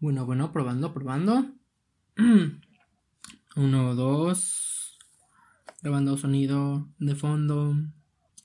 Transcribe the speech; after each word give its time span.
Bueno, 0.00 0.26
bueno, 0.26 0.52
probando, 0.52 0.92
probando. 0.92 1.50
Uno, 3.56 3.94
dos. 3.94 4.98
Grabando 5.82 6.16
sonido 6.16 6.88
de 6.98 7.14
fondo. 7.14 7.74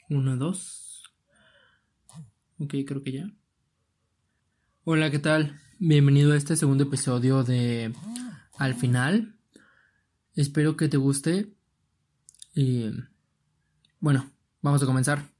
Uno, 0.09 0.38
dos. 0.38 1.04
Ok, 2.58 2.76
creo 2.85 3.04
que 3.04 3.12
ya. 3.12 3.32
Hola, 4.84 5.12
¿qué 5.12 5.20
tal? 5.20 5.60
Bienvenido 5.80 6.34
a 6.34 6.38
este 6.38 6.55
segundo 6.55 6.85
episodio 6.85 7.44
de 7.44 7.94
Al 8.57 8.76
final. 8.76 9.35
Espero 10.35 10.77
que 10.77 10.88
te 10.88 10.98
guste. 10.98 11.54
Y 12.54 12.90
bueno, 13.99 14.32
vamos 14.62 14.82
a 14.84 14.85
comenzar. 14.85 15.38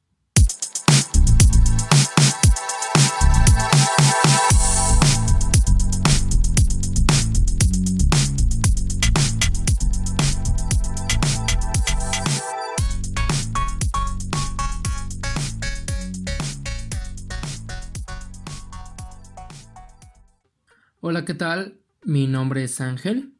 Hola, 21.02 21.24
¿qué 21.24 21.34
tal? 21.34 21.80
Mi 22.04 22.28
nombre 22.28 22.66
es 22.66 22.82
Ángel. 22.82 23.34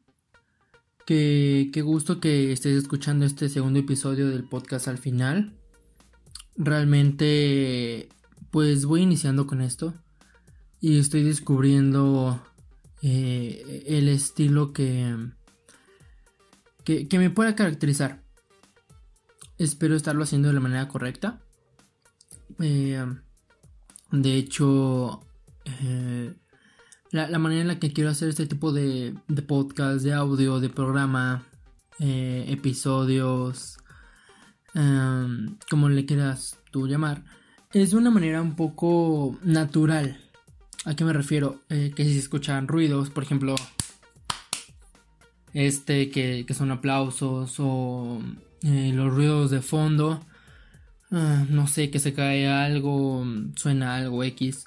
Qué, 1.04 1.68
qué 1.74 1.82
gusto 1.82 2.18
que 2.18 2.52
estés 2.52 2.74
escuchando 2.74 3.26
este 3.26 3.50
segundo 3.50 3.78
episodio 3.78 4.30
del 4.30 4.44
podcast 4.44 4.88
al 4.88 4.96
final. 4.96 5.52
Realmente, 6.56 8.08
pues 8.50 8.86
voy 8.86 9.02
iniciando 9.02 9.46
con 9.46 9.60
esto 9.60 9.92
y 10.80 10.98
estoy 10.98 11.22
descubriendo 11.22 12.42
eh, 13.02 13.84
el 13.86 14.08
estilo 14.08 14.72
que, 14.72 15.14
que, 16.82 17.08
que 17.08 17.18
me 17.18 17.28
pueda 17.28 17.54
caracterizar. 17.54 18.22
Espero 19.58 19.96
estarlo 19.96 20.22
haciendo 20.22 20.48
de 20.48 20.54
la 20.54 20.60
manera 20.60 20.88
correcta. 20.88 21.42
Eh, 22.58 23.04
de 24.12 24.34
hecho, 24.34 25.20
eh, 25.66 26.34
la, 27.12 27.38
manera 27.38 27.62
en 27.62 27.68
la 27.68 27.78
que 27.78 27.92
quiero 27.92 28.10
hacer 28.10 28.28
este 28.28 28.46
tipo 28.46 28.72
de, 28.72 29.14
de 29.26 29.42
podcast, 29.42 30.04
de 30.04 30.12
audio, 30.12 30.60
de 30.60 30.68
programa, 30.68 31.44
eh, 31.98 32.46
episodios, 32.48 33.78
em, 34.74 35.56
como 35.68 35.88
le 35.88 36.06
quieras 36.06 36.58
tú 36.70 36.86
llamar, 36.86 37.24
es 37.72 37.90
de 37.90 37.96
una 37.96 38.10
manera 38.10 38.40
un 38.40 38.54
poco 38.54 39.38
natural. 39.42 40.20
¿A 40.84 40.94
qué 40.94 41.04
me 41.04 41.12
refiero? 41.12 41.62
Eh, 41.68 41.92
que 41.94 42.04
si 42.04 42.14
se 42.14 42.20
escuchan 42.20 42.68
ruidos, 42.68 43.10
por 43.10 43.24
ejemplo, 43.24 43.54
este 45.52 46.10
que, 46.10 46.46
son 46.54 46.70
aplausos 46.70 47.56
o 47.58 48.20
eh, 48.62 48.92
los 48.94 49.12
ruidos 49.12 49.50
de 49.50 49.60
fondo, 49.60 50.24
ah, 51.10 51.44
no 51.50 51.66
sé, 51.66 51.90
que 51.90 51.98
se 51.98 52.14
cae 52.14 52.48
algo, 52.48 53.24
suena 53.56 53.96
algo 53.96 54.22
X. 54.24 54.64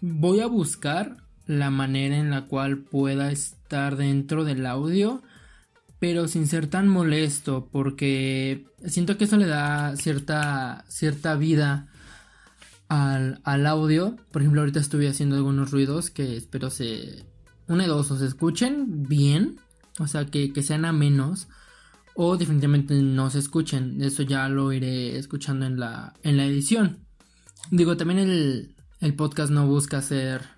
voy 0.00 0.40
a 0.40 0.46
buscar 0.48 1.25
la 1.46 1.70
manera 1.70 2.16
en 2.16 2.30
la 2.30 2.46
cual 2.46 2.78
pueda 2.78 3.30
estar 3.30 3.96
dentro 3.96 4.44
del 4.44 4.66
audio, 4.66 5.22
pero 5.98 6.28
sin 6.28 6.46
ser 6.46 6.66
tan 6.66 6.88
molesto, 6.88 7.68
porque 7.70 8.66
siento 8.84 9.16
que 9.16 9.24
eso 9.24 9.36
le 9.36 9.46
da 9.46 9.96
cierta, 9.96 10.84
cierta 10.88 11.36
vida 11.36 11.88
al, 12.88 13.66
audio. 13.66 14.16
Por 14.30 14.42
ejemplo, 14.42 14.60
ahorita 14.60 14.80
estuve 14.80 15.08
haciendo 15.08 15.36
algunos 15.36 15.70
ruidos 15.70 16.10
que 16.10 16.36
espero 16.36 16.70
se... 16.70 17.24
Una 17.68 17.86
dos, 17.86 18.10
o 18.12 18.18
se 18.18 18.26
escuchen 18.26 19.08
bien, 19.08 19.58
o 19.98 20.06
sea, 20.06 20.26
que, 20.26 20.52
que 20.52 20.62
sean 20.62 20.84
a 20.84 20.92
menos, 20.92 21.48
o 22.14 22.36
definitivamente 22.36 22.94
no 22.94 23.28
se 23.30 23.40
escuchen. 23.40 24.00
Eso 24.02 24.22
ya 24.22 24.48
lo 24.48 24.72
iré 24.72 25.18
escuchando 25.18 25.66
en 25.66 25.80
la, 25.80 26.14
en 26.22 26.36
la 26.36 26.44
edición. 26.46 26.98
Digo, 27.72 27.96
también 27.96 28.20
el, 28.20 28.76
el 29.00 29.14
podcast 29.14 29.50
no 29.50 29.66
busca 29.66 30.00
ser 30.00 30.55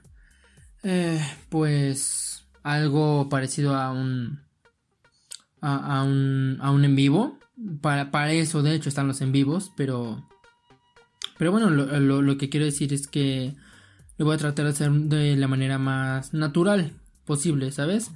eh, 0.83 1.21
pues 1.49 2.47
algo 2.63 3.29
parecido 3.29 3.75
a 3.75 3.91
un, 3.93 4.41
a, 5.61 6.03
un, 6.03 6.59
a 6.61 6.71
un 6.71 6.85
en 6.85 6.97
vivo. 6.97 7.39
Para, 7.81 8.11
para 8.11 8.33
eso, 8.33 8.63
de 8.63 8.75
hecho, 8.75 8.89
están 8.89 9.09
los 9.09 9.21
en 9.21 9.33
vivos, 9.33 9.73
pero... 9.77 10.29
Pero 11.39 11.53
bueno, 11.53 11.71
lo, 11.71 12.21
lo, 12.21 12.37
que 12.37 12.49
quiero 12.49 12.67
decir 12.67 12.93
es 12.93 13.07
que 13.07 13.55
lo 14.17 14.25
voy 14.25 14.35
a 14.35 14.39
tratar 14.39 14.65
de 14.65 14.73
hacer 14.73 14.91
de 14.91 15.37
la 15.37 15.47
manera 15.47 15.79
más 15.79 16.35
natural 16.35 16.95
posible, 17.25 17.71
¿sabes? 17.71 18.11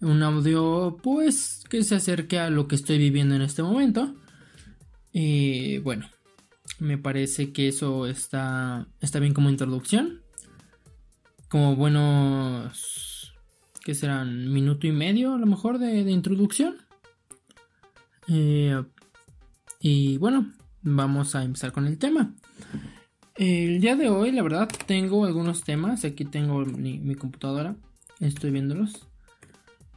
Un 0.00 0.22
audio, 0.22 0.98
pues, 1.02 1.64
que 1.68 1.84
se 1.84 1.96
acerque 1.96 2.38
a 2.38 2.48
lo 2.48 2.68
que 2.68 2.76
estoy 2.76 2.96
viviendo 2.96 3.34
en 3.34 3.42
este 3.42 3.62
momento. 3.62 4.14
Y 5.12 5.78
bueno, 5.78 6.08
me 6.78 6.96
parece 6.96 7.52
que 7.52 7.68
eso 7.68 8.06
está, 8.06 8.88
está 9.02 9.18
bien 9.18 9.34
como 9.34 9.50
introducción 9.50 10.21
como 11.52 11.76
buenos, 11.76 13.34
que 13.84 13.94
serán 13.94 14.50
minuto 14.50 14.86
y 14.86 14.92
medio 14.92 15.34
a 15.34 15.38
lo 15.38 15.44
mejor 15.44 15.78
de, 15.78 16.00
introducción. 16.10 16.76
Eh, 18.26 18.82
y 19.78 20.16
bueno, 20.16 20.50
vamos 20.80 21.34
a 21.34 21.44
empezar 21.44 21.72
con 21.72 21.86
el 21.86 21.98
tema. 21.98 22.34
El 23.34 23.82
día 23.82 23.96
de 23.96 24.08
hoy, 24.08 24.32
la 24.32 24.42
verdad, 24.42 24.66
tengo 24.86 25.26
algunos 25.26 25.62
temas. 25.62 26.06
Aquí 26.06 26.24
tengo 26.24 26.64
mi, 26.64 27.14
computadora. 27.16 27.76
Estoy 28.18 28.50
viéndolos. 28.50 29.06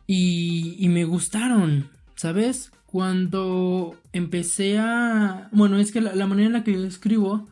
Y, 0.08 0.86
me 0.90 1.06
gustaron, 1.06 1.90
¿sabes? 2.18 2.74
Cuando 2.86 3.96
empecé 4.12 4.78
a... 4.78 5.48
Bueno, 5.54 5.78
es 5.78 5.94
que 5.94 6.02
la, 6.02 6.16
la 6.16 6.28
manera 6.28 6.48
en 6.48 6.54
la 6.54 6.66
que 6.66 6.74
yo 6.74 6.84
escribo 6.84 7.48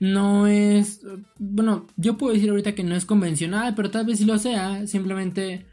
no 0.00 0.46
es, 0.46 1.00
bueno, 1.38 1.86
yo 1.96 2.18
puedo 2.18 2.34
decir 2.34 2.50
ahorita 2.50 2.74
que 2.74 2.84
no 2.84 2.96
es 2.96 3.04
convencional, 3.04 3.74
pero 3.74 3.90
tal 3.90 4.06
vez 4.06 4.18
sí 4.18 4.24
lo 4.24 4.38
sea, 4.38 4.86
simplemente 4.86 5.66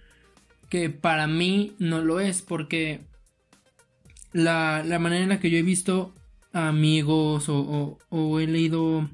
que 0.69 0.89
para 0.89 1.27
mí 1.27 1.73
no 1.79 2.01
lo 2.01 2.19
es, 2.19 2.41
porque 2.41 3.01
la, 4.33 4.83
manera 4.99 5.23
en 5.23 5.29
la 5.29 5.39
que 5.39 5.49
yo 5.49 5.57
he 5.57 5.63
visto 5.63 6.13
amigos 6.53 7.45
o, 7.49 8.39
he 8.39 8.47
leído 8.47 9.09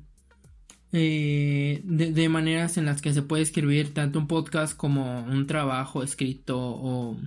eh, 0.92 1.82
de, 1.84 2.30
maneras 2.30 2.78
en 2.78 2.86
las 2.86 3.02
que 3.02 3.14
se 3.14 3.22
puede 3.22 3.44
escribir 3.44 3.94
tanto 3.94 4.20
un 4.20 4.28
podcast 4.28 4.76
como 4.78 5.22
un 5.22 5.48
trabajo 5.48 6.04
escrito 6.04 6.60
o, 6.60 7.18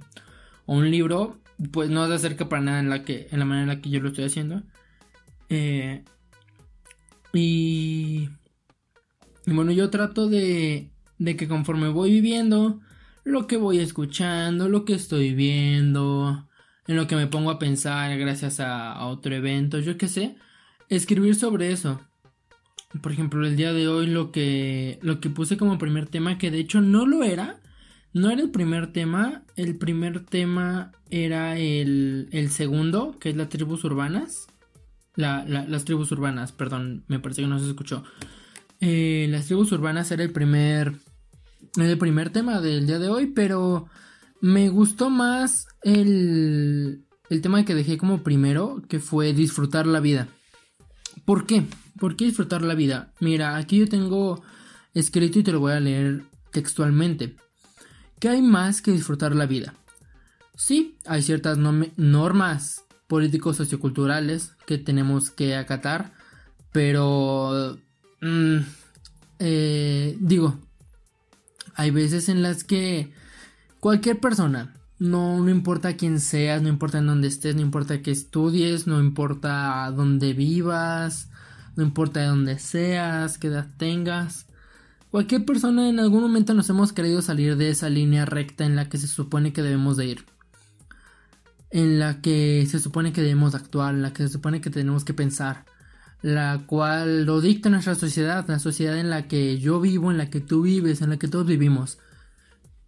un 0.66 0.90
libro, 0.90 1.40
pues 1.72 1.90
no 1.90 2.06
se 2.06 2.14
acerca 2.14 2.48
para 2.48 2.62
nada 2.62 2.78
en 2.78 2.90
la, 2.90 3.02
que, 3.02 3.26
en 3.32 3.40
la 3.40 3.44
manera 3.44 3.62
en 3.62 3.76
la 3.78 3.82
que 3.82 3.90
yo 3.90 4.00
lo 4.00 4.10
estoy 4.10 4.26
haciendo. 4.26 4.62
Eh, 5.48 6.04
y, 7.32 8.28
bueno, 9.46 9.72
yo 9.72 9.90
trato 9.90 10.28
de, 10.28 10.90
de 11.18 11.36
que 11.36 11.48
conforme 11.48 11.88
voy 11.88 12.10
viviendo, 12.12 12.80
lo 13.24 13.46
que 13.46 13.56
voy 13.56 13.78
escuchando, 13.78 14.68
lo 14.68 14.84
que 14.84 14.94
estoy 14.94 15.34
viendo, 15.34 16.48
en 16.86 16.96
lo 16.96 17.06
que 17.06 17.16
me 17.16 17.26
pongo 17.26 17.50
a 17.50 17.58
pensar 17.58 18.16
gracias 18.18 18.60
a, 18.60 19.06
otro 19.06 19.34
evento, 19.34 19.78
yo 19.78 19.96
qué 19.96 20.08
sé, 20.08 20.36
escribir 20.88 21.34
sobre 21.34 21.72
eso. 21.72 22.00
Por 23.02 23.12
ejemplo, 23.12 23.46
el 23.46 23.56
día 23.56 23.72
de 23.72 23.86
hoy 23.86 24.06
lo 24.06 24.32
que, 24.32 24.98
lo 25.02 25.20
que 25.20 25.30
puse 25.30 25.56
como 25.56 25.78
primer 25.78 26.08
tema, 26.08 26.38
que 26.38 26.50
de 26.50 26.58
hecho 26.58 26.80
no 26.80 27.06
lo 27.06 27.22
era, 27.22 27.60
no 28.12 28.30
era 28.30 28.42
el 28.42 28.50
primer 28.50 28.92
tema, 28.92 29.44
el 29.54 29.76
primer 29.76 30.24
tema 30.24 30.90
era 31.10 31.56
el, 31.56 32.28
el 32.32 32.50
segundo, 32.50 33.16
que 33.20 33.30
es 33.30 33.36
las 33.36 33.48
tribus 33.48 33.84
urbanas 33.84 34.49
las 35.20 35.84
tribus 35.84 36.10
urbanas, 36.12 36.52
perdón, 36.52 37.04
me 37.08 37.20
parece 37.20 37.42
que 37.42 37.48
no 37.48 37.58
se 37.58 37.68
escuchó. 37.68 38.02
Eh, 38.80 39.26
las 39.30 39.46
tribus 39.46 39.72
urbanas 39.72 40.10
era 40.10 40.22
el 40.22 40.32
primer, 40.32 40.94
el 41.76 41.98
primer 41.98 42.30
tema 42.30 42.60
del 42.60 42.86
día 42.86 42.98
de 42.98 43.08
hoy, 43.08 43.26
pero 43.26 43.86
me 44.40 44.68
gustó 44.68 45.10
más 45.10 45.66
el, 45.82 47.04
el 47.28 47.40
tema 47.40 47.64
que 47.64 47.74
dejé 47.74 47.98
como 47.98 48.22
primero, 48.22 48.82
que 48.88 48.98
fue 48.98 49.32
disfrutar 49.32 49.86
la 49.86 50.00
vida. 50.00 50.28
¿Por 51.24 51.46
qué? 51.46 51.64
¿Por 51.98 52.16
qué 52.16 52.24
disfrutar 52.24 52.62
la 52.62 52.74
vida? 52.74 53.12
Mira, 53.20 53.56
aquí 53.56 53.78
yo 53.78 53.88
tengo 53.88 54.42
escrito 54.94 55.38
y 55.38 55.42
te 55.42 55.52
lo 55.52 55.60
voy 55.60 55.72
a 55.72 55.80
leer 55.80 56.22
textualmente. 56.50 57.36
¿Qué 58.18 58.28
hay 58.28 58.42
más 58.42 58.82
que 58.82 58.92
disfrutar 58.92 59.34
la 59.34 59.46
vida? 59.46 59.74
Sí, 60.56 60.98
hay 61.06 61.22
ciertas 61.22 61.58
normas 61.58 62.84
políticos 63.10 63.56
socioculturales 63.56 64.52
que 64.66 64.78
tenemos 64.78 65.32
que 65.32 65.56
acatar, 65.56 66.12
pero 66.70 67.76
mm, 68.20 68.58
eh, 69.40 70.16
digo, 70.20 70.60
hay 71.74 71.90
veces 71.90 72.28
en 72.28 72.40
las 72.40 72.62
que 72.62 73.12
cualquier 73.80 74.20
persona, 74.20 74.76
no, 75.00 75.48
importa 75.48 75.96
quién 75.96 76.20
seas, 76.20 76.62
no 76.62 76.68
importa 76.68 76.98
en 76.98 77.08
dónde 77.08 77.26
estés, 77.26 77.56
no 77.56 77.62
importa 77.62 78.00
que 78.00 78.12
estudies, 78.12 78.86
no 78.86 79.00
importa 79.00 79.90
dónde 79.90 80.32
vivas, 80.32 81.30
no 81.74 81.82
importa 81.82 82.20
de 82.20 82.26
dónde 82.26 82.60
seas, 82.60 83.38
qué 83.38 83.48
edad 83.48 83.66
tengas, 83.76 84.46
cualquier 85.10 85.44
persona 85.44 85.88
en 85.88 85.98
algún 85.98 86.22
momento 86.22 86.54
nos 86.54 86.70
hemos 86.70 86.92
querido 86.92 87.22
salir 87.22 87.56
de 87.56 87.70
esa 87.70 87.88
línea 87.88 88.24
recta 88.24 88.64
en 88.64 88.76
la 88.76 88.88
que 88.88 88.98
se 88.98 89.08
supone 89.08 89.52
que 89.52 89.62
debemos 89.62 89.96
de 89.96 90.06
ir 90.06 90.24
en 91.70 91.98
la 91.98 92.20
que 92.20 92.66
se 92.66 92.80
supone 92.80 93.12
que 93.12 93.22
debemos 93.22 93.54
actuar, 93.54 93.94
en 93.94 94.02
la 94.02 94.12
que 94.12 94.24
se 94.24 94.28
supone 94.28 94.60
que 94.60 94.70
tenemos 94.70 95.04
que 95.04 95.14
pensar, 95.14 95.64
la 96.20 96.64
cual 96.66 97.24
lo 97.24 97.40
dicta 97.40 97.70
nuestra 97.70 97.94
sociedad, 97.94 98.44
la 98.48 98.58
sociedad 98.58 98.98
en 98.98 99.08
la 99.08 99.28
que 99.28 99.58
yo 99.58 99.80
vivo, 99.80 100.10
en 100.10 100.18
la 100.18 100.30
que 100.30 100.40
tú 100.40 100.62
vives, 100.62 101.00
en 101.00 101.10
la 101.10 101.18
que 101.18 101.28
todos 101.28 101.46
vivimos. 101.46 101.98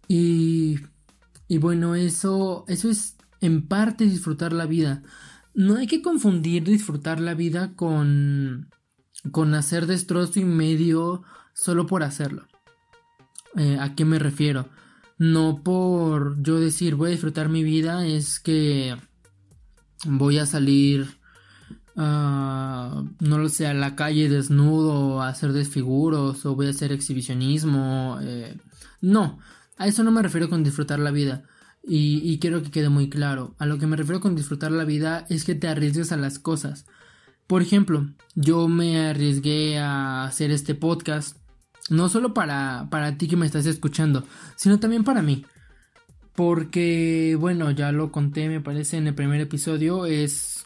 Y, 0.07 0.79
bueno, 1.59 1.95
eso, 1.95 2.65
eso 2.67 2.89
es 2.89 3.15
en 3.41 3.67
parte 3.67 4.03
disfrutar 4.05 4.53
la 4.53 4.65
vida. 4.65 5.01
No 5.53 5.77
hay 5.77 5.87
que 5.87 6.01
confundir 6.01 6.63
disfrutar 6.63 7.19
la 7.19 7.33
vida 7.35 7.73
con, 7.75 8.69
con 9.31 9.53
hacer 9.53 9.85
destrozo 9.87 10.39
y 10.39 10.45
medio 10.45 11.23
solo 11.53 11.85
por 11.85 12.03
hacerlo. 12.03 12.47
Eh, 13.55 13.77
¿A 13.79 13.95
qué 13.95 14.03
me 14.03 14.19
refiero? 14.19 14.67
No 15.17 15.61
por 15.63 16.41
yo 16.41 16.59
decir 16.59 16.95
voy 16.95 17.09
a 17.09 17.11
disfrutar 17.11 17.49
mi 17.49 17.63
vida, 17.63 18.05
es 18.05 18.39
que 18.39 18.95
voy 20.05 20.37
a 20.37 20.45
salir, 20.45 21.07
uh, 21.95 21.99
no 23.19 23.37
lo 23.37 23.49
sé, 23.49 23.67
a 23.67 23.73
la 23.73 23.95
calle 23.95 24.29
desnudo, 24.29 25.21
a 25.21 25.29
hacer 25.29 25.53
desfiguros 25.53 26.45
o 26.45 26.55
voy 26.55 26.67
a 26.67 26.71
hacer 26.71 26.91
exhibicionismo. 26.91 28.17
Eh, 28.21 28.57
no, 29.01 29.39
a 29.77 29.87
eso 29.87 30.03
no 30.03 30.11
me 30.11 30.21
refiero 30.23 30.49
con 30.49 30.63
disfrutar 30.63 30.99
la 30.99 31.11
vida. 31.11 31.43
Y, 31.85 32.21
y, 32.23 32.39
quiero 32.39 32.63
que 32.63 32.71
quede 32.71 32.87
muy 32.87 33.09
claro. 33.09 33.55
A 33.59 33.65
lo 33.65 33.77
que 33.77 33.87
me 33.87 33.97
refiero 33.97 34.21
con 34.21 34.35
disfrutar 34.35 34.71
la 34.71 34.85
vida 34.85 35.25
es 35.29 35.43
que 35.43 35.53
te 35.53 35.67
arriesgues 35.67 36.13
a 36.13 36.17
las 36.17 36.39
cosas. 36.39 36.85
Por 37.45 37.61
ejemplo, 37.61 38.09
yo 38.35 38.69
me 38.69 39.07
arriesgué 39.07 39.79
a 39.79 40.23
hacer 40.23 40.49
este 40.49 40.75
podcast 40.75 41.37
no 41.89 42.09
solo 42.09 42.33
para, 42.33 42.87
para 42.89 43.17
ti 43.17 43.27
que 43.27 43.35
me 43.35 43.45
estás 43.45 43.65
escuchando, 43.65 44.23
sino 44.55 44.79
también 44.79 45.03
para 45.03 45.21
mí. 45.21 45.45
Porque, 46.35 47.37
bueno, 47.39 47.69
ya 47.71 47.91
lo 47.91 48.11
conté, 48.11 48.49
me 48.49 48.61
parece, 48.61 48.97
en 48.97 49.07
el 49.07 49.15
primer 49.15 49.41
episodio, 49.41 50.05
es. 50.05 50.65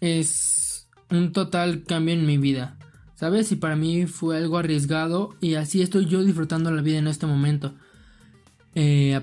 Es 0.00 0.88
un 1.10 1.32
total 1.32 1.84
cambio 1.84 2.14
en 2.14 2.26
mi 2.26 2.36
vida. 2.36 2.76
¿Sabes? 3.14 3.50
Y 3.50 3.56
para 3.56 3.76
mí 3.76 4.06
fue 4.06 4.36
algo 4.36 4.58
arriesgado 4.58 5.34
y 5.40 5.54
así 5.54 5.80
estoy 5.80 6.04
yo 6.04 6.22
disfrutando 6.22 6.70
la 6.70 6.82
vida 6.82 6.98
en 6.98 7.06
este 7.06 7.26
momento. 7.26 7.74
Eh, 8.74 9.22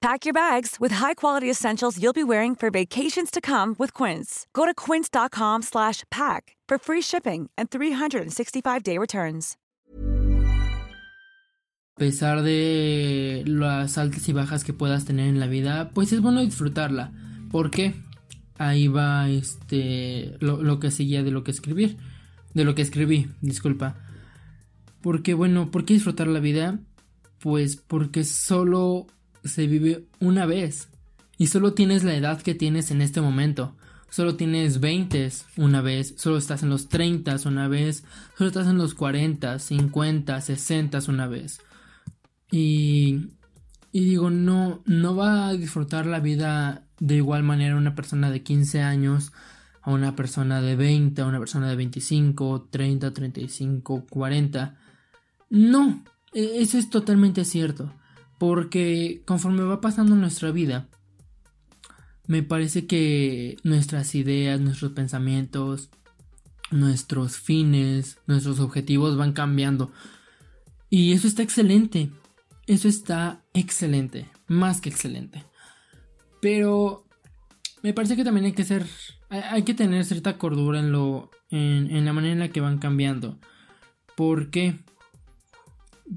Pack 0.00 0.24
your 0.24 0.32
bags 0.32 0.78
with 0.80 0.92
high-quality 0.92 1.50
essentials 1.50 1.98
you'll 2.02 2.14
be 2.14 2.24
wearing 2.24 2.54
for 2.54 2.70
vacations 2.70 3.30
to 3.30 3.38
come 3.38 3.76
with 3.78 3.92
Quince. 3.92 4.46
Go 4.54 4.64
to 4.64 4.72
quince.com 4.72 5.60
slash 5.60 6.04
pack 6.10 6.56
for 6.66 6.78
free 6.78 7.02
shipping 7.02 7.50
and 7.58 7.68
365-day 7.68 8.96
returns. 8.96 9.58
A 11.96 12.00
pesar 12.00 12.42
de 12.42 13.44
las 13.46 13.98
altas 13.98 14.26
y 14.26 14.32
bajas 14.32 14.64
que 14.64 14.72
puedas 14.72 15.04
tener 15.04 15.28
en 15.28 15.38
la 15.38 15.46
vida, 15.46 15.90
pues 15.92 16.14
es 16.14 16.22
bueno 16.22 16.40
disfrutarla. 16.40 17.12
¿Por 17.50 17.70
qué? 17.70 17.92
Ahí 18.56 18.88
va 18.88 19.28
este 19.28 20.34
lo, 20.40 20.80
que 20.80 20.90
seguía 20.90 21.22
de 21.22 21.30
lo 21.30 21.44
que 21.44 21.50
escribir, 21.50 21.98
de 22.54 22.64
lo 22.64 22.74
que 22.74 22.80
escribí, 22.80 23.28
disculpa. 23.42 23.96
Porque 25.02 25.34
bueno, 25.34 25.70
¿por 25.70 25.84
qué 25.84 25.92
disfrutar 25.92 26.26
la 26.26 26.40
vida? 26.40 26.78
Pues 27.38 27.76
porque 27.76 28.24
solo 28.24 29.06
se 29.44 29.66
vive 29.66 30.06
una 30.20 30.46
vez 30.46 30.88
y 31.38 31.46
solo 31.46 31.72
tienes 31.72 32.04
la 32.04 32.14
edad 32.14 32.42
que 32.42 32.54
tienes 32.54 32.90
en 32.90 33.00
este 33.00 33.20
momento. 33.20 33.74
Solo 34.10 34.34
tienes 34.34 34.80
20 34.80 35.30
una 35.56 35.80
vez, 35.80 36.14
solo 36.18 36.36
estás 36.36 36.64
en 36.64 36.68
los 36.68 36.88
30 36.88 37.36
una 37.46 37.68
vez, 37.68 38.04
solo 38.36 38.48
estás 38.48 38.66
en 38.66 38.76
los 38.76 38.94
40, 38.94 39.58
50, 39.58 40.40
60 40.40 40.98
una 41.08 41.28
vez. 41.28 41.60
Y, 42.50 43.28
y 43.92 44.04
digo, 44.04 44.30
no, 44.30 44.82
no 44.84 45.14
va 45.14 45.48
a 45.48 45.52
disfrutar 45.52 46.06
la 46.06 46.18
vida 46.18 46.84
de 46.98 47.16
igual 47.16 47.44
manera 47.44 47.76
una 47.76 47.94
persona 47.94 48.30
de 48.30 48.42
15 48.42 48.82
años 48.82 49.32
a 49.82 49.92
una 49.92 50.14
persona 50.14 50.60
de 50.60 50.76
20, 50.76 51.22
a 51.22 51.26
una 51.26 51.38
persona 51.38 51.68
de 51.68 51.76
25, 51.76 52.68
30, 52.70 53.14
35, 53.14 54.06
40. 54.10 54.78
No, 55.48 56.04
e, 56.32 56.60
eso 56.60 56.78
es 56.78 56.90
totalmente 56.90 57.44
cierto. 57.44 57.92
Porque 58.40 59.22
conforme 59.26 59.64
va 59.64 59.82
pasando 59.82 60.16
nuestra 60.16 60.50
vida, 60.50 60.88
me 62.26 62.42
parece 62.42 62.86
que 62.86 63.58
nuestras 63.64 64.14
ideas, 64.14 64.58
nuestros 64.62 64.92
pensamientos, 64.92 65.90
nuestros 66.70 67.36
fines, 67.36 68.16
nuestros 68.26 68.58
objetivos 68.58 69.18
van 69.18 69.34
cambiando. 69.34 69.92
Y 70.88 71.12
eso 71.12 71.28
está 71.28 71.42
excelente. 71.42 72.10
Eso 72.66 72.88
está 72.88 73.44
excelente, 73.52 74.26
más 74.46 74.80
que 74.80 74.88
excelente. 74.88 75.44
Pero 76.40 77.04
me 77.82 77.92
parece 77.92 78.16
que 78.16 78.24
también 78.24 78.46
hay 78.46 78.52
que 78.52 78.64
ser, 78.64 78.86
hay 79.28 79.64
que 79.64 79.74
tener 79.74 80.06
cierta 80.06 80.38
cordura 80.38 80.80
en 80.80 80.92
lo, 80.92 81.30
en, 81.50 82.06
la 82.06 82.14
manera 82.14 82.32
en 82.32 82.38
la 82.38 82.48
que 82.48 82.62
van 82.62 82.78
cambiando. 82.78 83.38
¿Por 84.16 84.50
qué? 84.50 84.78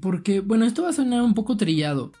Porque, 0.00 0.40
bueno, 0.40 0.64
esto 0.64 0.82
va 0.82 0.90
a 0.90 0.94
sonar 0.94 1.22
un 1.22 1.34
poco 1.34 1.56
trillado. 1.56 2.12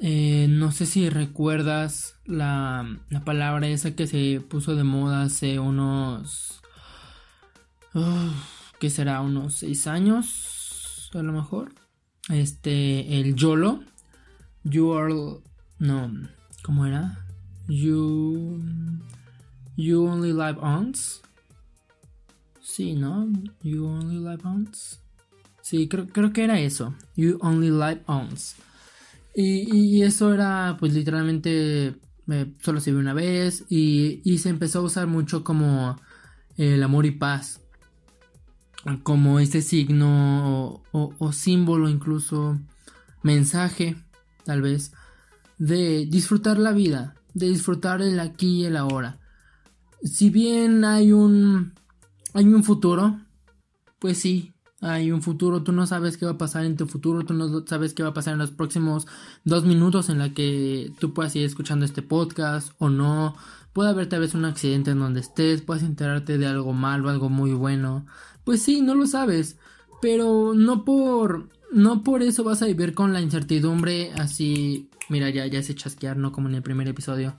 Eh, 0.00 0.46
no 0.48 0.72
sé 0.72 0.86
si 0.86 1.10
recuerdas 1.10 2.16
la, 2.24 2.98
la, 3.10 3.24
palabra 3.24 3.68
esa 3.68 3.94
que 3.94 4.06
se 4.06 4.40
puso 4.40 4.74
de 4.74 4.84
moda 4.84 5.22
hace 5.22 5.58
unos... 5.58 6.62
¿Qué 8.78 8.88
será? 8.88 9.20
Unos 9.20 9.56
seis 9.56 9.86
años, 9.86 11.10
a 11.12 11.22
lo 11.22 11.32
mejor. 11.32 11.74
Este, 12.30 13.20
el 13.20 13.34
YOLO. 13.34 13.80
You 14.62 14.94
are. 14.94 15.14
No, 15.78 16.12
¿cómo 16.62 16.86
era? 16.86 17.26
You. 17.68 18.62
You 19.76 20.06
only 20.06 20.32
live 20.32 20.58
once. 20.60 21.20
Sí, 22.60 22.94
¿no? 22.94 23.28
You 23.62 23.86
only 23.86 24.18
live 24.18 24.42
once. 24.44 24.98
Sí, 25.70 25.86
creo, 25.86 26.08
creo 26.08 26.32
que 26.32 26.42
era 26.42 26.58
eso. 26.58 26.96
You 27.14 27.38
only 27.42 27.70
live 27.70 28.02
once. 28.06 28.56
Y, 29.36 29.72
y 29.72 30.02
eso 30.02 30.34
era, 30.34 30.76
pues 30.80 30.94
literalmente, 30.94 31.94
eh, 32.28 32.52
solo 32.60 32.80
se 32.80 32.90
vio 32.90 32.98
una 32.98 33.14
vez. 33.14 33.66
Y, 33.68 34.20
y 34.24 34.38
se 34.38 34.48
empezó 34.48 34.80
a 34.80 34.82
usar 34.82 35.06
mucho 35.06 35.44
como 35.44 35.96
el 36.56 36.82
amor 36.82 37.06
y 37.06 37.12
paz 37.12 37.60
como 39.04 39.38
este 39.38 39.62
signo 39.62 40.82
o, 40.90 41.32
símbolo, 41.32 41.88
incluso 41.88 42.58
mensaje 43.22 43.94
tal 44.44 44.62
vez, 44.62 44.90
de 45.58 46.04
disfrutar 46.06 46.58
la 46.58 46.72
vida, 46.72 47.14
de 47.32 47.48
disfrutar 47.48 48.02
el 48.02 48.18
aquí 48.18 48.62
y 48.62 48.64
el 48.64 48.76
ahora. 48.76 49.20
Si 50.02 50.30
bien 50.30 50.84
hay 50.84 51.12
un 51.12 51.74
hay 52.34 52.46
un 52.46 52.64
futuro, 52.64 53.20
pues 54.00 54.18
sí, 54.18 54.52
hay 54.80 55.12
un 55.12 55.22
futuro, 55.22 55.62
tú 55.62 55.72
no 55.72 55.86
sabes 55.86 56.16
qué 56.16 56.24
va 56.24 56.32
a 56.32 56.38
pasar 56.38 56.64
en 56.64 56.76
tu 56.76 56.86
futuro, 56.86 57.24
tú 57.24 57.34
no 57.34 57.66
sabes 57.66 57.92
qué 57.92 58.02
va 58.02 58.10
a 58.10 58.14
pasar 58.14 58.32
en 58.32 58.38
los 58.38 58.50
próximos 58.50 59.06
dos 59.44 59.64
minutos 59.64 60.08
en 60.08 60.18
la 60.18 60.32
que 60.32 60.90
tú 60.98 61.12
puedas 61.12 61.36
ir 61.36 61.44
escuchando 61.44 61.84
este 61.84 62.02
podcast 62.02 62.72
o 62.78 62.88
no. 62.88 63.36
Puede 63.72 63.90
haber 63.90 64.08
tal 64.08 64.20
vez 64.20 64.34
un 64.34 64.46
accidente 64.46 64.92
en 64.92 64.98
donde 64.98 65.20
estés, 65.20 65.62
puedes 65.62 65.82
enterarte 65.82 66.38
de 66.38 66.46
algo 66.46 66.72
malo, 66.72 67.10
algo 67.10 67.28
muy 67.28 67.52
bueno. 67.52 68.06
Pues 68.44 68.62
sí, 68.62 68.80
no 68.80 68.94
lo 68.94 69.06
sabes, 69.06 69.58
pero 70.00 70.54
no 70.54 70.84
por 70.84 71.48
no 71.72 72.02
por 72.02 72.22
eso 72.22 72.42
vas 72.42 72.62
a 72.62 72.66
vivir 72.66 72.94
con 72.94 73.12
la 73.12 73.20
incertidumbre 73.20 74.12
así, 74.14 74.88
mira, 75.08 75.30
ya 75.30 75.46
ya 75.46 75.62
se 75.62 75.74
chasquear, 75.74 76.16
no 76.16 76.32
como 76.32 76.48
en 76.48 76.54
el 76.54 76.62
primer 76.62 76.88
episodio. 76.88 77.36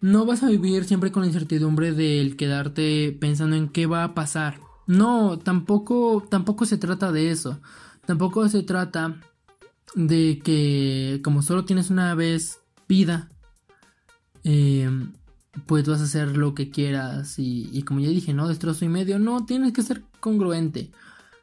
No 0.00 0.24
vas 0.24 0.42
a 0.42 0.48
vivir 0.48 0.84
siempre 0.84 1.10
con 1.10 1.22
la 1.22 1.28
incertidumbre 1.28 1.92
del 1.92 2.36
quedarte 2.36 3.16
pensando 3.18 3.56
en 3.56 3.68
qué 3.68 3.86
va 3.86 4.04
a 4.04 4.14
pasar 4.14 4.65
no, 4.86 5.38
tampoco, 5.38 6.26
tampoco 6.28 6.64
se 6.64 6.78
trata 6.78 7.12
de 7.12 7.30
eso. 7.30 7.60
Tampoco 8.06 8.48
se 8.48 8.62
trata 8.62 9.20
de 9.94 10.40
que 10.44 11.20
como 11.24 11.42
solo 11.42 11.64
tienes 11.64 11.90
una 11.90 12.14
vez 12.14 12.60
vida, 12.88 13.28
eh, 14.44 14.88
pues 15.66 15.88
vas 15.88 16.00
a 16.00 16.04
hacer 16.04 16.36
lo 16.36 16.54
que 16.54 16.70
quieras 16.70 17.34
y, 17.38 17.82
como 17.82 18.00
ya 18.00 18.08
dije, 18.08 18.32
¿no? 18.32 18.46
Destrozo 18.46 18.84
y 18.84 18.88
medio. 18.88 19.18
No, 19.18 19.44
tienes 19.44 19.72
que 19.72 19.82
ser 19.82 20.04
congruente. 20.20 20.92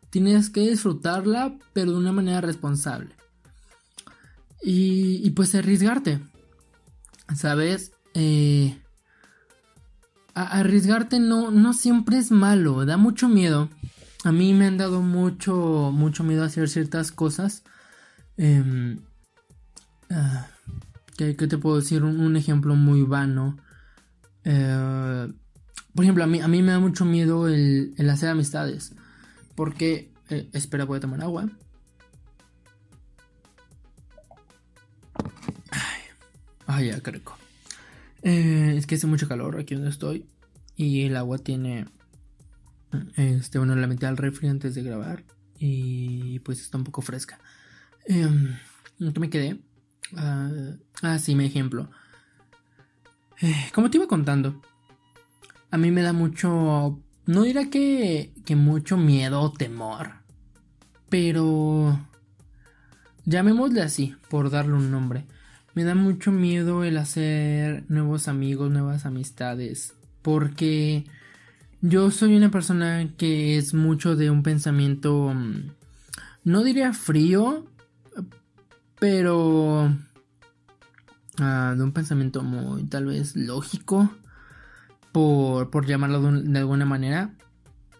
Tienes 0.09 0.49
que 0.49 0.69
disfrutarla, 0.69 1.57
pero 1.73 1.91
de 1.91 1.97
una 1.97 2.11
manera 2.11 2.39
responsable. 2.39 3.15
Y, 4.61 5.25
y 5.25 5.31
pues 5.31 5.53
arriesgarte. 5.55 6.21
¿Sabes? 7.35 7.91
Eh, 8.13 8.77
arriesgarte 10.33 11.19
no, 11.19 11.51
no 11.51 11.73
siempre 11.73 12.17
es 12.17 12.31
malo, 12.31 12.85
da 12.85 12.97
mucho 12.97 13.29
miedo. 13.29 13.69
A 14.23 14.31
mí 14.31 14.53
me 14.53 14.67
han 14.67 14.77
dado 14.77 15.01
mucho, 15.01 15.91
mucho 15.93 16.23
miedo 16.23 16.43
hacer 16.43 16.69
ciertas 16.69 17.11
cosas. 17.11 17.63
Eh, 18.37 18.97
¿qué, 21.17 21.33
te 21.33 21.57
puedo 21.57 21.77
decir? 21.77 22.03
Un, 22.03 22.35
ejemplo 22.35 22.75
muy 22.75 23.03
vano. 23.03 23.57
Eh, 24.45 25.31
por 25.93 26.05
ejemplo, 26.05 26.23
a 26.23 26.27
mí, 26.27 26.39
a 26.39 26.47
mí 26.47 26.61
me 26.61 26.71
da 26.71 26.79
mucho 26.79 27.05
miedo 27.05 27.47
el, 27.47 27.93
hacer 28.09 28.29
amistades. 28.29 28.93
Porque... 29.55 30.11
Eh, 30.29 30.49
espera, 30.53 30.85
voy 30.85 30.97
a 30.97 31.01
tomar 31.01 31.21
agua. 31.21 31.49
Ay, 36.65 36.87
ya, 36.87 37.01
qué 37.01 37.21
eh, 38.23 38.75
es 38.77 38.87
que 38.87 38.95
hace 38.95 39.07
mucho 39.07 39.27
calor 39.27 39.59
aquí 39.59 39.75
donde 39.75 39.89
estoy. 39.89 40.25
Y 40.75 41.03
el 41.03 41.15
agua 41.17 41.37
tiene. 41.37 41.85
Este, 43.15 43.57
bueno, 43.57 43.75
la 43.75 43.87
metí 43.87 44.05
al 44.05 44.17
refri 44.17 44.47
antes 44.47 44.75
de 44.75 44.83
grabar. 44.83 45.23
Y 45.59 46.39
pues 46.39 46.61
está 46.61 46.77
un 46.77 46.83
poco 46.83 47.01
fresca. 47.01 47.39
Eh, 48.07 48.27
¿Qué 48.97 49.19
me 49.19 49.29
quedé? 49.29 49.59
ah, 50.17 50.49
ah 51.01 51.19
sí, 51.19 51.35
mi 51.35 51.45
ejemplo. 51.45 51.89
Eh, 53.41 53.69
como 53.73 53.89
te 53.89 53.97
iba 53.97 54.07
contando, 54.07 54.61
a 55.69 55.77
mí 55.77 55.91
me 55.91 56.01
da 56.01 56.13
mucho. 56.13 56.99
No 57.25 57.43
dirá 57.43 57.69
que, 57.69 58.33
que 58.45 58.55
mucho 58.55 58.97
miedo 58.97 59.41
o 59.41 59.51
temor. 59.51 60.11
Pero. 61.09 62.07
Llamémosle 63.25 63.81
así, 63.81 64.15
por 64.29 64.49
darle 64.49 64.73
un 64.73 64.91
nombre. 64.91 65.25
Me 65.75 65.83
da 65.83 65.95
mucho 65.95 66.31
miedo 66.31 66.83
el 66.83 66.97
hacer 66.97 67.83
nuevos 67.89 68.27
amigos, 68.27 68.71
nuevas 68.71 69.07
amistades, 69.07 69.95
porque 70.21 71.05
yo 71.81 72.11
soy 72.11 72.35
una 72.35 72.51
persona 72.51 73.09
que 73.17 73.57
es 73.57 73.73
mucho 73.73 74.15
de 74.15 74.29
un 74.29 74.43
pensamiento, 74.43 75.33
mm, 75.33 75.71
no 76.43 76.63
diría 76.63 76.93
frío, 76.93 77.65
pero 78.99 79.91
ah, 81.39 81.73
de 81.75 81.83
un 81.83 81.91
pensamiento 81.91 82.43
muy 82.43 82.83
tal 82.83 83.07
vez 83.07 83.35
lógico, 83.35 84.11
por, 85.11 85.71
por 85.71 85.87
llamarlo 85.87 86.21
de, 86.21 86.59
alguna 86.59 86.85
manera. 86.85 87.33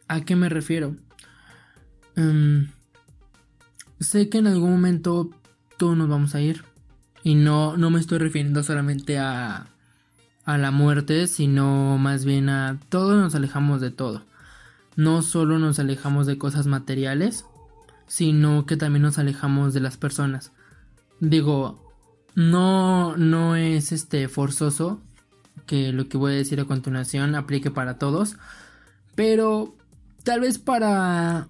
¿A 0.08 0.22
qué 0.22 0.36
me 0.36 0.48
refiero? 0.48 0.96
Em, 2.15 2.70
sé 4.00 4.30
que 4.30 4.38
en 4.38 4.46
algún 4.46 4.72
momento 4.72 5.32
todos 5.80 5.98
nos 5.98 6.08
vamos 6.08 6.36
a 6.36 6.42
ir 6.42 6.73
y 7.24 7.36
no, 7.36 7.77
no 7.77 7.89
me 7.89 8.00
estoy 8.00 8.18
refiriendo 8.18 8.63
solamente 8.63 9.18
a, 9.18 9.68
a 10.46 10.58
la 10.58 10.72
muerte, 10.72 11.27
sino 11.27 11.98
más 11.98 12.25
bien 12.25 12.50
a 12.50 12.80
todos 12.89 13.15
nos 13.15 13.34
alejamos 13.36 13.82
de 13.82 13.92
todo. 13.92 14.24
No 14.96 15.22
solo 15.22 15.58
nos 15.58 15.80
alejamos 15.80 16.27
de 16.27 16.38
cosas 16.38 16.68
materiales, 16.68 17.46
sino 18.08 18.65
que 18.65 18.77
también 18.77 19.03
nos 19.03 19.18
alejamos 19.18 19.74
de 19.74 19.80
las 19.80 19.98
personas. 19.98 20.51
Digo, 21.20 21.92
no, 22.36 23.15
no 23.18 23.56
es 23.56 23.92
este 23.92 24.27
forzoso 24.27 25.01
que 25.65 25.94
lo 25.94 26.10
que 26.10 26.18
voy 26.18 26.34
a 26.34 26.36
decir 26.36 26.60
a 26.60 26.65
continuación 26.65 27.36
aplique 27.36 27.72
para 27.72 27.98
todos, 27.98 28.36
pero 29.15 29.75
tal 30.24 30.42
vez 30.42 30.60
para 30.60 31.48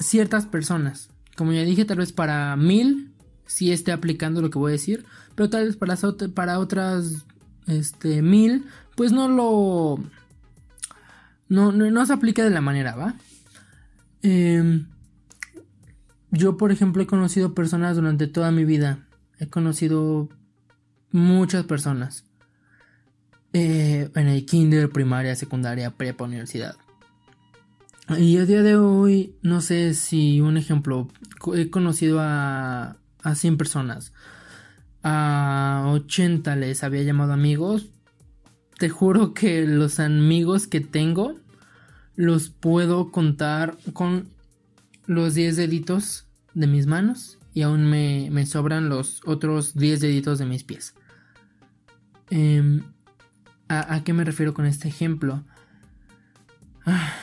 ciertas 0.00 0.46
personas. 0.46 1.10
Como 1.36 1.52
ya 1.52 1.62
dije, 1.62 1.84
tal 1.84 1.98
vez 1.98 2.12
para 2.12 2.56
mil 2.56 3.12
si 3.48 3.72
esté 3.72 3.90
aplicando 3.90 4.42
lo 4.42 4.50
que 4.50 4.58
voy 4.58 4.70
a 4.70 4.72
decir, 4.72 5.04
pero 5.34 5.50
tal 5.50 5.64
vez 5.64 5.76
para, 5.76 5.96
para 6.34 6.58
otras 6.60 7.24
este, 7.66 8.22
mil, 8.22 8.66
pues 8.94 9.10
no 9.10 9.28
lo... 9.28 9.98
No, 11.48 11.72
no, 11.72 12.06
se 12.06 12.12
aplica 12.12 12.44
de 12.44 12.50
la 12.50 12.60
manera, 12.60 12.94
¿va? 12.94 13.14
Em, 14.20 14.86
yo, 16.30 16.58
por 16.58 16.72
ejemplo, 16.72 17.02
he 17.02 17.06
conocido 17.06 17.54
personas 17.54 17.96
durante 17.96 18.26
toda 18.26 18.50
mi 18.50 18.66
vida. 18.66 19.06
He 19.38 19.48
conocido 19.48 20.28
muchas 21.10 21.64
personas. 21.64 22.24
Eh, 23.54 24.10
en 24.14 24.28
el 24.28 24.44
kinder, 24.44 24.90
primaria, 24.90 25.34
secundaria, 25.36 25.90
prepa, 25.90 26.24
universidad. 26.24 26.76
Y 28.18 28.36
a 28.36 28.44
día 28.44 28.62
de 28.62 28.76
hoy, 28.76 29.34
no 29.40 29.62
sé 29.62 29.94
si 29.94 30.42
un 30.42 30.58
ejemplo, 30.58 31.08
he 31.54 31.70
conocido 31.70 32.20
a 32.20 32.98
a 33.22 33.34
100 33.34 33.56
personas. 33.56 34.12
A 35.02 35.84
80 35.92 36.56
les 36.56 36.82
había 36.84 37.02
llamado 37.02 37.32
amigos. 37.32 37.90
Te 38.78 38.88
juro 38.88 39.34
que 39.34 39.66
los 39.66 40.00
amigos 40.00 40.66
que 40.66 40.80
tengo 40.80 41.36
los 42.16 42.50
puedo 42.50 43.10
contar 43.10 43.78
con 43.92 44.28
los 45.06 45.34
10 45.34 45.56
deditos 45.56 46.26
de 46.54 46.66
mis 46.66 46.86
manos 46.86 47.38
y 47.54 47.62
aún 47.62 47.86
me, 47.88 48.46
sobran 48.46 48.88
los 48.88 49.20
otros 49.24 49.74
10 49.74 50.00
deditos 50.00 50.38
de 50.38 50.46
mis 50.46 50.64
pies. 50.64 50.94
Em, 52.30 52.82
¿a, 53.68 54.02
qué 54.04 54.12
me 54.12 54.24
refiero 54.24 54.54
con 54.54 54.66
este 54.66 54.88
ejemplo? 54.88 55.44
Ah, 56.84 57.14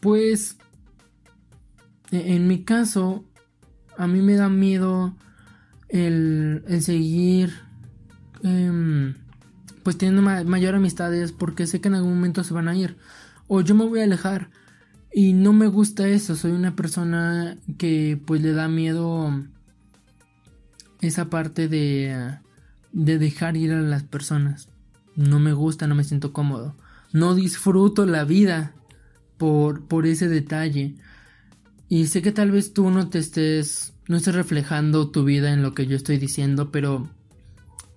pues 0.00 0.58
e, 2.10 2.34
en 2.34 2.48
mi 2.48 2.64
caso 2.64 3.25
a 3.96 4.06
mí 4.06 4.20
me 4.22 4.34
da 4.34 4.48
miedo 4.48 5.14
el, 5.88 6.62
seguir 6.80 7.52
em, 8.42 9.14
pues 9.82 9.98
teniendo 9.98 10.22
mayor 10.22 10.74
amistades 10.74 11.32
porque 11.32 11.66
sé 11.66 11.80
que 11.80 11.88
en 11.88 11.94
algún 11.94 12.14
momento 12.14 12.44
se 12.44 12.54
van 12.54 12.68
a 12.68 12.76
ir. 12.76 12.96
O 13.48 13.60
yo 13.60 13.74
me 13.74 13.86
voy 13.86 14.00
a 14.00 14.04
alejar. 14.04 14.50
Y 15.12 15.32
no 15.32 15.52
me 15.52 15.66
gusta 15.68 16.08
eso. 16.08 16.36
Soy 16.36 16.52
una 16.52 16.76
persona 16.76 17.56
que 17.78 18.20
pues 18.26 18.42
le 18.42 18.52
da 18.52 18.68
miedo 18.68 19.44
esa 21.00 21.30
parte 21.30 21.68
de 21.68 22.36
de 22.92 23.18
dejar 23.18 23.56
ir 23.56 23.72
a 23.72 23.80
las 23.80 24.02
personas. 24.02 24.68
No 25.16 25.38
me 25.38 25.52
gusta 25.52 25.86
no 25.86 25.94
me 25.94 26.04
siento 26.04 26.32
cómodo. 26.32 26.74
No 27.12 27.34
disfruto 27.34 28.06
la 28.06 28.24
vida 28.24 28.72
por 29.36 29.84
por 29.84 30.06
ese 30.06 30.28
detalle 30.28 30.96
y 31.88 32.06
sé 32.06 32.22
que 32.22 32.32
tal 32.32 32.50
vez 32.50 32.72
tú 32.72 32.90
no 32.90 33.08
te 33.08 33.18
estés, 33.18 33.94
no 34.08 34.16
estés 34.16 34.34
reflejando 34.34 35.10
tu 35.10 35.24
vida 35.24 35.52
en 35.52 35.62
lo 35.62 35.74
que 35.74 35.86
yo 35.86 35.96
estoy 35.96 36.18
diciendo, 36.18 36.70
pero 36.72 37.08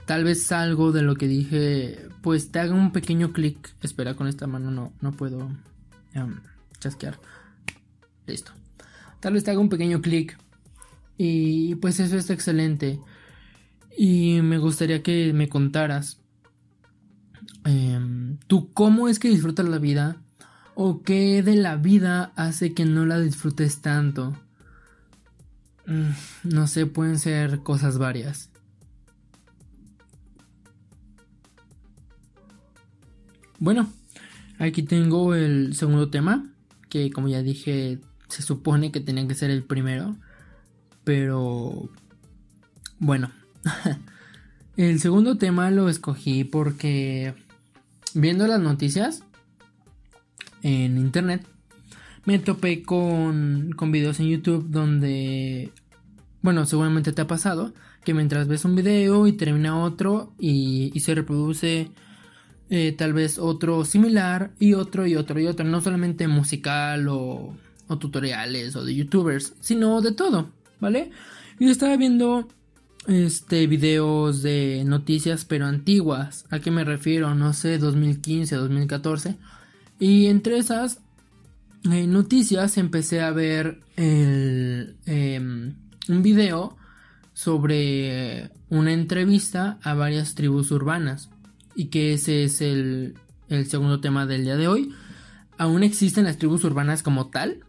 tal 0.06 0.24
vez 0.24 0.52
algo 0.52 0.92
de 0.92 1.02
lo 1.02 1.16
que 1.16 1.28
dije, 1.28 2.08
pues 2.22 2.52
te 2.52 2.60
haga 2.60 2.76
un 2.76 2.92
pequeño 2.92 3.34
clic. 3.34 3.74
Espera, 3.82 4.16
con 4.16 4.28
esta 4.28 4.48
mano 4.48 4.70
no, 4.70 4.94
no 5.02 5.12
puedo 5.12 5.50
em, 6.14 6.40
chasquear. 6.80 7.20
Listo. 8.28 8.52
Tal 9.20 9.34
vez 9.34 9.44
te 9.44 9.52
haga 9.52 9.60
un 9.60 9.70
pequeño 9.70 10.02
clic. 10.02 10.38
Y 11.18 11.76
pues 11.76 12.00
eso 12.00 12.16
está 12.16 12.34
excelente. 12.34 13.00
Y 13.98 14.42
me 14.42 14.58
gustaría 14.58 15.04
que 15.04 15.34
me 15.34 15.50
contaras. 15.50 16.22
Em, 17.66 18.38
tú 18.48 18.72
cómo 18.74 19.10
es 19.10 19.20
que 19.20 19.30
disfrutas 19.30 19.68
la 19.68 19.80
vida 19.80 20.22
¿O 20.82 21.04
qué 21.04 21.44
de 21.44 21.58
la 21.58 21.76
vida 21.76 22.32
hace 22.38 22.74
que 22.74 22.86
no 22.86 23.06
la 23.06 23.20
disfrutes 23.20 23.82
tanto? 23.82 24.34
mm, 25.86 26.12
no 26.46 26.68
sé, 26.68 26.86
pueden 26.86 27.20
ser 27.20 27.64
cosas 27.64 27.98
varias. 27.98 28.50
Bueno, 33.60 33.92
aquí 34.58 34.84
tengo 34.84 35.36
el 35.36 35.76
segundo 35.76 36.10
tema, 36.10 36.50
que 36.88 37.12
como 37.12 37.28
ya 37.28 37.44
dije, 37.44 38.00
se 38.30 38.42
supone 38.42 38.94
que 38.94 39.02
tenía 39.02 39.28
que 39.28 39.36
ser 39.36 39.50
el 39.50 39.66
primero, 39.66 40.16
pero 41.04 41.90
bueno, 43.00 43.34
el 44.78 45.02
segundo 45.02 45.38
tema 45.38 45.72
lo 45.72 45.90
escogí 45.90 46.46
porque 46.46 47.34
viendo 48.14 48.48
las 48.48 48.62
noticias 48.62 49.26
en 50.64 50.98
internet, 50.98 51.46
me 52.26 52.40
topé 52.40 52.84
con, 52.84 53.72
con 53.76 53.92
videos 53.92 54.20
en 54.20 54.28
YouTube 54.28 54.68
donde, 54.70 55.72
bueno, 56.42 56.66
seguramente 56.66 57.12
te 57.12 57.22
ha 57.22 57.28
pasado, 57.28 57.74
que 58.04 58.14
mientras 58.14 58.48
ves 58.48 58.66
un 58.66 58.76
video 58.76 59.28
y 59.28 59.34
termina 59.34 59.82
otro 59.84 60.34
y, 60.40 60.92
se 61.00 61.16
reproduce 61.16 61.92
eh, 62.70 62.94
tal 62.98 63.14
vez 63.14 63.40
otro 63.40 63.84
similar 63.86 64.52
y 64.60 64.74
otro 64.74 65.08
y 65.08 65.16
otro 65.16 65.40
y 65.40 65.48
otro, 65.48 65.66
no 65.66 65.82
solamente 65.82 66.28
musical 66.28 67.08
o, 67.08 67.56
o 67.88 67.98
tutoriales 67.98 68.76
o 68.76 68.84
de 68.84 68.96
youtubers, 68.96 69.54
sino 69.60 70.02
de 70.02 70.12
todo, 70.12 70.52
¿vale? 70.80 71.12
Yo 71.60 71.70
estaba 71.70 71.98
viendo 71.98 72.48
este 73.08 73.66
videos 73.66 74.44
de 74.44 74.84
noticias 74.86 75.46
pero 75.46 75.66
antiguas, 75.66 76.46
¿a 76.52 76.60
qué 76.60 76.70
me 76.70 76.84
refiero? 76.84 77.34
No 77.34 77.54
sé, 77.54 77.78
2015, 77.78 78.56
2014 78.56 79.38
y 80.00 80.28
entre 80.28 80.58
esas 80.58 81.02
eh, 81.92 82.08
noticias 82.08 82.78
empecé 82.78 83.22
a 83.22 83.32
ver 83.32 83.82
em, 83.98 85.76
un 86.08 86.24
video 86.24 86.78
sobre 87.34 88.52
una 88.70 88.94
entrevista 88.94 89.80
a 89.84 89.94
varias 89.94 90.36
tribus 90.36 90.72
urbanas 90.72 91.30
y 91.76 91.86
que 91.86 92.14
ese 92.14 92.46
es 92.46 92.62
el, 92.62 93.16
segundo 93.68 94.00
tema 94.00 94.26
del 94.26 94.44
día 94.44 94.58
de 94.58 94.68
hoy. 94.68 94.94
¿Aún 95.58 95.84
existen 95.84 96.26
las 96.26 96.38
tribus 96.38 96.64
urbanas 96.64 97.04
como 97.04 97.28
tal? 97.28 97.60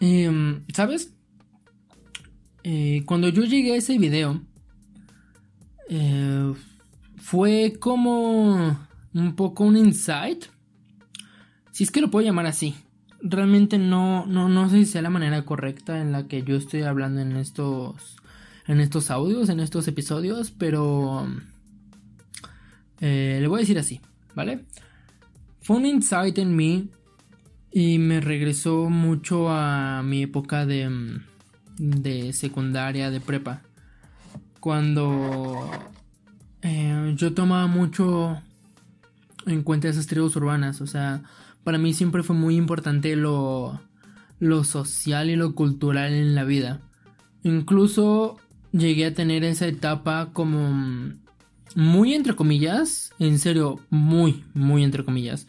Em, 0.00 0.64
¿Sabes? 0.74 1.12
Eh, 2.62 3.02
cuando 3.06 3.28
yo 3.28 3.44
llegué 3.44 3.72
a 3.72 3.76
ese 3.76 3.98
video, 3.98 4.42
eh, 5.88 6.52
fue 7.16 7.76
como 7.78 8.78
un 9.14 9.34
poco 9.36 9.64
un 9.64 9.76
insight 9.76 10.46
si 11.80 11.84
es 11.84 11.90
que 11.90 12.02
lo 12.02 12.10
puedo 12.10 12.26
llamar 12.26 12.44
así. 12.44 12.74
Realmente 13.22 13.78
no, 13.78 14.26
no, 14.26 14.50
no 14.50 14.68
sé 14.68 14.80
si 14.80 14.84
sea 14.84 15.00
la 15.00 15.08
manera 15.08 15.46
correcta 15.46 15.98
en 15.98 16.12
la 16.12 16.28
que 16.28 16.42
yo 16.42 16.56
estoy 16.56 16.82
hablando 16.82 17.22
en 17.22 17.38
estos, 17.38 18.18
en 18.66 18.80
estos 18.80 19.10
audios, 19.10 19.48
en 19.48 19.60
estos 19.60 19.88
episodios, 19.88 20.50
pero 20.50 21.26
eh, 23.00 23.38
le 23.40 23.48
voy 23.48 23.56
a 23.56 23.60
decir 23.60 23.78
así, 23.78 24.02
¿vale? 24.34 24.66
Fue 25.62 25.78
un 25.78 25.86
insight 25.86 26.36
en 26.36 26.54
mí 26.54 26.90
y 27.72 27.96
me 27.96 28.20
regresó 28.20 28.90
mucho 28.90 29.48
a 29.48 30.02
mi 30.02 30.24
época 30.24 30.66
de, 30.66 31.18
de 31.78 32.34
secundaria, 32.34 33.10
de 33.10 33.22
prepa. 33.22 33.62
Cuando 34.60 35.66
eh, 36.60 37.14
yo 37.16 37.32
tomaba 37.32 37.68
mucho 37.68 38.38
en 39.46 39.62
cuenta 39.62 39.88
esas 39.88 40.06
tribus 40.06 40.36
urbanas, 40.36 40.82
o 40.82 40.86
sea, 40.86 41.22
para 41.64 41.78
mí 41.78 41.92
siempre 41.94 42.22
fue 42.22 42.36
muy 42.36 42.56
importante 42.56 43.16
lo, 43.16 43.80
lo 44.38 44.64
social 44.64 45.30
y 45.30 45.36
lo 45.36 45.54
cultural 45.54 46.12
en 46.12 46.34
la 46.34 46.44
vida. 46.44 46.80
Incluso 47.42 48.38
llegué 48.72 49.06
a 49.06 49.14
tener 49.14 49.44
esa 49.44 49.66
etapa 49.66 50.30
como 50.32 51.14
muy 51.74 52.14
entre 52.14 52.34
comillas, 52.34 53.12
en 53.18 53.38
serio, 53.38 53.80
muy, 53.90 54.44
muy 54.54 54.82
entre 54.82 55.04
comillas, 55.04 55.46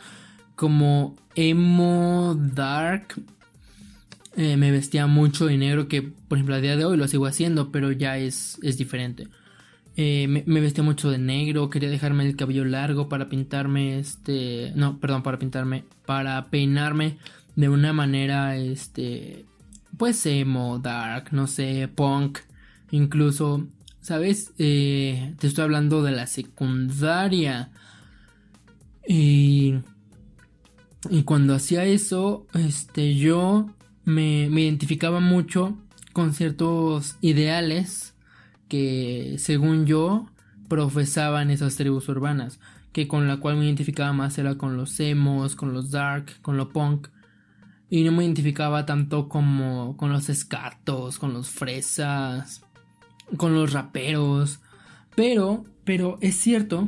como 0.56 1.15
emo 1.36 2.38
dark. 2.54 3.15
Eh, 4.38 4.56
me 4.56 4.71
vestía 4.71 5.08
mucho 5.08 5.45
de 5.45 5.58
negro 5.58 5.88
que, 5.88 6.02
por 6.02 6.38
ejemplo, 6.38 6.56
a 6.56 6.62
día 6.62 6.78
de 6.78 6.86
hoy 6.86 6.95
lo 6.95 7.08
sigo 7.08 7.26
haciendo, 7.26 7.71
pero 7.71 7.91
ya 7.91 8.17
es, 8.17 8.60
es 8.62 8.78
diferente. 8.78 9.28
Eh, 10.03 10.27
me, 10.27 10.61
vestía 10.61 10.83
mucho 10.83 11.11
de 11.11 11.19
negro, 11.19 11.69
quería 11.69 11.87
dejarme 11.87 12.25
el 12.25 12.35
cabello 12.35 12.65
largo 12.65 13.07
para 13.07 13.29
pintarme, 13.29 13.99
este, 13.99 14.71
no, 14.75 14.97
perdón, 14.97 15.21
para 15.21 15.37
pintarme, 15.37 15.83
para 16.07 16.49
peinarme 16.49 17.19
de 17.55 17.69
una 17.69 17.93
manera, 17.93 18.57
este, 18.57 19.45
pues 19.97 20.25
emo, 20.25 20.79
dark, 20.79 21.27
no 21.33 21.45
sé, 21.45 21.87
punk, 21.87 22.39
incluso, 22.89 23.67
¿sabes? 24.01 24.53
Eh, 24.57 25.35
te 25.37 25.45
estoy 25.45 25.65
hablando 25.65 26.01
de 26.01 26.13
la 26.13 26.25
secundaria. 26.25 27.69
Y, 29.07 29.75
y 31.11 31.21
cuando 31.25 31.53
hacía 31.53 31.85
eso, 31.85 32.47
este, 32.55 33.13
yo 33.17 33.69
me, 34.03 34.49
me 34.49 34.61
identificaba 34.61 35.19
mucho 35.19 35.77
con 36.11 36.33
ciertos 36.33 37.17
ideales 37.21 38.11
que 38.71 39.36
según 39.38 39.86
yo 39.86 40.27
profesaban 40.69 41.51
esas 41.51 41.75
tribus 41.75 42.07
urbanas, 42.07 42.62
que 42.93 43.05
con 43.05 43.27
la 43.27 43.36
cual 43.36 43.57
me 43.57 43.65
identificaba 43.65 44.13
más 44.13 44.38
era 44.38 44.55
con 44.55 44.77
los 44.77 44.97
emos, 45.01 45.57
con 45.57 45.73
los 45.73 45.91
dark, 45.91 46.41
con 46.41 46.55
lo 46.55 46.69
punk, 46.69 47.10
y 47.89 48.05
no 48.05 48.13
me 48.13 48.23
identificaba 48.23 48.86
tanto 48.86 49.27
como 49.27 49.97
con 49.97 50.13
los 50.13 50.29
escatos, 50.29 51.19
con 51.19 51.34
los 51.34 51.49
fresas, 51.49 52.62
con 53.36 53.53
los 53.53 53.73
raperos, 53.73 54.62
pero, 55.15 55.65
pero 55.84 56.17
es 56.21 56.38
cierto 56.38 56.88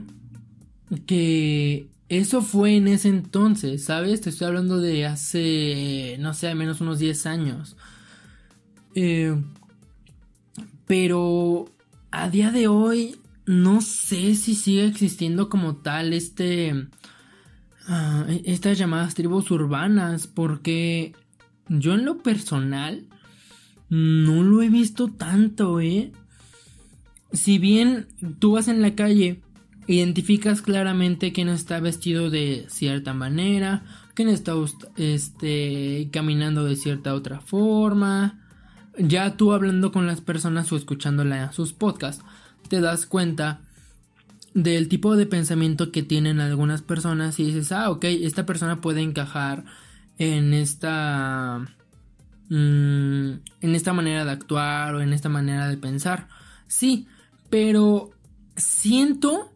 que 1.05 1.89
eso 2.07 2.41
fue 2.41 2.77
en 2.77 2.87
ese 2.87 3.09
entonces, 3.09 3.83
¿sabes? 3.83 4.21
Te 4.21 4.29
estoy 4.29 4.47
hablando 4.47 4.79
de 4.79 5.05
hace, 5.05 6.15
no 6.21 6.33
sé, 6.33 6.47
al 6.47 6.55
menos 6.55 6.79
unos 6.79 6.99
10 6.99 7.25
años. 7.25 7.75
Eh, 8.95 9.35
pero 10.85 11.72
a 12.13 12.29
día 12.29 12.51
de 12.51 12.67
hoy 12.67 13.15
no 13.47 13.81
sé 13.81 14.35
si 14.35 14.53
sigue 14.53 14.85
existiendo 14.85 15.49
como 15.49 15.77
tal 15.77 16.13
este... 16.13 16.87
Ah, 17.87 18.25
estas 18.45 18.77
llamadas 18.77 19.13
tribus 19.13 19.51
urbanas 19.51 20.27
porque 20.27 21.13
yo 21.67 21.95
en 21.95 22.05
lo 22.05 22.19
personal 22.19 23.07
no 23.89 24.41
lo 24.43 24.61
he 24.61 24.69
visto 24.69 25.09
tanto, 25.09 25.81
¿eh? 25.81 26.13
Si 27.33 27.57
bien 27.57 28.07
tú 28.39 28.53
vas 28.53 28.69
en 28.69 28.81
la 28.81 28.95
calle, 28.95 29.41
identificas 29.87 30.61
claramente 30.61 31.33
quién 31.33 31.49
está 31.49 31.81
vestido 31.81 32.29
de 32.29 32.67
cierta 32.69 33.13
manera, 33.13 33.83
quién 34.13 34.29
está 34.29 34.53
este, 34.95 36.09
caminando 36.11 36.63
de 36.63 36.77
cierta 36.77 37.13
otra 37.15 37.41
forma, 37.41 38.42
ya 38.97 39.37
tú 39.37 39.53
hablando 39.53 39.91
con 39.91 40.07
las 40.07 40.21
personas 40.21 40.71
o 40.71 40.77
escuchándola 40.77 41.51
sus 41.51 41.73
podcasts, 41.73 42.23
te 42.69 42.81
das 42.81 43.05
cuenta 43.05 43.61
del 44.53 44.87
tipo 44.87 45.15
de 45.15 45.25
pensamiento 45.25 45.91
que 45.91 46.03
tienen 46.03 46.39
algunas 46.39 46.81
personas 46.81 47.39
y 47.39 47.45
dices, 47.45 47.71
ah, 47.71 47.89
ok, 47.89 48.05
esta 48.05 48.45
persona 48.45 48.81
puede 48.81 49.01
encajar 49.01 49.65
en 50.17 50.53
esta... 50.53 51.67
Mm, 52.49 53.39
en 53.61 53.75
esta 53.75 53.93
manera 53.93 54.25
de 54.25 54.31
actuar 54.31 54.95
o 54.95 55.01
en 55.01 55.13
esta 55.13 55.29
manera 55.29 55.67
de 55.67 55.77
pensar. 55.77 56.27
Sí, 56.67 57.07
pero 57.49 58.11
siento 58.55 59.51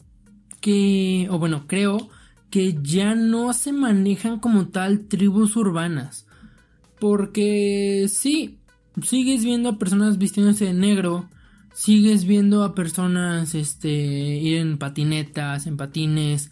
que, 0.61 1.27
o 1.29 1.37
bueno, 1.37 1.65
creo 1.67 2.09
que 2.49 2.77
ya 2.81 3.13
no 3.13 3.53
se 3.53 3.73
manejan 3.73 4.39
como 4.39 4.69
tal 4.69 5.07
tribus 5.07 5.55
urbanas. 5.55 6.25
Porque 6.99 8.07
sí, 8.09 8.57
sigues 9.01 9.43
viendo 9.43 9.69
a 9.69 9.77
personas 9.77 10.17
vistiéndose 10.17 10.65
de 10.65 10.73
negro, 10.73 11.29
sigues 11.73 12.25
viendo 12.25 12.63
a 12.63 12.75
personas 12.75 13.55
este 13.55 13.89
ir 13.89 14.57
en 14.57 14.77
patinetas, 14.77 15.67
en 15.67 15.77
patines, 15.77 16.51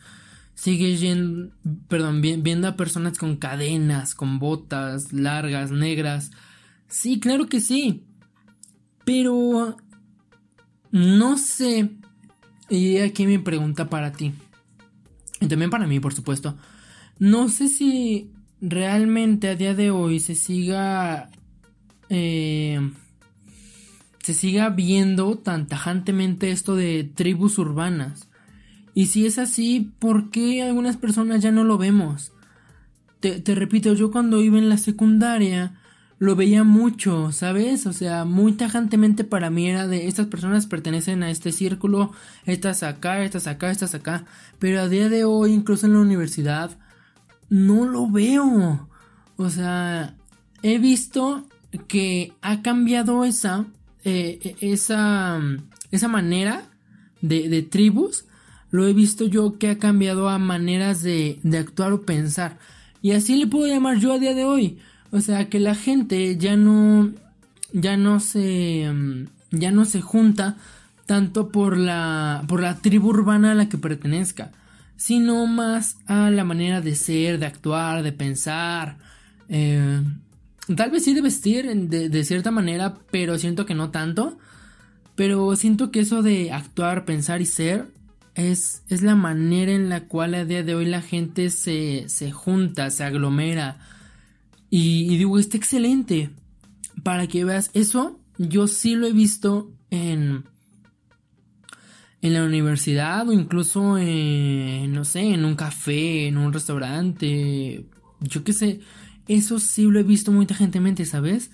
sigues 0.54 1.02
yendo, 1.02 1.52
perdón, 1.88 2.22
viendo 2.22 2.68
a 2.68 2.76
personas 2.76 3.18
con 3.18 3.38
cadenas, 3.38 4.16
con 4.16 4.40
botas 4.40 5.14
largas, 5.14 5.72
negras. 5.72 6.32
Sí, 6.88 7.20
claro 7.20 7.48
que 7.48 7.60
sí. 7.60 8.04
Pero 9.04 9.78
no 10.92 11.38
sé. 11.38 11.92
Y 12.70 12.98
aquí 12.98 13.28
mi 13.28 13.38
pregunta 13.38 13.90
para 13.90 14.12
ti. 14.12 14.34
Y 15.42 15.48
también 15.48 15.70
para 15.70 15.88
mí, 15.88 16.00
por 16.00 16.14
supuesto. 16.14 16.58
No 17.20 17.50
sé 17.50 17.68
si 17.68 18.32
realmente 18.62 19.50
a 19.50 19.56
día 19.56 19.76
de 19.76 19.92
hoy 19.92 20.20
se 20.20 20.36
siga 20.36 21.30
eh, 22.10 22.80
se 24.26 24.34
siga 24.34 24.70
viendo 24.70 25.38
tan 25.38 25.68
tajantemente 25.68 26.50
esto 26.50 26.76
de 26.76 27.04
tribus 27.04 27.60
urbanas. 27.60 28.28
Y 28.96 29.08
si 29.08 29.26
es 29.26 29.38
así, 29.38 29.92
¿por 30.00 30.32
qué 30.32 30.64
algunas 30.64 30.98
personas 30.98 31.44
ya 31.44 31.52
no 31.52 31.64
lo 31.64 31.78
vemos? 31.78 32.32
Te, 33.20 33.56
repito, 33.56 33.94
yo 33.94 34.12
cuando 34.12 34.42
iba 34.42 34.58
en 34.58 34.70
la 34.70 34.78
secundaria 34.78 35.80
lo 36.18 36.36
veía 36.36 36.64
mucho, 36.64 37.32
¿sabes? 37.32 37.86
O 37.88 37.94
sea, 37.94 38.24
muy 38.24 38.54
tajantemente 38.54 39.24
para 39.24 39.50
mí 39.50 39.68
era 39.68 39.88
de 39.88 40.08
estas 40.08 40.28
personas 40.28 40.66
pertenecen 40.66 41.22
a 41.22 41.30
este 41.30 41.52
círculo, 41.52 42.12
estas 42.46 42.84
acá, 42.84 43.24
estas 43.24 43.48
acá, 43.48 43.70
estas 43.70 43.94
acá. 43.96 44.26
Pero 44.58 44.80
a 44.80 44.88
día 44.88 45.10
de 45.10 45.24
hoy, 45.24 45.54
incluso 45.54 45.86
en 45.86 45.94
la 45.94 46.00
universidad, 46.00 46.72
no 47.50 47.86
lo 47.86 48.10
veo. 48.10 48.88
O 49.38 49.50
sea, 49.50 50.16
he 50.64 50.80
visto 50.80 51.46
que 51.88 52.34
ha 52.42 52.62
cambiado 52.62 53.24
esa, 53.26 53.66
eh, 54.04 54.56
esa, 54.62 55.40
esa 55.92 56.08
manera 56.08 56.70
de, 57.22 57.50
de, 57.50 57.62
tribus. 57.62 58.26
Lo 58.72 58.88
he 58.88 58.94
visto 58.94 59.26
yo 59.26 59.58
que 59.58 59.70
ha 59.70 59.80
cambiado 59.80 60.30
a 60.30 60.38
maneras 60.38 61.02
de, 61.02 61.40
de 61.44 61.58
actuar 61.58 61.94
o 61.94 62.04
pensar. 62.04 62.58
Y 63.02 63.12
así 63.12 63.36
le 63.36 63.48
puedo 63.48 63.68
llamar 63.68 64.00
yo 64.00 64.14
a 64.14 64.20
día 64.20 64.34
de 64.34 64.46
hoy. 64.46 64.80
O 65.12 65.22
sea, 65.22 65.50
que 65.50 65.60
la 65.60 65.76
gente 65.76 66.38
ya 66.38 66.58
no, 66.58 67.14
ya 67.72 67.98
no 67.98 68.20
se, 68.20 68.92
mm, 68.92 69.28
ya 69.52 69.72
no 69.72 69.86
se 69.86 70.02
junta 70.02 70.58
tanto 71.06 71.50
por 71.50 71.78
la, 71.78 72.44
por 72.48 72.62
la 72.62 72.78
tribu 72.78 73.10
urbana 73.10 73.52
a 73.52 73.56
la 73.56 73.70
que 73.70 73.78
pertenezca, 73.78 74.52
sino 74.98 75.46
más 75.46 75.98
a 76.08 76.30
la 76.32 76.44
manera 76.44 76.82
de 76.82 76.96
ser, 76.96 77.40
de 77.40 77.46
actuar, 77.46 78.04
de 78.04 78.12
pensar. 78.12 78.98
Eh, 79.50 80.02
tal 80.74 80.92
vez 80.92 81.04
sí 81.04 81.14
de 81.14 81.22
vestir 81.22 81.68
de, 81.68 82.10
de 82.10 82.24
cierta 82.24 82.52
manera, 82.52 82.96
pero 83.12 83.38
siento 83.38 83.66
que 83.66 83.76
no 83.76 83.92
tanto. 83.92 84.38
Pero 85.16 85.56
siento 85.56 85.92
que 85.92 86.02
eso 86.02 86.22
de 86.22 86.52
actuar, 86.52 87.06
pensar 87.06 87.42
y 87.42 87.46
ser 87.46 87.88
es, 88.36 88.84
es 88.90 89.02
la 89.02 89.16
manera 89.16 89.72
en 89.72 89.90
la 89.90 90.08
cual 90.08 90.36
a 90.36 90.46
día 90.46 90.62
de 90.62 90.76
hoy 90.76 90.86
la 90.86 91.02
gente 91.02 91.50
se, 91.50 92.10
se 92.10 92.32
junta, 92.32 92.90
se 92.90 93.06
aglomera, 93.06 93.80
y, 94.70 95.18
digo, 95.18 95.40
está 95.40 95.56
excelente. 95.56 96.32
Para 97.02 97.28
que 97.28 97.46
veas, 97.46 97.72
eso 97.74 98.20
yo 98.38 98.68
sí 98.68 98.96
lo 98.96 99.08
he 99.08 99.14
visto 99.14 99.72
en, 99.90 100.44
en 102.22 102.34
la 102.34 102.44
universidad 102.44 103.28
o 103.30 103.32
incluso 103.32 103.98
en, 103.98 104.92
no 104.92 105.06
sé, 105.06 105.34
en 105.34 105.46
un 105.46 105.56
café, 105.56 106.28
en 106.28 106.38
un 106.38 106.52
restaurante. 106.52 107.86
Yo 108.20 108.44
qué 108.44 108.52
sé, 108.52 108.82
eso 109.28 109.60
sí 109.60 109.84
lo 109.84 110.00
he 110.00 110.04
visto 110.04 110.32
muy 110.32 110.46
tajantemente, 110.46 111.06
¿sabes? 111.06 111.52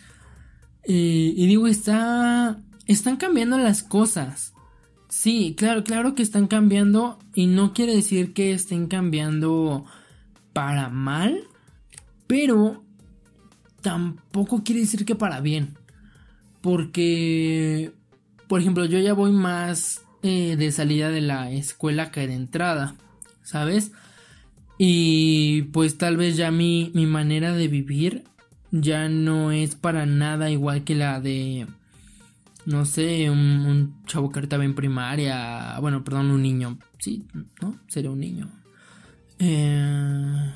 Eh, 0.84 1.34
y 1.36 1.48
digo, 1.48 1.68
está, 1.68 2.60
están 2.88 3.18
cambiando 3.18 3.58
las 3.58 3.84
cosas. 3.84 4.54
Sí, 5.10 5.56
claro, 5.58 5.84
claro 5.84 6.16
que 6.16 6.24
están 6.24 6.48
cambiando 6.48 7.20
y 7.36 7.48
no 7.48 7.74
quiere 7.74 7.96
decir 7.96 8.34
que 8.34 8.54
estén 8.54 8.88
cambiando 8.88 9.86
para 10.54 10.90
mal, 10.90 11.48
pero 12.28 12.84
tampoco 13.82 14.64
quiere 14.64 14.82
decir 14.82 15.06
que 15.06 15.16
para 15.16 15.42
bien. 15.42 15.78
Porque, 16.62 17.92
por 18.48 18.62
ejemplo, 18.62 18.86
yo 18.86 19.00
ya 19.00 19.14
voy 19.14 19.32
más 19.32 20.02
eh, 20.24 20.56
de 20.56 20.72
salida 20.72 21.10
de 21.10 21.22
la 21.22 21.52
escuela 21.52 22.12
que 22.12 22.28
de 22.28 22.36
entrada, 22.36 22.96
¿sabes? 23.42 23.92
Y 24.84 25.64
pues 25.74 25.98
tal 26.00 26.18
vez 26.18 26.38
ya 26.38 26.50
mi, 26.50 26.92
mi 26.96 27.06
manera 27.06 27.54
de 27.54 27.68
vivir 27.68 28.24
ya 28.72 29.10
no 29.10 29.52
es 29.52 29.76
para 29.76 30.08
nada 30.08 30.50
igual 30.50 30.84
que 30.84 30.96
la 30.96 31.22
de, 31.22 31.68
no 32.66 32.86
sé, 32.86 33.30
un, 33.30 34.04
chavo 34.08 34.32
que 34.32 34.40
ahorita 34.40 34.58
va 34.58 34.66
en 34.66 34.74
primaria, 34.74 35.78
bueno, 35.80 36.04
perdón, 36.04 36.32
un 36.32 36.42
niño, 36.42 36.80
sí, 36.98 37.28
¿no? 37.62 37.78
Sería 37.88 38.10
un 38.10 38.22
niño. 38.22 38.50
Eh 39.38 40.52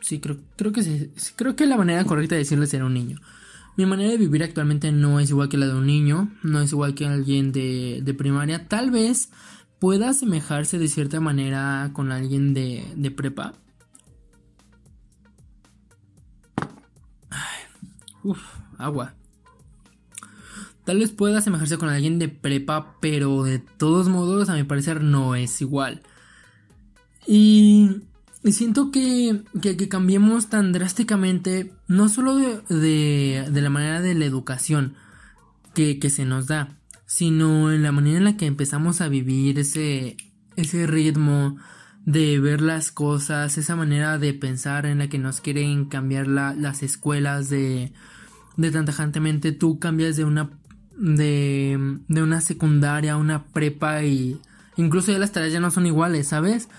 Sí, 0.00 0.20
creo, 0.20 0.38
creo, 0.56 0.72
que 0.72 1.10
creo 1.36 1.54
que 1.54 1.66
la 1.66 1.76
manera 1.76 2.04
correcta 2.04 2.34
de 2.34 2.38
decirle 2.38 2.66
era 2.72 2.86
un 2.86 2.94
niño. 2.94 3.20
Mi 3.76 3.84
manera 3.84 4.10
de 4.10 4.16
vivir 4.16 4.42
actualmente 4.42 4.90
no 4.90 5.20
es 5.20 5.28
igual 5.28 5.48
que 5.48 5.58
la 5.58 5.66
de 5.66 5.74
un 5.74 5.86
niño, 5.86 6.32
no 6.42 6.60
es 6.60 6.72
igual 6.72 6.94
que 6.94 7.06
alguien 7.06 7.52
de, 7.52 8.00
de 8.02 8.14
primaria. 8.14 8.66
Tal 8.68 8.90
vez 8.90 9.30
pueda 9.78 10.08
asemejarse 10.08 10.78
de 10.78 10.88
cierta 10.88 11.20
manera 11.20 11.90
con 11.92 12.10
alguien 12.10 12.54
de, 12.54 12.84
de 12.96 13.10
prepa. 13.10 13.52
Uf, 18.22 18.40
agua. 18.78 19.14
Tal 20.84 20.98
vez 20.98 21.10
pueda 21.10 21.38
asemejarse 21.38 21.76
con 21.76 21.88
alguien 21.88 22.18
de 22.18 22.28
prepa, 22.28 22.96
pero 23.00 23.42
de 23.42 23.58
todos 23.58 24.08
modos, 24.08 24.48
a 24.48 24.54
mi 24.54 24.64
parecer, 24.64 25.02
no 25.02 25.34
es 25.34 25.60
igual. 25.60 26.02
Y 27.26 28.08
y 28.44 28.52
siento 28.52 28.92
que, 28.92 29.42
que, 29.60 29.88
cambiemos 29.88 30.48
tan 30.48 30.72
drásticamente, 30.72 31.72
no 31.88 32.08
solo 32.08 32.36
de, 32.36 32.62
de, 33.50 33.60
la 33.60 33.68
manera 33.68 34.00
de 34.00 34.14
la 34.14 34.26
educación 34.26 34.94
que, 35.74 35.98
que, 35.98 36.08
se 36.08 36.24
nos 36.24 36.46
da, 36.46 36.78
sino 37.04 37.72
en 37.72 37.82
la 37.82 37.90
manera 37.90 38.18
en 38.18 38.24
la 38.24 38.36
que 38.36 38.46
empezamos 38.46 39.00
a 39.00 39.08
vivir 39.08 39.58
ese, 39.58 40.16
ese 40.54 40.86
ritmo 40.86 41.56
de 42.08 42.40
ver 42.40 42.62
las 42.62 42.90
cosas, 42.90 43.58
esa 43.58 43.76
manera 43.76 44.16
de 44.16 44.32
pensar 44.32 44.86
en 44.86 44.96
la 44.96 45.08
que 45.08 45.18
nos 45.18 45.42
quieren 45.42 45.84
cambiar 45.84 46.26
las 46.26 46.82
escuelas 46.82 47.50
de, 47.50 47.92
de 48.56 48.70
tan 48.70 48.86
tajantemente 48.86 49.52
tú 49.52 49.78
cambias 49.78 50.16
de 50.16 50.24
una 50.24 50.48
de, 50.96 51.98
de 52.08 52.22
una 52.22 52.40
secundaria 52.40 53.12
a 53.12 53.16
una 53.18 53.44
prepa 53.44 54.04
y 54.04 54.40
incluso 54.78 55.12
ya 55.12 55.18
las 55.18 55.32
tareas 55.32 55.52
ya 55.52 55.60
no 55.60 55.70
son 55.70 55.84
iguales, 55.84 56.28
¿sabes? 56.28 56.70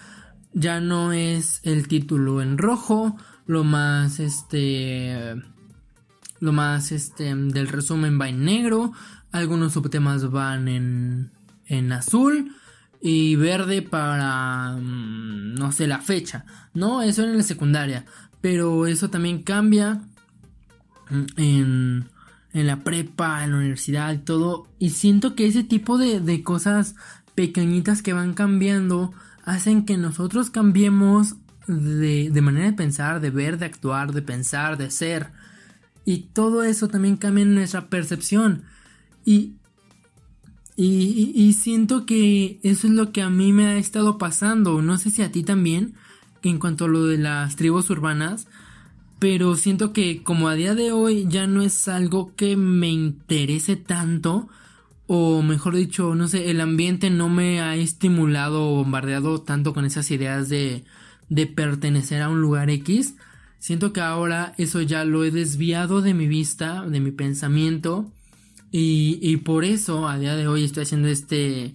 ya 0.54 0.80
no 0.80 1.13
es 1.13 1.62
el 1.63 1.88
título 1.88 2.42
en 2.42 2.58
rojo, 2.58 3.15
lo 3.46 3.63
más 3.63 4.20
este 4.20 5.36
lo 6.39 6.54
más 6.54 6.92
este 6.92 7.36
del 7.36 7.68
resumen 7.68 8.20
va 8.20 8.30
en 8.30 8.46
negro, 8.46 8.94
algunos 9.32 9.74
subtemas 9.74 10.32
van 10.32 10.68
en 10.68 11.32
en 11.68 11.92
azul 11.92 12.56
y 13.02 13.36
verde 13.36 13.82
para 13.82 14.78
mm, 14.78 15.56
no 15.56 15.72
sé 15.72 15.88
la 15.88 16.00
fecha, 16.00 16.46
¿no? 16.74 17.02
Eso 17.02 17.24
en 17.24 17.38
la 17.38 17.44
secundaria, 17.44 18.06
pero 18.42 18.88
eso 18.88 19.10
también 19.10 19.44
cambia 19.44 20.02
en 21.38 22.08
en 22.54 22.68
la 22.68 22.84
prepa, 22.84 23.44
en 23.44 23.52
la 23.52 23.58
universidad 23.58 24.14
y 24.14 24.18
todo. 24.18 24.68
Y 24.80 24.92
siento 24.92 25.36
que 25.36 25.48
ese 25.48 25.64
tipo 25.64 25.98
de, 25.98 26.20
de 26.20 26.44
cosas 26.44 26.96
pequeñitas 27.36 28.02
que 28.02 28.14
van 28.14 28.34
cambiando 28.34 29.14
hacen 29.46 29.86
que 29.86 29.98
nosotros 29.98 30.50
cambiemos 30.50 31.36
de, 31.68 32.32
manera 32.42 32.66
de 32.66 32.74
pensar, 32.74 33.20
de 33.22 33.30
ver, 33.30 33.58
de 33.58 33.66
actuar, 33.66 34.14
de 34.14 34.22
pensar, 34.22 34.78
de 34.78 34.90
ser. 34.90 35.32
Y 36.06 36.30
todo 36.34 36.64
eso 36.64 36.88
también 36.88 37.18
cambia 37.18 37.46
nuestra 37.46 37.90
percepción. 37.90 38.64
Y, 39.26 39.56
y, 40.82 41.54
siento 41.54 42.06
que 42.06 42.60
eso 42.63 42.88
es 42.88 42.94
lo 42.94 43.12
que 43.12 43.22
a 43.22 43.30
mí 43.30 43.52
me 43.52 43.65
ha 43.68 43.78
estado 43.78 44.18
pasando. 44.18 44.82
No 44.82 44.98
sé 44.98 45.12
si 45.12 45.22
a 45.22 45.32
ti 45.32 45.44
también, 45.44 45.96
en 46.42 46.58
cuanto 46.58 46.86
a 46.86 46.88
lo 46.88 47.06
de 47.06 47.18
las 47.18 47.58
tribus 47.58 47.89
urbanas. 47.89 48.48
Pero 49.20 49.58
siento 49.58 49.92
que 49.92 50.24
como 50.24 50.48
a 50.48 50.56
día 50.56 50.76
de 50.76 50.94
hoy 50.94 51.28
ya 51.28 51.48
no 51.48 51.62
es 51.62 51.89
algo 51.89 52.34
que 52.38 52.56
me 52.56 52.89
interese 52.89 53.76
tanto 53.76 54.48
o 55.08 55.42
mejor 55.42 55.76
dicho, 55.76 56.15
no 56.15 56.28
sé, 56.28 56.52
el 56.52 56.62
ambiente 56.62 57.10
no 57.10 57.28
me 57.28 57.60
ha 57.60 57.76
estimulado 57.76 58.70
o 58.70 58.76
bombardeado 58.76 59.42
tanto 59.42 59.74
con 59.74 59.84
esas 59.84 60.12
ideas 60.12 60.48
de, 60.48 60.86
de 61.30 61.48
pertenecer 61.48 62.22
a 62.22 62.30
un 62.30 62.42
lugar 62.42 62.70
X. 62.70 63.15
Siento 63.58 63.92
que 63.92 64.02
ahora 64.02 64.54
eso 64.58 64.82
ya 64.82 65.04
lo 65.04 65.26
he 65.26 65.32
desviado 65.32 66.02
de 66.02 66.13
mi 66.13 66.28
vista, 66.28 66.86
de 66.86 67.02
mi 67.02 67.12
pensamiento. 67.12 68.10
Y, 68.71 69.19
y 69.21 69.38
por 69.38 69.65
eso 69.65 70.08
a 70.08 70.17
día 70.17 70.36
de 70.36 70.47
hoy 70.47 70.63
estoy 70.63 70.84
haciendo 70.84 71.08
este, 71.08 71.73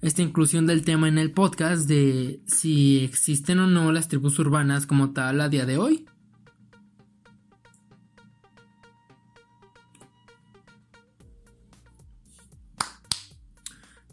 esta 0.00 0.22
inclusión 0.22 0.66
del 0.66 0.84
tema 0.84 1.08
en 1.08 1.18
el 1.18 1.32
podcast 1.32 1.88
de 1.88 2.40
si 2.46 3.04
existen 3.04 3.58
o 3.58 3.66
no 3.66 3.92
las 3.92 4.08
tribus 4.08 4.38
urbanas 4.38 4.86
como 4.86 5.12
tal 5.12 5.40
a 5.40 5.48
día 5.48 5.66
de 5.66 5.78
hoy. 5.78 6.06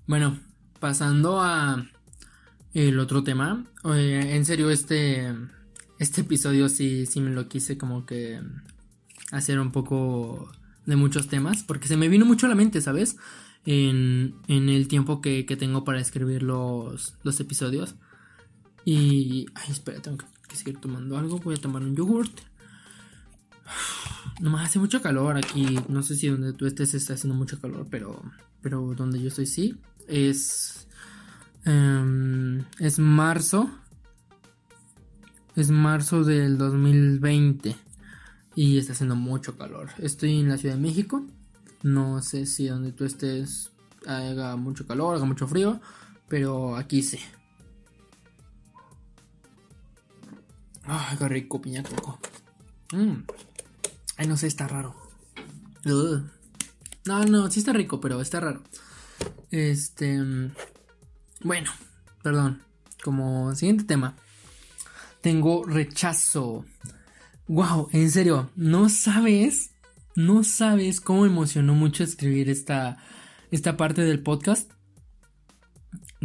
Bueno, 0.08 0.40
pasando 0.80 1.42
a 1.42 1.86
el 2.74 3.00
otro 3.00 3.24
tema. 3.24 3.66
en 3.84 4.46
serio, 4.46 4.70
este, 4.70 5.34
este 6.00 6.22
episodio 6.22 6.70
sí, 6.70 7.06
sí 7.06 7.20
me 7.20 7.32
lo 7.32 7.48
quise 7.50 7.78
como 7.78 8.06
que 8.06 8.40
hacer 9.32 9.60
un 9.60 9.72
poco 9.72 10.50
de 10.88 10.96
muchos 10.96 11.28
temas. 11.28 11.62
Porque 11.62 11.88
se 11.88 11.98
me 11.98 12.10
vino 12.10 12.26
mucho 12.26 12.48
a 12.48 12.50
la 12.50 12.56
mente, 12.56 12.82
¿sabes? 12.82 13.18
En, 13.66 14.34
en 14.48 14.70
el 14.70 14.88
tiempo 14.88 15.22
que, 15.22 15.46
que, 15.46 15.56
tengo 15.56 15.84
para 15.84 16.00
escribir 16.00 16.42
los, 16.42 17.16
los 17.22 17.40
episodios. 17.40 17.96
Y... 18.84 19.46
Ay, 19.54 19.72
espera, 19.72 20.02
tengo 20.02 20.18
que 20.50 20.56
seguir 20.56 20.80
tomando 20.80 21.18
algo. 21.18 21.38
Voy 21.38 21.54
a 21.54 21.62
tomar 21.62 21.84
un 21.84 21.96
yogurt. 21.96 22.40
Nomás 24.40 24.66
hace 24.66 24.80
mucho 24.80 25.04
calor 25.04 25.38
aquí. 25.38 25.78
No 25.90 26.02
sé 26.02 26.16
si 26.16 26.28
donde 26.28 26.54
tú 26.54 26.66
estés 26.66 26.96
está 26.96 27.14
haciendo 27.14 27.38
mucho 27.38 27.60
calor, 27.60 27.86
pero, 27.92 28.24
pero 28.62 28.96
donde 28.96 29.22
yo 29.22 29.28
estoy 29.28 29.46
sí 29.46 29.76
es, 30.08 30.88
em, 31.66 32.64
es 32.80 33.00
marzo. 33.00 33.70
Es 35.56 35.70
marzo 35.72 36.24
del 36.24 36.58
2020. 36.58 37.76
Y 38.58 38.80
está 38.80 38.94
haciendo 38.94 39.16
mucho 39.16 39.56
calor. 39.56 39.92
Estoy 40.00 40.40
en 40.40 40.50
la 40.50 40.58
Ciudad 40.58 40.74
de 40.74 40.82
México. 40.82 41.24
No 41.84 42.24
sé 42.24 42.48
si 42.48 42.66
donde 42.66 42.92
tú 42.92 43.06
estés 43.06 43.70
haga 44.08 44.56
mucho 44.56 44.88
calor, 44.88 45.16
haga 45.16 45.26
mucho 45.26 45.48
frío, 45.48 45.80
pero 46.28 46.76
aquí 46.76 47.04
sí. 47.04 47.20
Ay, 50.86 51.18
qué 51.20 51.28
rico, 51.28 51.62
piña 51.62 51.84
coco. 51.84 52.18
Mm. 52.94 53.26
Ay, 54.18 54.28
no 54.28 54.36
sé, 54.36 54.48
está 54.48 54.68
raro. 54.68 54.96
No, 57.06 57.26
no, 57.26 57.52
sí 57.52 57.60
está 57.60 57.74
rico, 57.74 58.02
pero 58.02 58.20
está 58.22 58.40
raro. 58.40 58.64
Este. 59.52 60.20
Bueno, 61.44 61.70
perdón. 62.24 62.64
Como 63.04 63.54
siguiente 63.54 63.84
tema. 63.84 64.16
Tengo 65.22 65.64
rechazo. 65.64 66.66
Wow, 67.48 67.88
en 67.94 68.12
serio, 68.12 68.50
no 68.56 68.90
sabes. 68.90 69.72
No 70.16 70.44
sabes 70.44 71.00
cómo 71.00 71.26
emocionó 71.26 71.76
mucho 71.76 72.04
escribir 72.04 72.50
esta, 72.50 72.98
esta 73.52 73.78
parte 73.78 74.04
del 74.04 74.22
podcast. 74.22 74.72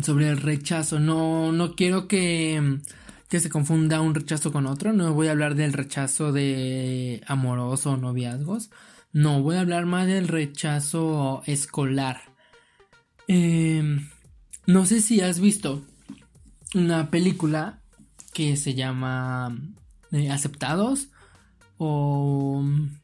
Sobre 0.03 0.31
el 0.31 0.39
rechazo. 0.39 0.99
No, 0.99 1.53
no 1.53 1.75
quiero 1.75 2.09
que, 2.09 2.81
que 3.29 3.41
se 3.41 3.51
confunda 3.51 4.01
un 4.01 4.15
rechazo 4.15 4.51
con 4.51 4.67
otro. 4.67 4.93
No 4.93 5.13
voy 5.15 5.29
a 5.29 5.33
hablar 5.33 5.55
del 5.55 5.75
rechazo 5.75 6.33
de 6.33 7.23
amoroso 7.27 7.93
o 7.93 7.97
noviazgos. 7.97 8.71
No, 9.13 9.43
voy 9.43 9.57
a 9.57 9.61
hablar 9.61 9.87
más 9.87 10.07
del 10.07 10.27
rechazo 10.27 11.43
escolar. 11.47 12.23
Em, 13.29 14.09
no 14.67 14.87
sé 14.87 15.01
si 15.01 15.21
has 15.21 15.39
visto 15.39 15.85
una 16.75 17.11
película 17.11 17.83
que 18.33 18.57
se 18.57 18.75
llama 18.75 19.57
eh, 20.11 20.31
Aceptados. 20.31 21.12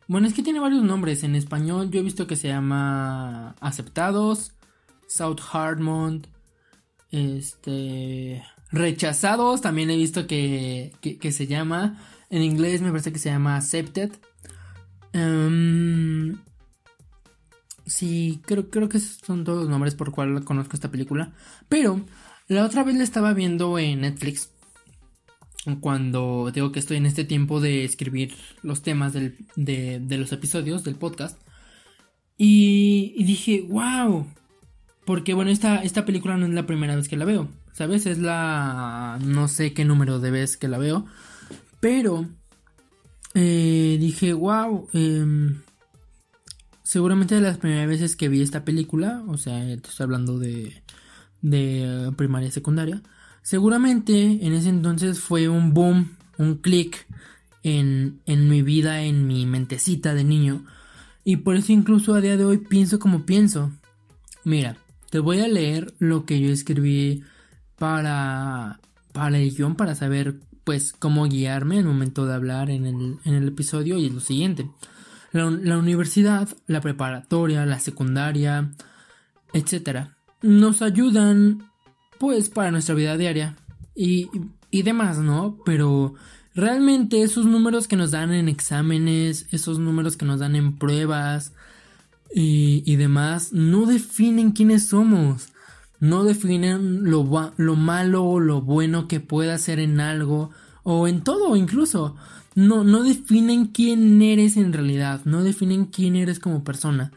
Bueno, 0.06 0.26
es 0.26 0.34
que 0.34 0.42
tiene 0.42 0.60
varios 0.60 0.82
nombres. 0.82 1.24
En 1.24 1.34
español 1.34 1.90
yo 1.90 2.00
he 2.00 2.02
visto 2.02 2.26
que 2.26 2.36
se 2.36 2.48
llama 2.48 3.56
Aceptados, 3.60 4.52
South 5.06 5.40
Hartmont, 5.52 6.26
este... 7.10 8.42
Rechazados, 8.70 9.62
también 9.62 9.88
he 9.88 9.96
visto 9.96 10.26
que, 10.26 10.92
que, 11.00 11.32
se 11.32 11.46
llama. 11.46 11.98
En 12.28 12.42
inglés 12.42 12.82
me 12.82 12.90
parece 12.90 13.12
que 13.12 13.18
se 13.18 13.30
llama 13.30 13.56
Accepted. 13.56 14.10
Um, 15.14 16.36
sí, 17.86 18.42
creo, 18.44 18.68
creo 18.68 18.90
que 18.90 19.00
son 19.00 19.44
todos 19.44 19.60
los 19.60 19.70
nombres 19.70 19.94
por 19.94 20.10
cual 20.12 20.44
conozco 20.44 20.76
esta 20.76 20.90
película. 20.90 21.32
Pero 21.70 22.04
la 22.46 22.62
otra 22.66 22.84
vez 22.84 22.96
la 22.96 23.04
estaba 23.04 23.32
viendo 23.32 23.78
en 23.78 24.02
Netflix. 24.02 24.50
Cuando 25.76 26.50
digo 26.52 26.72
que 26.72 26.78
estoy 26.78 26.96
en 26.96 27.06
este 27.06 27.24
tiempo 27.24 27.60
de 27.60 27.84
escribir 27.84 28.34
los 28.62 28.82
temas 28.82 29.12
de, 29.12 30.06
los 30.08 30.32
episodios 30.32 30.84
del 30.84 30.96
podcast. 30.96 31.40
Y, 32.36 33.22
dije, 33.24 33.66
wow. 33.68 34.26
Porque 35.04 35.34
bueno, 35.34 35.50
esta, 35.50 35.82
esta 35.82 36.04
película 36.04 36.36
no 36.36 36.46
es 36.46 36.52
la 36.52 36.66
primera 36.66 36.96
vez 36.96 37.08
que 37.08 37.16
la 37.16 37.24
veo. 37.24 37.48
¿Sabes? 37.72 38.06
Es 38.06 38.18
la... 38.18 39.18
no 39.22 39.46
sé 39.46 39.72
qué 39.72 39.84
número 39.84 40.18
de 40.18 40.30
vez 40.30 40.56
que 40.56 40.68
la 40.68 40.78
veo. 40.78 41.06
Pero 41.80 42.26
eh, 43.34 43.96
dije, 44.00 44.32
wow, 44.32 44.88
em, 44.92 45.60
seguramente 46.82 47.36
de 47.36 47.40
las 47.40 47.58
primeras 47.58 47.86
veces 47.86 48.16
que 48.16 48.28
vi 48.28 48.42
esta 48.42 48.64
película, 48.64 49.22
o 49.28 49.36
sea, 49.36 49.64
estoy 49.70 50.04
hablando 50.04 50.38
de, 50.38 50.82
de 51.42 52.12
primaria 52.16 52.48
y 52.48 52.52
secundaria, 52.52 53.02
seguramente 53.48 54.44
en 54.44 54.52
ese 54.52 54.68
entonces 54.68 55.20
fue 55.20 55.48
un 55.48 55.72
boom, 55.72 56.10
un 56.36 56.56
clic 56.56 57.06
en, 57.62 58.20
en 58.26 58.46
mi 58.46 58.60
vida, 58.60 59.00
en 59.00 59.26
mi 59.26 59.46
mentecita 59.46 60.12
de 60.12 60.22
niño, 60.22 60.66
y 61.24 61.38
por 61.38 61.56
eso 61.56 61.72
incluso 61.72 62.14
a 62.14 62.20
día 62.20 62.36
de 62.36 62.44
hoy 62.44 62.58
pienso 62.58 62.98
como 62.98 63.24
pienso. 63.24 63.72
Mira, 64.44 64.76
te 65.08 65.18
voy 65.18 65.40
a 65.40 65.48
leer 65.48 65.94
lo 65.98 66.26
que 66.26 66.38
yo 66.40 66.50
escribí 66.50 67.24
para, 67.78 68.80
para 69.14 69.38
el 69.38 69.74
para 69.76 69.94
saber 69.94 70.40
pues 70.64 70.92
cómo 70.92 71.24
guiarme 71.24 71.78
el 71.78 71.86
momento 71.86 72.26
de 72.26 72.34
hablar 72.34 72.68
en 72.68 72.84
el, 73.24 73.48
episodio 73.48 73.96
y 73.96 74.08
es 74.08 74.12
lo 74.12 74.20
siguiente. 74.20 74.68
La, 75.32 75.46
universidad, 75.78 76.50
la 76.66 76.82
preparatoria, 76.82 77.64
la 77.64 77.80
secundaria, 77.80 78.70
etcétera, 79.54 80.18
nos 80.42 80.82
ayudan 80.82 81.70
pues 82.18 82.48
para 82.48 82.70
nuestra 82.70 82.94
vida 82.94 83.16
diaria 83.16 83.56
y, 83.94 84.28
y 84.70 84.82
demás, 84.82 85.18
¿no? 85.18 85.58
Pero 85.64 86.14
realmente 86.54 87.22
esos 87.22 87.46
números 87.46 87.88
que 87.88 87.96
nos 87.96 88.10
dan 88.10 88.32
en 88.32 88.48
exámenes, 88.48 89.46
esos 89.50 89.78
números 89.78 90.16
que 90.16 90.26
nos 90.26 90.40
dan 90.40 90.56
en 90.56 90.76
pruebas 90.76 91.52
y, 92.34 92.82
y 92.86 92.96
demás, 92.96 93.52
no 93.52 93.86
definen 93.86 94.52
quiénes 94.52 94.88
somos 94.88 95.48
no 96.00 96.24
definen 96.24 97.10
lo, 97.10 97.52
lo 97.56 97.76
malo 97.76 98.24
o 98.24 98.40
lo 98.40 98.62
bueno 98.62 99.08
que 99.08 99.20
pueda 99.20 99.58
ser 99.58 99.80
en 99.80 100.00
algo 100.00 100.50
o 100.82 101.08
en 101.08 101.22
todo 101.22 101.56
incluso. 101.56 102.16
No, 102.54 102.84
no 102.84 103.02
definen 103.02 103.66
quién 103.66 104.20
eres 104.22 104.56
en 104.56 104.72
realidad, 104.72 105.20
no 105.24 105.42
definen 105.42 105.86
quién 105.86 106.16
eres 106.16 106.40
como 106.40 106.64
persona. 106.64 107.12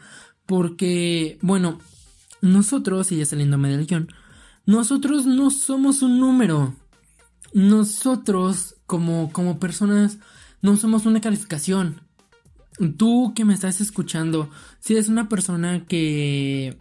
Porque, 0.45 1.39
bueno, 1.41 1.79
nosotros, 2.41 3.11
y 3.11 3.17
ya 3.17 3.25
saliéndome 3.25 3.69
del 3.69 3.87
guion, 3.87 4.11
nosotros 4.65 5.25
no 5.25 5.49
somos 5.49 6.01
un 6.01 6.19
número. 6.19 6.75
Nosotros, 7.53 8.75
como, 8.85 9.31
como 9.33 9.59
personas, 9.59 10.19
no 10.61 10.77
somos 10.77 11.05
una 11.05 11.21
calificación. 11.21 12.01
Tú 12.97 13.33
que 13.35 13.45
me 13.45 13.53
estás 13.53 13.81
escuchando, 13.81 14.49
si 14.79 14.93
eres 14.93 15.09
una 15.09 15.29
persona 15.29 15.85
que 15.85 16.77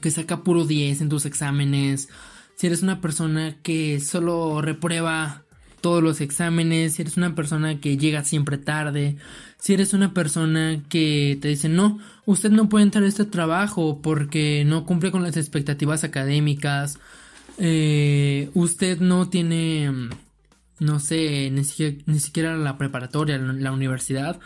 que 0.00 0.10
saca 0.10 0.42
puro 0.42 0.64
10 0.64 1.00
en 1.00 1.08
tus 1.08 1.26
exámenes, 1.26 2.08
si 2.56 2.66
eres 2.66 2.82
una 2.82 3.00
persona 3.00 3.60
que 3.62 4.00
solo 4.00 4.62
reprueba 4.62 5.41
todos 5.82 6.02
los 6.02 6.22
exámenes, 6.22 6.94
si 6.94 7.02
eres 7.02 7.18
una 7.18 7.34
persona 7.34 7.78
que 7.80 7.98
llega 7.98 8.24
siempre 8.24 8.56
tarde, 8.56 9.16
si 9.58 9.74
eres 9.74 9.92
una 9.92 10.14
persona 10.14 10.82
que 10.88 11.38
te 11.42 11.48
dice 11.48 11.68
no, 11.68 11.98
usted 12.24 12.50
no 12.50 12.70
puede 12.70 12.84
entrar 12.84 13.04
a 13.04 13.08
este 13.08 13.26
trabajo 13.26 14.00
porque 14.02 14.64
no 14.64 14.86
cumple 14.86 15.10
con 15.10 15.22
las 15.22 15.36
expectativas 15.36 16.04
académicas, 16.04 16.98
eh, 17.58 18.50
usted 18.54 19.00
no 19.00 19.28
tiene, 19.28 20.08
no 20.78 21.00
sé, 21.00 21.50
ni 21.50 21.64
siquiera, 21.64 22.56
la 22.56 22.78
preparatoria, 22.78 23.36
la 23.36 23.72
universidad, 23.72 24.40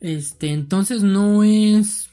este, 0.00 0.52
entonces 0.52 1.02
no 1.02 1.44
es 1.44 2.10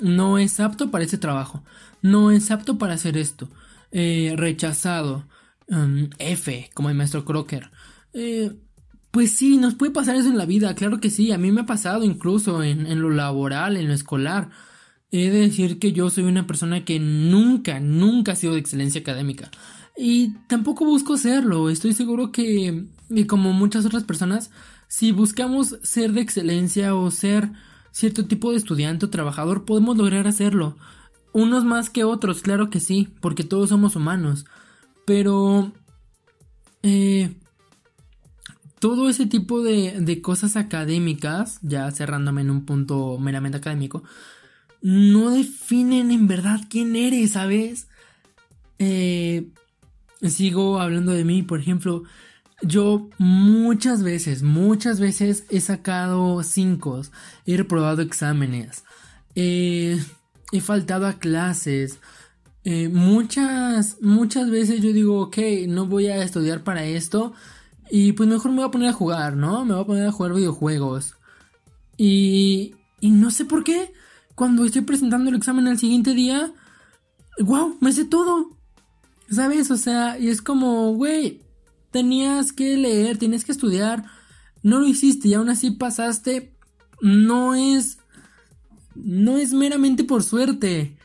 no 0.00 0.38
es 0.38 0.60
apto 0.60 0.90
para 0.90 1.04
ese 1.04 1.18
trabajo, 1.18 1.62
no 2.02 2.30
es 2.30 2.50
apto 2.50 2.78
para 2.78 2.94
hacer 2.94 3.16
esto, 3.16 3.48
eh, 3.92 4.34
rechazado, 4.36 5.24
um, 5.68 6.08
F, 6.18 6.70
como 6.74 6.90
el 6.90 6.96
maestro 6.96 7.24
Crocker. 7.24 7.70
Eh, 8.12 8.52
pues 9.10 9.32
sí, 9.32 9.56
nos 9.56 9.74
puede 9.74 9.92
pasar 9.92 10.16
eso 10.16 10.28
en 10.28 10.38
la 10.38 10.46
vida, 10.46 10.74
claro 10.74 11.00
que 11.00 11.10
sí, 11.10 11.32
a 11.32 11.38
mí 11.38 11.50
me 11.50 11.62
ha 11.62 11.66
pasado 11.66 12.04
incluso 12.04 12.62
en 12.62 13.00
lo 13.00 13.10
laboral, 13.10 13.76
en 13.76 13.88
lo 13.88 13.94
escolar. 13.94 14.50
He 15.10 15.30
de 15.30 15.40
decir 15.40 15.78
que 15.78 15.92
yo 15.92 16.10
soy 16.10 16.24
una 16.24 16.46
persona 16.46 16.84
que 16.84 16.98
nunca, 16.98 17.80
nunca 17.80 18.32
ha 18.32 18.36
sido 18.36 18.54
de 18.54 18.60
excelencia 18.60 19.00
académica. 19.00 19.50
Y 19.96 20.34
tampoco 20.48 20.84
busco 20.84 21.16
serlo. 21.16 21.70
Estoy 21.70 21.92
seguro 21.92 22.32
que, 22.32 22.86
como 23.26 23.52
muchas 23.52 23.86
otras 23.86 24.04
personas, 24.04 24.50
si 24.88 25.12
buscamos 25.12 25.78
ser 25.82 26.12
de 26.12 26.20
excelencia 26.20 26.94
o 26.94 27.10
ser 27.10 27.50
cierto 27.92 28.26
tipo 28.26 28.50
de 28.50 28.58
estudiante 28.58 29.06
o 29.06 29.10
trabajador, 29.10 29.64
podemos 29.64 29.96
lograr 29.96 30.26
hacerlo. 30.26 30.76
Unos 31.32 31.64
más 31.64 31.88
que 31.88 32.04
otros, 32.04 32.42
claro 32.42 32.68
que 32.68 32.80
sí, 32.80 33.08
porque 33.20 33.44
todos 33.44 33.70
somos 33.70 33.96
humanos. 33.96 34.44
Pero... 35.06 35.72
Eh, 36.82 37.34
todo 38.78 39.08
ese 39.08 39.26
tipo 39.26 39.62
de, 39.62 40.00
de 40.00 40.20
cosas 40.20 40.56
académicas, 40.56 41.58
ya 41.62 41.90
cerrándome 41.90 42.42
en 42.42 42.50
un 42.50 42.66
punto 42.66 43.18
meramente 43.18 43.56
académico, 43.58 44.04
no 44.82 45.30
definen 45.30 46.10
en 46.10 46.28
verdad 46.28 46.60
quién 46.68 46.94
eres, 46.94 47.32
¿sabes? 47.32 47.88
Eh, 48.78 49.48
sigo 50.22 50.78
hablando 50.78 51.12
de 51.12 51.24
mí, 51.24 51.42
por 51.42 51.58
ejemplo, 51.58 52.04
yo 52.62 53.08
muchas 53.18 54.02
veces, 54.02 54.42
muchas 54.42 55.00
veces 55.00 55.44
he 55.50 55.60
sacado 55.60 56.42
cinco, 56.42 57.02
he 57.46 57.56
reprobado 57.56 58.02
exámenes, 58.02 58.84
he 59.34 59.98
faltado 60.60 61.06
a 61.06 61.14
clases. 61.14 61.98
Eh, 62.68 62.88
muchas, 62.88 63.98
muchas 64.02 64.50
veces 64.50 64.82
yo 64.82 64.92
digo, 64.92 65.20
ok, 65.20 65.38
no 65.68 65.86
voy 65.86 66.08
a 66.08 66.24
estudiar 66.24 66.64
para 66.64 66.84
esto 66.84 67.32
y 67.92 68.10
pues 68.10 68.28
mejor 68.28 68.50
me 68.50 68.56
voy 68.56 68.66
a 68.66 68.70
poner 68.72 68.88
a 68.88 68.92
jugar, 68.92 69.36
¿no? 69.36 69.64
Me 69.64 69.74
voy 69.74 69.82
a 69.84 69.86
poner 69.86 70.06
a 70.08 70.10
jugar 70.10 70.34
videojuegos. 70.34 71.14
Y, 71.96 72.74
y 73.00 73.10
no 73.10 73.30
sé 73.30 73.44
por 73.44 73.62
qué, 73.62 73.92
cuando 74.34 74.64
estoy 74.64 74.82
presentando 74.82 75.30
el 75.30 75.36
examen 75.36 75.68
al 75.68 75.78
siguiente 75.78 76.12
día, 76.12 76.52
wow, 77.38 77.76
me 77.80 77.92
sé 77.92 78.04
todo. 78.04 78.56
¿Sabes? 79.30 79.70
O 79.70 79.76
sea, 79.76 80.18
y 80.18 80.26
es 80.26 80.42
como, 80.42 80.92
güey, 80.94 81.42
tenías 81.92 82.52
que 82.52 82.76
leer, 82.76 83.16
tienes 83.16 83.44
que 83.44 83.52
estudiar. 83.52 84.06
no 84.64 84.80
lo 84.80 84.88
hiciste 84.88 85.28
y 85.28 85.34
aún 85.34 85.50
así 85.50 85.70
pasaste, 85.70 86.52
no 87.00 87.54
es, 87.54 87.98
no 88.96 89.36
es 89.38 89.52
meramente 89.52 90.02
por 90.02 90.24
suerte. 90.24 90.96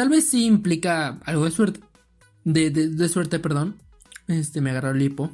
Tal 0.00 0.08
vez 0.08 0.30
sí 0.30 0.46
implica 0.46 1.20
algo 1.26 1.44
de 1.44 1.50
suerte, 1.50 1.80
de, 2.44 2.70
de, 2.70 3.08
suerte, 3.10 3.38
perdón. 3.38 3.76
Este, 4.28 4.62
me 4.62 4.70
agarró 4.70 4.92
el 4.92 5.02
hipo. 5.02 5.30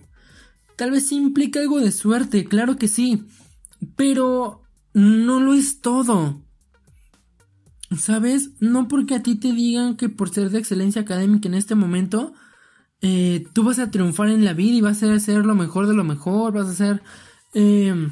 Tal 0.75 0.91
vez 0.91 1.07
sí 1.07 1.15
implica 1.15 1.61
algo 1.61 1.79
de 1.79 1.93
suerte, 1.93 2.47
claro 2.47 2.75
que 2.75 2.89
sí. 2.89 3.29
Pero 3.95 4.65
no 4.93 5.39
lo 5.39 5.55
es 5.55 5.83
todo. 5.83 6.43
¿Sabes? 7.97 8.55
No 8.59 8.89
porque 8.89 9.15
a 9.15 9.23
ti 9.23 9.37
te 9.37 9.53
digan 9.53 9.97
que 9.97 10.09
por 10.09 10.31
ser 10.31 10.51
de 10.51 10.59
excelencia 10.59 11.03
académica 11.03 11.47
en 11.47 11.55
este 11.55 11.77
momento, 11.77 12.33
eh, 13.03 13.47
tú 13.53 13.63
vas 13.63 13.79
a 13.79 13.93
triunfar 13.93 14.31
en 14.31 14.45
la 14.45 14.53
vida 14.53 14.75
y 14.75 14.81
vas 14.81 15.01
a 15.05 15.21
ser 15.21 15.47
lo 15.47 15.55
mejor 15.55 15.87
de 15.87 15.95
lo 15.95 16.03
mejor, 16.03 16.53
vas 16.53 16.67
a 16.67 16.75
ser, 16.75 17.03
em, 17.55 18.11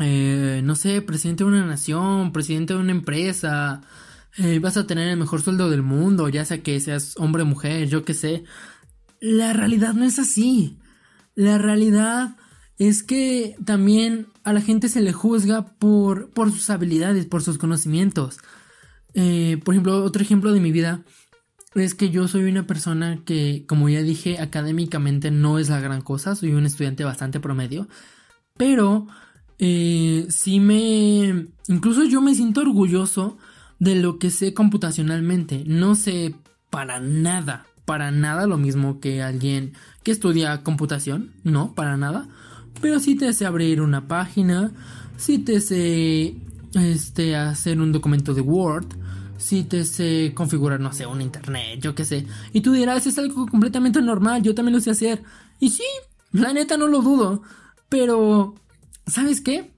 eh, 0.00 0.60
no 0.62 0.74
sé, 0.74 1.00
presidente 1.00 1.44
de 1.44 1.48
una 1.48 1.64
nación, 1.64 2.30
presidente 2.32 2.74
de 2.74 2.80
una 2.80 2.92
empresa, 2.92 3.80
eh, 4.38 4.58
vas 4.58 4.76
a 4.76 4.86
tener 4.86 5.08
el 5.08 5.16
mejor 5.16 5.42
sueldo 5.42 5.70
del 5.70 5.82
mundo, 5.82 6.28
ya 6.28 6.44
sea 6.44 6.62
que 6.62 6.78
seas 6.80 7.14
hombre 7.16 7.42
o 7.42 7.46
mujer, 7.46 7.88
yo 7.88 8.04
qué 8.04 8.14
sé. 8.14 8.44
La 9.20 9.52
realidad 9.52 9.94
no 9.94 10.04
es 10.04 10.18
así. 10.18 10.78
La 11.34 11.58
realidad 11.58 12.36
es 12.78 13.02
que 13.02 13.56
también 13.64 14.26
a 14.44 14.52
la 14.52 14.60
gente 14.60 14.88
se 14.88 15.00
le 15.00 15.12
juzga 15.12 15.66
por, 15.78 16.30
por 16.30 16.52
sus 16.52 16.68
habilidades, 16.70 17.26
por 17.26 17.42
sus 17.42 17.58
conocimientos. 17.58 18.38
Eh, 19.14 19.58
por 19.64 19.74
ejemplo, 19.74 20.04
otro 20.04 20.22
ejemplo 20.22 20.52
de 20.52 20.60
mi 20.60 20.72
vida 20.72 21.02
es 21.74 21.94
que 21.94 22.10
yo 22.10 22.28
soy 22.28 22.44
una 22.44 22.66
persona 22.66 23.22
que, 23.24 23.64
como 23.66 23.88
ya 23.88 24.02
dije, 24.02 24.38
académicamente 24.38 25.30
no 25.30 25.58
es 25.58 25.70
la 25.70 25.80
gran 25.80 26.02
cosa, 26.02 26.34
soy 26.34 26.52
un 26.52 26.66
estudiante 26.66 27.04
bastante 27.04 27.40
promedio, 27.40 27.88
pero 28.56 29.06
eh, 29.58 30.26
sí 30.28 30.60
me... 30.60 31.48
Incluso 31.68 32.04
yo 32.04 32.20
me 32.20 32.34
siento 32.34 32.60
orgulloso 32.60 33.38
de 33.78 33.94
lo 33.94 34.18
que 34.18 34.30
sé 34.30 34.54
computacionalmente, 34.54 35.64
no 35.66 35.94
sé 35.94 36.34
para 36.70 37.00
nada, 37.00 37.66
para 37.84 38.10
nada 38.10 38.46
lo 38.46 38.58
mismo 38.58 39.00
que 39.00 39.22
alguien 39.22 39.72
que 40.02 40.12
estudia 40.12 40.62
computación, 40.62 41.32
no, 41.44 41.74
para 41.74 41.96
nada, 41.96 42.28
pero 42.80 43.00
sí 43.00 43.16
te 43.16 43.32
sé 43.32 43.46
abrir 43.46 43.80
una 43.80 44.08
página, 44.08 44.72
sí 45.16 45.38
te 45.38 45.60
sé 45.60 46.36
este, 46.74 47.36
hacer 47.36 47.80
un 47.80 47.92
documento 47.92 48.34
de 48.34 48.40
Word, 48.40 48.86
si 49.38 49.64
te 49.64 49.84
sé 49.84 50.32
configurar, 50.34 50.80
no 50.80 50.92
sé, 50.92 51.06
un 51.06 51.20
internet, 51.20 51.80
yo 51.80 51.94
qué 51.94 52.04
sé. 52.04 52.26
Y 52.52 52.60
tú 52.60 52.72
dirás, 52.72 53.06
es 53.06 53.18
algo 53.18 53.46
completamente 53.46 54.00
normal, 54.00 54.42
yo 54.42 54.54
también 54.54 54.74
lo 54.74 54.80
sé 54.80 54.90
hacer. 54.90 55.22
Y 55.60 55.70
sí, 55.70 55.84
la 56.32 56.52
neta 56.52 56.76
no 56.76 56.86
lo 56.86 57.02
dudo. 57.02 57.42
Pero, 57.88 58.54
¿sabes 59.06 59.40
qué? 59.40 59.72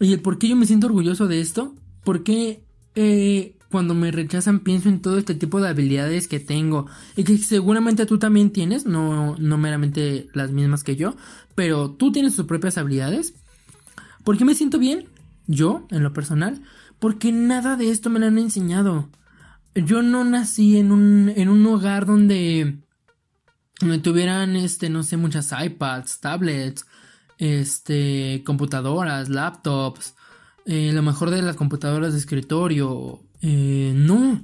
Y 0.00 0.12
el 0.12 0.20
por 0.20 0.38
qué 0.38 0.48
yo 0.48 0.56
me 0.56 0.66
siento 0.66 0.86
orgulloso 0.86 1.28
de 1.28 1.40
esto. 1.40 1.74
Porque 2.02 2.64
eh, 2.98 3.56
cuando 3.70 3.94
me 3.94 4.10
rechazan 4.10 4.60
pienso 4.60 4.88
en 4.88 5.00
todo 5.00 5.18
este 5.18 5.34
tipo 5.34 5.60
de 5.60 5.68
habilidades 5.68 6.26
que 6.28 6.40
tengo. 6.40 6.86
Y 7.16 7.24
que 7.24 7.38
seguramente 7.38 8.06
tú 8.06 8.18
también 8.18 8.50
tienes, 8.50 8.86
no, 8.86 9.36
no 9.36 9.58
meramente 9.58 10.28
las 10.34 10.50
mismas 10.50 10.84
que 10.84 10.96
yo. 10.96 11.16
Pero 11.54 11.90
tú 11.90 12.12
tienes 12.12 12.36
tus 12.36 12.46
propias 12.46 12.78
habilidades. 12.78 13.34
¿Por 14.24 14.36
qué 14.36 14.44
me 14.44 14.54
siento 14.54 14.78
bien? 14.78 15.08
Yo, 15.46 15.86
en 15.90 16.02
lo 16.02 16.12
personal 16.12 16.60
porque 16.98 17.32
nada 17.32 17.76
de 17.76 17.90
esto 17.90 18.10
me 18.10 18.18
lo 18.18 18.26
han 18.26 18.38
enseñado. 18.38 19.08
Yo 19.74 20.02
no 20.02 20.24
nací 20.24 20.78
en 20.78 20.90
un, 20.92 21.32
en 21.34 21.48
un 21.48 21.64
hogar 21.66 22.06
donde, 22.06 22.78
donde 23.80 23.98
tuvieran, 23.98 24.56
este, 24.56 24.90
no 24.90 25.02
sé, 25.02 25.16
muchas 25.16 25.52
iPads, 25.52 26.20
tablets, 26.20 26.86
este, 27.38 28.42
computadoras, 28.44 29.28
laptops, 29.28 30.14
eh, 30.68 30.92
lo 30.92 31.02
mejor 31.02 31.30
de 31.30 31.42
las 31.42 31.56
computadoras 31.56 32.12
de 32.12 32.18
escritorio. 32.20 33.20
Eh, 33.42 33.92
no, 33.96 34.40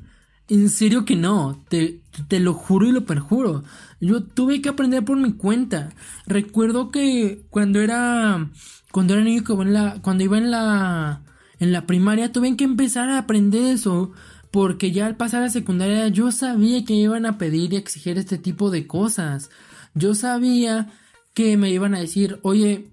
en 0.48 0.68
serio 0.70 1.04
que 1.04 1.14
no, 1.14 1.64
te, 1.68 2.00
te 2.28 2.40
lo 2.40 2.54
juro 2.54 2.88
y 2.88 2.92
lo 2.92 3.04
perjuro. 3.04 3.62
Yo 4.00 4.24
tuve 4.24 4.60
que 4.60 4.70
aprender 4.70 5.04
por 5.04 5.16
mi 5.16 5.34
cuenta. 5.34 5.90
Recuerdo 6.26 6.90
que 6.90 7.46
cuando 7.50 7.80
era, 7.80 8.50
cuando 8.90 9.14
era 9.14 9.22
niño, 9.22 9.44
cuando 10.02 10.24
iba 10.24 10.38
en 10.38 10.50
la 10.50 11.22
en 11.60 11.72
la 11.72 11.86
primaria 11.86 12.32
tuve 12.32 12.56
que 12.56 12.64
empezar 12.64 13.08
a 13.10 13.18
aprender 13.18 13.62
eso 13.62 14.12
porque 14.50 14.92
ya 14.92 15.06
al 15.06 15.16
pasar 15.16 15.42
a 15.42 15.50
secundaria 15.50 16.08
yo 16.08 16.30
sabía 16.30 16.84
que 16.84 16.94
iban 16.94 17.26
a 17.26 17.38
pedir 17.38 17.72
y 17.72 17.76
exigir 17.76 18.18
este 18.18 18.38
tipo 18.38 18.70
de 18.70 18.86
cosas. 18.86 19.50
Yo 19.94 20.14
sabía 20.14 20.92
que 21.32 21.56
me 21.56 21.70
iban 21.70 21.94
a 21.94 22.00
decir, 22.00 22.38
oye, 22.42 22.90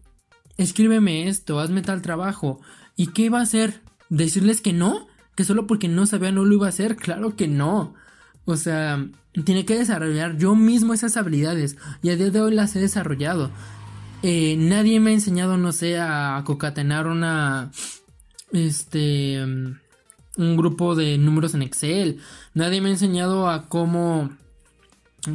escríbeme 0.58 1.28
esto, 1.28 1.60
hazme 1.60 1.82
tal 1.82 2.02
trabajo. 2.02 2.62
¿Y 2.96 3.08
qué 3.08 3.24
iba 3.24 3.40
a 3.40 3.44
hacer? 3.44 3.82
¿Decirles 4.10 4.62
que 4.62 4.74
no? 4.74 5.08
¿Que 5.36 5.44
solo 5.44 5.68
porque 5.68 5.88
no 5.88 6.06
sabía 6.06 6.32
no 6.32 6.46
lo 6.46 6.56
iba 6.56 6.66
a 6.66 6.70
hacer? 6.70 6.96
Claro 6.96 7.36
que 7.36 7.48
no. 7.48 7.94
O 8.46 8.58
sea, 8.58 9.08
tiene 9.46 9.66
que 9.66 9.78
desarrollar 9.78 10.38
yo 10.38 10.56
mismo 10.56 10.94
esas 10.94 11.16
habilidades 11.18 11.78
y 12.02 12.10
a 12.10 12.16
día 12.16 12.30
de 12.30 12.42
hoy 12.42 12.54
las 12.54 12.76
he 12.76 12.80
desarrollado. 12.80 13.52
Eh, 14.24 14.56
nadie 14.58 15.00
me 15.00 15.12
ha 15.12 15.14
enseñado, 15.14 15.58
no 15.58 15.72
sé, 15.72 15.98
a 16.00 16.42
concatenar 16.46 17.08
una 17.08 17.72
este 18.52 19.44
un 20.38 20.58
grupo 20.58 20.96
de 20.96 21.18
números 21.18 21.54
en 21.54 21.62
Excel. 21.62 22.20
Nadie 22.54 22.82
me 22.82 22.90
ha 22.90 22.94
enseñado 22.94 23.50
a 23.50 23.68
cómo 23.68 24.30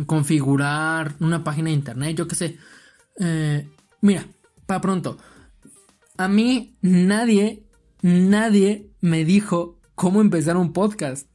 configurar 0.06 1.14
una 1.20 1.44
página 1.44 1.70
de 1.70 1.76
internet, 1.76 2.16
yo 2.16 2.26
qué 2.26 2.34
sé. 2.34 2.58
Eh, 3.18 3.68
mira, 4.00 4.26
para 4.66 4.80
pronto. 4.80 5.18
A 6.18 6.28
mí 6.28 6.76
nadie, 6.80 7.64
nadie 8.02 8.90
me 9.00 9.24
dijo 9.24 9.78
cómo 9.94 10.20
empezar 10.20 10.56
un 10.56 10.72
podcast. 10.72 11.28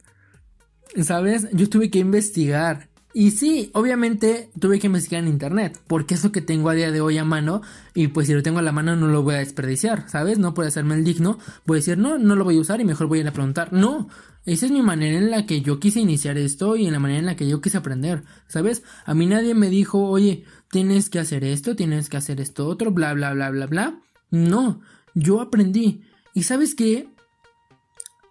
¿Sabes? 1.02 1.48
Yo 1.52 1.68
tuve 1.68 1.90
que 1.90 2.00
investigar. 2.00 2.90
Y 3.14 3.32
sí, 3.32 3.70
obviamente 3.74 4.50
tuve 4.58 4.78
que 4.78 4.86
investigar 4.86 5.22
en 5.22 5.28
internet, 5.28 5.78
porque 5.86 6.14
es 6.14 6.24
lo 6.24 6.32
que 6.32 6.40
tengo 6.40 6.70
a 6.70 6.74
día 6.74 6.90
de 6.90 7.02
hoy 7.02 7.18
a 7.18 7.24
mano, 7.24 7.60
y 7.94 8.08
pues 8.08 8.26
si 8.26 8.32
lo 8.32 8.42
tengo 8.42 8.58
a 8.58 8.62
la 8.62 8.72
mano 8.72 8.96
no 8.96 9.06
lo 9.06 9.22
voy 9.22 9.34
a 9.34 9.38
desperdiciar, 9.38 10.08
¿sabes? 10.08 10.38
No 10.38 10.54
puedo 10.54 10.68
hacerme 10.68 10.94
el 10.94 11.04
digno, 11.04 11.38
voy 11.66 11.76
a 11.76 11.80
decir, 11.80 11.98
no, 11.98 12.16
no 12.16 12.36
lo 12.36 12.44
voy 12.44 12.56
a 12.56 12.60
usar 12.60 12.80
y 12.80 12.86
mejor 12.86 13.08
voy 13.08 13.18
a 13.18 13.22
ir 13.22 13.28
a 13.28 13.32
preguntar. 13.32 13.70
No, 13.70 14.08
esa 14.46 14.64
es 14.64 14.72
mi 14.72 14.80
manera 14.80 15.18
en 15.18 15.30
la 15.30 15.44
que 15.44 15.60
yo 15.60 15.78
quise 15.78 16.00
iniciar 16.00 16.38
esto 16.38 16.74
y 16.76 16.86
en 16.86 16.92
la 16.94 17.00
manera 17.00 17.20
en 17.20 17.26
la 17.26 17.36
que 17.36 17.46
yo 17.46 17.60
quise 17.60 17.76
aprender, 17.76 18.24
¿sabes? 18.48 18.82
A 19.04 19.12
mí 19.12 19.26
nadie 19.26 19.54
me 19.54 19.68
dijo, 19.68 20.08
oye, 20.08 20.44
tienes 20.70 21.10
que 21.10 21.18
hacer 21.18 21.44
esto, 21.44 21.76
tienes 21.76 22.08
que 22.08 22.16
hacer 22.16 22.40
esto 22.40 22.66
otro, 22.66 22.92
bla, 22.92 23.12
bla, 23.12 23.34
bla, 23.34 23.50
bla, 23.50 23.66
bla. 23.66 24.00
No, 24.32 24.80
yo 25.14 25.40
aprendí. 25.40 26.02
¿Y 26.34 26.42
sabes 26.44 26.74
qué? 26.74 27.08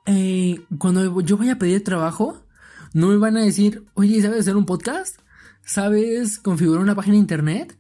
Eh, 0.07 0.59
cuando 0.79 1.21
yo 1.21 1.37
vaya 1.37 1.53
a 1.53 1.59
pedir 1.59 1.83
trabajo, 1.83 2.43
no 2.93 3.07
me 3.07 3.17
van 3.17 3.37
a 3.37 3.41
decir, 3.41 3.85
oye, 3.93 4.21
¿sabes 4.21 4.41
hacer 4.41 4.57
un 4.57 4.65
podcast? 4.65 5.19
¿Sabes 5.63 6.39
configurar 6.39 6.81
una 6.81 6.95
página 6.95 7.13
de 7.13 7.19
internet? 7.19 7.77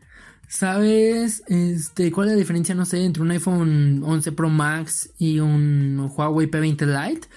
¿Sabes 0.47 1.43
este, 1.47 2.11
cuál 2.11 2.27
es 2.27 2.33
la 2.33 2.39
diferencia, 2.39 2.75
no 2.75 2.85
sé, 2.85 3.03
entre 3.05 3.23
un 3.23 3.31
iPhone 3.31 4.03
11 4.05 4.31
Pro 4.33 4.49
Max 4.49 5.09
y 5.17 5.39
un 5.39 6.11
Huawei 6.15 6.49
P20 6.49 6.85
Lite? 6.85 7.27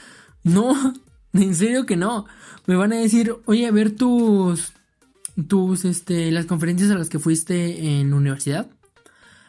No, 0.43 0.75
en 1.33 1.55
serio 1.55 1.87
que 1.87 1.97
no. 1.97 2.27
Me 2.67 2.77
van 2.77 2.93
a 2.93 2.97
decir, 2.97 3.35
oye, 3.47 3.67
a 3.67 3.73
ver 3.73 3.97
tus, 3.97 4.75
tus, 5.49 5.87
este, 5.87 6.31
las 6.31 6.45
conferencias 6.45 6.91
a 6.91 6.99
las 6.99 7.09
que 7.09 7.19
fuiste 7.19 8.01
en 8.01 8.13
universidad. 8.13 8.69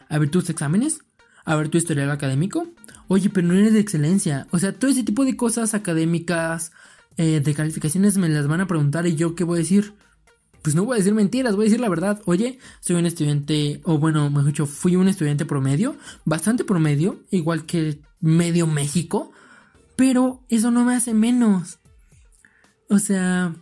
A 0.08 0.18
ver 0.18 0.30
tus 0.30 0.48
exámenes. 0.48 1.00
A 1.46 1.56
ver 1.56 1.70
tu 1.70 1.78
historial 1.78 2.10
académico. 2.10 2.66
Oye, 3.08 3.30
pero 3.30 3.46
no 3.46 3.54
eres 3.54 3.72
de 3.72 3.80
excelencia. 3.80 4.46
O 4.50 4.58
sea, 4.58 4.72
todo 4.72 4.90
ese 4.90 5.04
tipo 5.04 5.24
de 5.24 5.36
cosas 5.36 5.72
académicas, 5.74 6.72
eh, 7.16 7.40
de 7.40 7.54
calificaciones 7.54 8.18
me 8.18 8.28
las 8.28 8.46
van 8.46 8.60
a 8.60 8.66
preguntar 8.66 9.06
y 9.06 9.14
yo 9.14 9.34
qué 9.34 9.44
voy 9.44 9.58
a 9.58 9.62
decir. 9.62 9.94
Pues 10.62 10.74
no 10.74 10.84
voy 10.84 10.96
a 10.96 10.98
decir 10.98 11.14
mentiras, 11.14 11.54
voy 11.54 11.66
a 11.66 11.68
decir 11.68 11.80
la 11.80 11.88
verdad. 11.88 12.20
Oye, 12.26 12.58
soy 12.80 12.96
un 12.96 13.06
estudiante, 13.06 13.80
o 13.84 13.98
bueno, 13.98 14.28
mejor 14.28 14.46
dicho, 14.46 14.66
fui 14.66 14.96
un 14.96 15.06
estudiante 15.06 15.46
promedio, 15.46 15.96
bastante 16.24 16.64
promedio, 16.64 17.22
igual 17.30 17.64
que 17.64 18.00
medio 18.20 18.66
México, 18.66 19.30
pero 19.94 20.42
eso 20.48 20.72
no 20.72 20.84
me 20.84 20.96
hace 20.96 21.14
menos. 21.14 21.78
O 22.90 22.98
sea, 22.98 23.54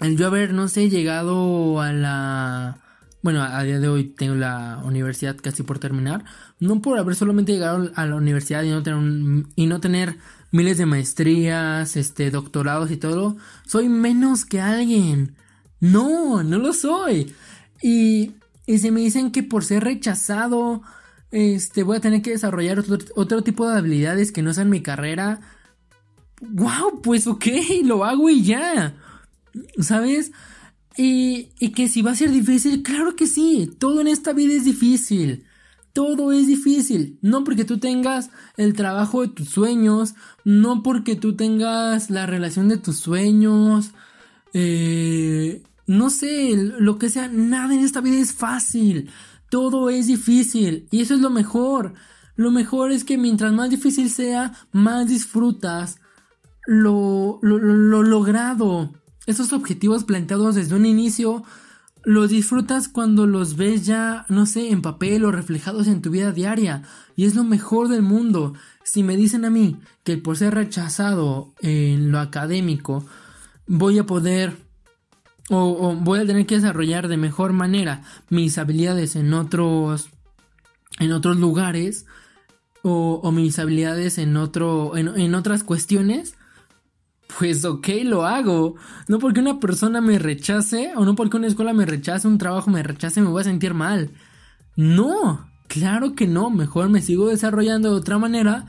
el 0.00 0.16
yo 0.16 0.28
haber, 0.28 0.54
no 0.54 0.68
sé, 0.68 0.88
llegado 0.88 1.80
a 1.80 1.92
la... 1.92 2.80
Bueno, 3.22 3.42
a 3.42 3.62
día 3.64 3.78
de 3.78 3.88
hoy 3.88 4.04
tengo 4.04 4.34
la 4.34 4.80
universidad 4.84 5.36
casi 5.36 5.62
por 5.62 5.78
terminar. 5.78 6.24
No 6.58 6.80
por 6.80 6.98
haber 6.98 7.14
solamente 7.14 7.52
llegado 7.52 7.90
a 7.94 8.06
la 8.06 8.16
universidad 8.16 8.62
y 8.62 8.70
no 8.70 8.82
tener, 8.82 9.46
y 9.56 9.66
no 9.66 9.80
tener 9.80 10.16
miles 10.52 10.78
de 10.78 10.86
maestrías, 10.86 11.96
este, 11.96 12.30
doctorados 12.30 12.90
y 12.90 12.96
todo, 12.96 13.36
soy 13.66 13.88
menos 13.88 14.46
que 14.46 14.60
alguien. 14.60 15.36
No, 15.80 16.42
no 16.42 16.58
lo 16.58 16.72
soy. 16.72 17.34
Y, 17.82 18.32
y 18.66 18.78
si 18.78 18.90
me 18.90 19.00
dicen 19.00 19.32
que 19.32 19.42
por 19.42 19.64
ser 19.64 19.84
rechazado, 19.84 20.82
este, 21.30 21.82
voy 21.82 21.98
a 21.98 22.00
tener 22.00 22.22
que 22.22 22.30
desarrollar 22.30 22.78
otro, 22.78 22.98
otro 23.16 23.42
tipo 23.42 23.68
de 23.68 23.78
habilidades 23.78 24.32
que 24.32 24.42
no 24.42 24.54
sean 24.54 24.70
mi 24.70 24.82
carrera. 24.82 25.40
Wow, 26.40 27.02
pues 27.02 27.26
ok, 27.26 27.46
lo 27.84 28.04
hago 28.04 28.30
y 28.30 28.42
ya. 28.42 28.94
¿Sabes? 29.78 30.32
Y, 31.02 31.70
que 31.70 31.88
si 31.88 32.02
va 32.02 32.10
a 32.10 32.14
ser 32.14 32.30
difícil, 32.30 32.82
claro 32.82 33.16
que 33.16 33.26
sí, 33.26 33.74
todo 33.78 34.02
en 34.02 34.06
esta 34.06 34.34
vida 34.34 34.52
es 34.52 34.66
difícil. 34.66 35.44
Todo 35.94 36.30
es 36.30 36.46
difícil. 36.46 37.18
No 37.22 37.42
porque 37.42 37.64
tú 37.64 37.78
tengas 37.78 38.28
el 38.58 38.74
trabajo 38.74 39.22
de 39.22 39.28
tus 39.28 39.48
sueños, 39.48 40.14
no 40.44 40.82
porque 40.82 41.16
tú 41.16 41.36
tengas 41.36 42.10
la 42.10 42.26
relación 42.26 42.68
de 42.68 42.76
tus 42.76 42.98
sueños, 42.98 43.92
eh, 44.52 45.62
no 45.86 46.10
sé, 46.10 46.54
lo 46.78 46.98
que 46.98 47.08
sea, 47.08 47.28
nada 47.28 47.72
en 47.72 47.80
esta 47.80 48.02
vida 48.02 48.18
es 48.18 48.34
fácil. 48.34 49.08
Todo 49.48 49.88
es 49.88 50.06
difícil. 50.06 50.86
Y 50.90 51.00
eso 51.00 51.14
es 51.14 51.20
lo 51.20 51.30
mejor. 51.30 51.94
Lo 52.36 52.50
mejor 52.50 52.92
es 52.92 53.04
que 53.04 53.16
mientras 53.16 53.54
más 53.54 53.70
difícil 53.70 54.10
sea, 54.10 54.52
más 54.70 55.08
disfrutas 55.08 55.98
lo, 56.66 57.38
lo, 57.40 57.56
lo 57.56 58.02
logrado. 58.02 59.00
Esos 59.30 59.52
objetivos 59.52 60.02
planteados 60.02 60.56
desde 60.56 60.74
un 60.74 60.84
inicio 60.84 61.44
los 62.02 62.30
disfrutas 62.30 62.88
cuando 62.88 63.28
los 63.28 63.56
ves 63.56 63.86
ya, 63.86 64.26
no 64.28 64.44
sé, 64.44 64.70
en 64.70 64.82
papel 64.82 65.24
o 65.24 65.30
reflejados 65.30 65.86
en 65.86 66.02
tu 66.02 66.10
vida 66.10 66.32
diaria. 66.32 66.82
Y 67.14 67.26
es 67.26 67.36
lo 67.36 67.44
mejor 67.44 67.86
del 67.86 68.02
mundo. 68.02 68.54
Si 68.82 69.04
me 69.04 69.16
dicen 69.16 69.44
a 69.44 69.50
mí 69.50 69.76
que 70.02 70.16
por 70.16 70.36
ser 70.36 70.54
rechazado 70.54 71.54
en 71.60 72.10
lo 72.10 72.18
académico 72.18 73.04
voy 73.68 74.00
a 74.00 74.06
poder 74.06 74.56
o, 75.48 75.94
voy 75.94 76.18
a 76.18 76.26
tener 76.26 76.44
que 76.44 76.56
desarrollar 76.56 77.06
de 77.06 77.16
mejor 77.16 77.52
manera 77.52 78.02
mis 78.30 78.58
habilidades 78.58 79.14
en 79.14 79.32
otros 79.32 80.10
en 80.98 81.12
otros 81.12 81.38
lugares 81.38 82.04
o, 82.82 83.30
mis 83.30 83.60
habilidades 83.60 84.18
en 84.18 84.36
otro 84.36 84.96
en 84.96 85.34
otras 85.36 85.62
cuestiones 85.62 86.34
pues 87.38 87.64
ok, 87.64 87.88
lo 88.04 88.24
hago. 88.24 88.76
No 89.08 89.18
porque 89.18 89.40
una 89.40 89.60
persona 89.60 90.00
me 90.00 90.18
rechace 90.18 90.92
o 90.96 91.04
no 91.04 91.14
porque 91.14 91.36
una 91.36 91.46
escuela 91.46 91.72
me 91.72 91.86
rechace, 91.86 92.28
un 92.28 92.38
trabajo 92.38 92.70
me 92.70 92.82
rechace, 92.82 93.20
me 93.20 93.28
voy 93.28 93.42
a 93.42 93.44
sentir 93.44 93.74
mal. 93.74 94.10
No, 94.76 95.50
claro 95.68 96.14
que 96.14 96.26
no. 96.26 96.50
Mejor 96.50 96.88
me 96.88 97.02
sigo 97.02 97.28
desarrollando 97.28 97.90
de 97.90 97.96
otra 97.96 98.18
manera 98.18 98.66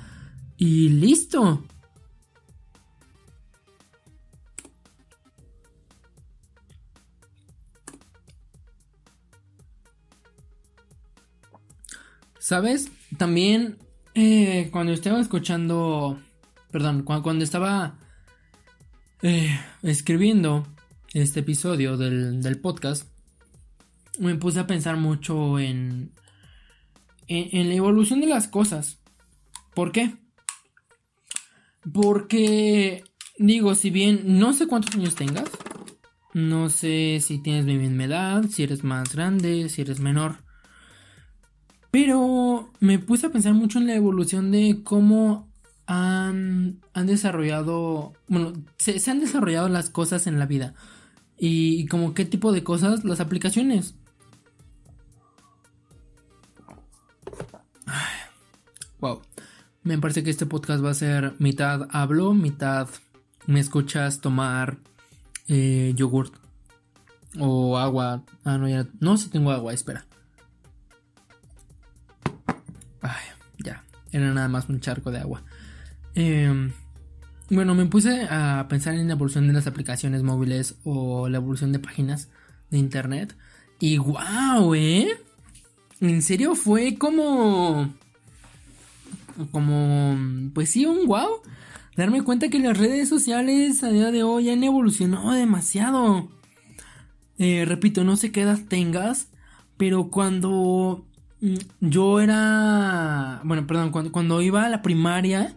y 0.57 0.89
listo. 0.89 1.63
¿Sabes? 12.39 12.91
También 13.17 13.77
eh, 14.13 14.69
cuando 14.71 14.91
estaba 14.91 15.21
escuchando... 15.21 16.19
Perdón, 16.71 17.03
cuando 17.03 17.43
estaba 17.43 17.97
eh, 19.23 19.59
escribiendo 19.83 20.65
este 21.13 21.41
episodio 21.41 21.95
del, 21.97 22.59
podcast, 22.59 23.07
me 24.19 24.35
puse 24.35 24.59
a 24.59 24.67
pensar 24.67 24.97
mucho 24.97 25.59
en, 25.59 26.11
en, 27.27 27.69
la 27.69 27.75
evolución 27.75 28.19
de 28.21 28.27
las 28.27 28.47
cosas. 28.47 28.99
¿Por 29.75 29.91
qué? 29.91 30.15
Porque, 31.93 33.03
digo, 33.37 33.75
si 33.75 33.91
bien 33.91 34.39
no 34.39 34.53
sé 34.53 34.67
cuántos 34.67 34.95
años 34.95 35.15
tengas, 35.15 35.49
no 36.33 36.69
sé 36.69 37.19
si 37.21 37.37
tienes 37.39 37.65
mi 37.65 37.77
misma 37.77 38.05
edad, 38.05 38.45
si 38.49 38.63
eres 38.63 38.83
más 38.83 39.13
grande, 39.13 39.69
si 39.69 39.81
eres 39.81 39.99
menor. 39.99 40.37
Pero 41.91 42.71
me 42.79 42.97
puse 42.97 43.27
a 43.27 43.31
pensar 43.31 43.53
mucho 43.53 43.77
en 43.77 43.87
la 43.87 43.95
evolución 43.95 44.49
de 44.49 44.81
cómo 44.83 45.50
han, 45.91 46.79
desarrollado, 46.95 48.13
bueno, 48.29 48.53
se, 48.77 49.11
han 49.11 49.19
desarrollado 49.19 49.67
las 49.67 49.89
cosas 49.89 50.25
en 50.25 50.39
la 50.39 50.45
vida. 50.45 50.73
Y, 51.37 51.85
como 51.87 52.13
qué 52.13 52.23
tipo 52.23 52.53
de 52.53 52.63
cosas, 52.63 53.03
las 53.03 53.19
aplicaciones. 53.19 53.95
wow. 58.99 59.21
Me 59.83 59.97
parece 59.97 60.23
que 60.23 60.29
este 60.29 60.45
podcast 60.45 60.83
va 60.83 60.91
a 60.91 60.93
ser 60.93 61.33
mitad 61.39 61.87
hablo, 61.91 62.33
mitad 62.33 62.87
me 63.47 63.59
escuchas 63.59 64.21
tomar 64.21 64.77
eh, 65.47 65.91
yogurt 65.95 66.33
o 67.39 67.77
agua. 67.77 68.23
Ah, 68.45 68.57
no, 68.57 68.69
ya. 68.69 68.87
No, 68.99 69.17
si 69.17 69.29
tengo 69.29 69.51
agua, 69.51 69.73
espera. 69.73 70.05
Ay, 73.01 73.25
ya. 73.57 73.83
Era 74.11 74.33
nada 74.33 74.47
más 74.47 74.69
un 74.69 74.79
charco 74.79 75.11
de 75.11 75.19
agua. 75.19 75.43
Em, 76.15 76.71
bueno, 77.49 77.75
me 77.75 77.85
puse 77.85 78.27
a 78.29 78.65
pensar 78.69 78.95
en 78.95 79.07
la 79.07 79.13
evolución 79.13 79.47
de 79.47 79.53
las 79.53 79.67
aplicaciones 79.67 80.23
móviles 80.23 80.75
o 80.83 81.27
la 81.29 81.37
evolución 81.37 81.71
de 81.71 81.79
páginas 81.79 82.29
de 82.69 82.77
internet. 82.77 83.35
Y 83.79 83.97
wow, 83.97 84.73
¿eh? 84.75 85.17
En 85.99 86.21
serio 86.21 86.55
fue 86.55 86.95
como... 86.95 87.93
Como... 89.51 90.17
Pues 90.53 90.69
sí, 90.69 90.85
un 90.85 91.07
wow. 91.07 91.41
Darme 91.97 92.23
cuenta 92.23 92.49
que 92.49 92.59
las 92.59 92.77
redes 92.77 93.09
sociales 93.09 93.83
a 93.83 93.89
día 93.89 94.11
de 94.11 94.23
hoy 94.23 94.49
han 94.49 94.63
evolucionado 94.63 95.31
demasiado. 95.31 96.29
Eh, 97.37 97.65
repito, 97.65 98.03
no 98.03 98.15
sé 98.15 98.31
qué 98.31 98.41
edad 98.41 98.59
tengas, 98.67 99.27
pero 99.75 100.09
cuando 100.09 101.05
mm, 101.41 101.55
yo 101.81 102.21
era... 102.21 103.41
Bueno, 103.43 103.67
perdón, 103.67 103.91
cuando, 103.91 104.11
cuando 104.11 104.41
iba 104.41 104.65
a 104.65 104.69
la 104.69 104.81
primaria 104.81 105.55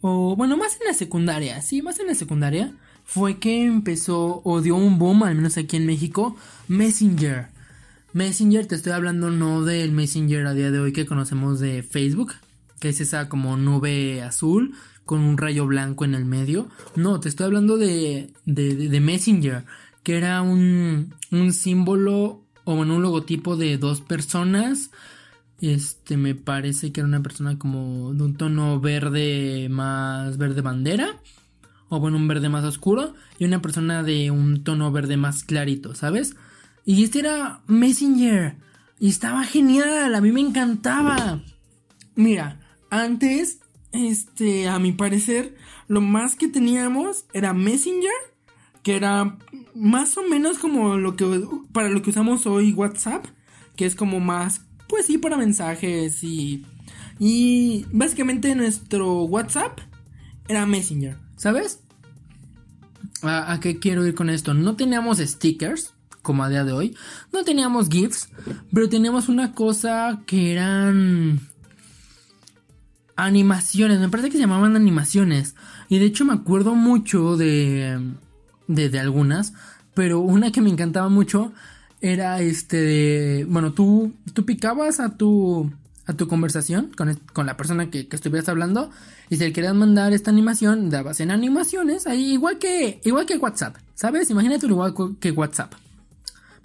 o 0.00 0.36
bueno, 0.36 0.56
más 0.56 0.78
en 0.80 0.86
la 0.86 0.94
secundaria, 0.94 1.60
sí, 1.62 1.82
más 1.82 1.98
en 2.00 2.06
la 2.06 2.14
secundaria, 2.14 2.72
fue 3.04 3.38
que 3.38 3.64
empezó 3.64 4.40
o 4.44 4.60
dio 4.60 4.76
un 4.76 4.98
boom, 4.98 5.24
al 5.24 5.34
menos 5.34 5.56
aquí 5.56 5.76
en 5.76 5.86
México, 5.86 6.36
Messenger. 6.68 7.48
Messenger, 8.12 8.66
te 8.66 8.74
estoy 8.74 8.92
hablando 8.92 9.30
no 9.30 9.64
del 9.64 9.92
Messenger 9.92 10.46
a 10.46 10.54
día 10.54 10.70
de 10.70 10.80
hoy 10.80 10.92
que 10.92 11.06
conocemos 11.06 11.60
de 11.60 11.82
Facebook, 11.82 12.32
que 12.80 12.88
es 12.88 13.00
esa 13.00 13.28
como 13.28 13.56
nube 13.56 14.22
azul 14.22 14.74
con 15.04 15.20
un 15.20 15.38
rayo 15.38 15.66
blanco 15.66 16.04
en 16.04 16.14
el 16.14 16.24
medio. 16.24 16.68
No, 16.96 17.20
te 17.20 17.28
estoy 17.28 17.46
hablando 17.46 17.76
de, 17.76 18.32
de, 18.44 18.74
de 18.74 19.00
Messenger, 19.00 19.64
que 20.02 20.16
era 20.16 20.40
un, 20.42 21.14
un 21.30 21.52
símbolo 21.52 22.44
o 22.64 22.76
bueno, 22.76 22.96
un 22.96 23.02
logotipo 23.02 23.56
de 23.56 23.76
dos 23.76 24.00
personas 24.00 24.90
este 25.60 26.16
me 26.16 26.34
parece 26.34 26.90
que 26.90 27.00
era 27.00 27.08
una 27.08 27.22
persona 27.22 27.58
como 27.58 28.14
de 28.14 28.24
un 28.24 28.34
tono 28.36 28.80
verde 28.80 29.68
más 29.70 30.38
verde 30.38 30.62
bandera. 30.62 31.20
O 31.88 31.98
bueno, 32.00 32.16
un 32.16 32.28
verde 32.28 32.48
más 32.48 32.64
oscuro. 32.64 33.14
Y 33.38 33.44
una 33.44 33.60
persona 33.60 34.02
de 34.02 34.30
un 34.30 34.64
tono 34.64 34.90
verde 34.92 35.16
más 35.16 35.44
clarito, 35.44 35.94
¿sabes? 35.94 36.36
Y 36.84 37.04
este 37.04 37.18
era 37.18 37.60
Messenger. 37.66 38.56
Y 38.98 39.08
estaba 39.08 39.44
genial. 39.44 40.14
A 40.14 40.20
mí 40.20 40.32
me 40.32 40.40
encantaba. 40.40 41.42
Mira, 42.14 42.60
antes, 42.90 43.60
este, 43.92 44.68
a 44.68 44.78
mi 44.78 44.92
parecer, 44.92 45.56
lo 45.88 46.00
más 46.00 46.36
que 46.36 46.48
teníamos 46.48 47.24
era 47.32 47.52
Messenger. 47.52 48.10
Que 48.82 48.96
era 48.96 49.36
más 49.74 50.16
o 50.16 50.22
menos 50.22 50.58
como 50.58 50.96
lo 50.96 51.16
que, 51.16 51.44
para 51.72 51.90
lo 51.90 52.00
que 52.02 52.10
usamos 52.10 52.46
hoy 52.46 52.72
WhatsApp. 52.72 53.26
Que 53.76 53.84
es 53.84 53.94
como 53.94 54.20
más 54.20 54.69
pues 54.90 55.06
sí, 55.06 55.16
para 55.16 55.38
mensajes 55.38 56.22
y... 56.22 56.66
Y 57.22 57.84
básicamente 57.92 58.54
nuestro 58.54 59.24
WhatsApp 59.24 59.78
era 60.48 60.64
Messenger, 60.64 61.18
¿sabes? 61.36 61.80
¿A, 63.22 63.58
qué 63.60 63.78
quiero 63.78 64.06
ir 64.06 64.14
con 64.14 64.30
esto? 64.30 64.54
No 64.54 64.74
teníamos 64.74 65.18
stickers, 65.18 65.92
como 66.22 66.42
a 66.42 66.48
día 66.48 66.64
de 66.64 66.72
hoy. 66.72 66.96
No 67.30 67.44
teníamos 67.44 67.90
GIFs, 67.90 68.30
pero 68.72 68.88
teníamos 68.88 69.28
una 69.28 69.52
cosa 69.52 70.22
que 70.26 70.50
eran 70.52 71.40
animaciones. 73.16 74.00
Me 74.00 74.08
parece 74.08 74.30
que 74.30 74.36
se 74.36 74.42
llamaban 74.42 74.74
animaciones. 74.74 75.54
Y 75.90 75.98
de 75.98 76.06
hecho 76.06 76.24
me 76.24 76.32
acuerdo 76.32 76.74
mucho 76.74 77.36
de, 77.36 78.14
de, 78.66 78.88
de 78.88 78.98
algunas. 78.98 79.52
Pero 79.92 80.20
una 80.20 80.52
que 80.52 80.62
me 80.62 80.70
encantaba 80.70 81.10
mucho 81.10 81.52
era 82.00 82.40
este 82.40 83.44
bueno, 83.48 83.72
tú, 83.72 84.12
tú 84.32 84.44
picabas 84.44 85.00
a 85.00 85.16
tu, 85.16 85.70
a 86.06 86.14
tu 86.14 86.28
conversación 86.28 86.90
con, 86.96 87.14
con 87.32 87.46
la 87.46 87.56
persona 87.56 87.90
que, 87.90 88.08
que, 88.08 88.16
estuvieras 88.16 88.48
hablando 88.48 88.90
y 89.28 89.36
si 89.36 89.44
le 89.44 89.52
querías 89.52 89.74
mandar 89.74 90.12
esta 90.12 90.30
animación, 90.30 90.90
dabas 90.90 91.20
en 91.20 91.30
animaciones, 91.30 92.06
ahí 92.06 92.32
igual 92.32 92.58
que, 92.58 93.00
igual 93.04 93.26
que 93.26 93.36
WhatsApp, 93.36 93.76
¿sabes? 93.94 94.30
Imagínate 94.30 94.66
igual 94.66 94.94
que 95.20 95.30
WhatsApp. 95.30 95.72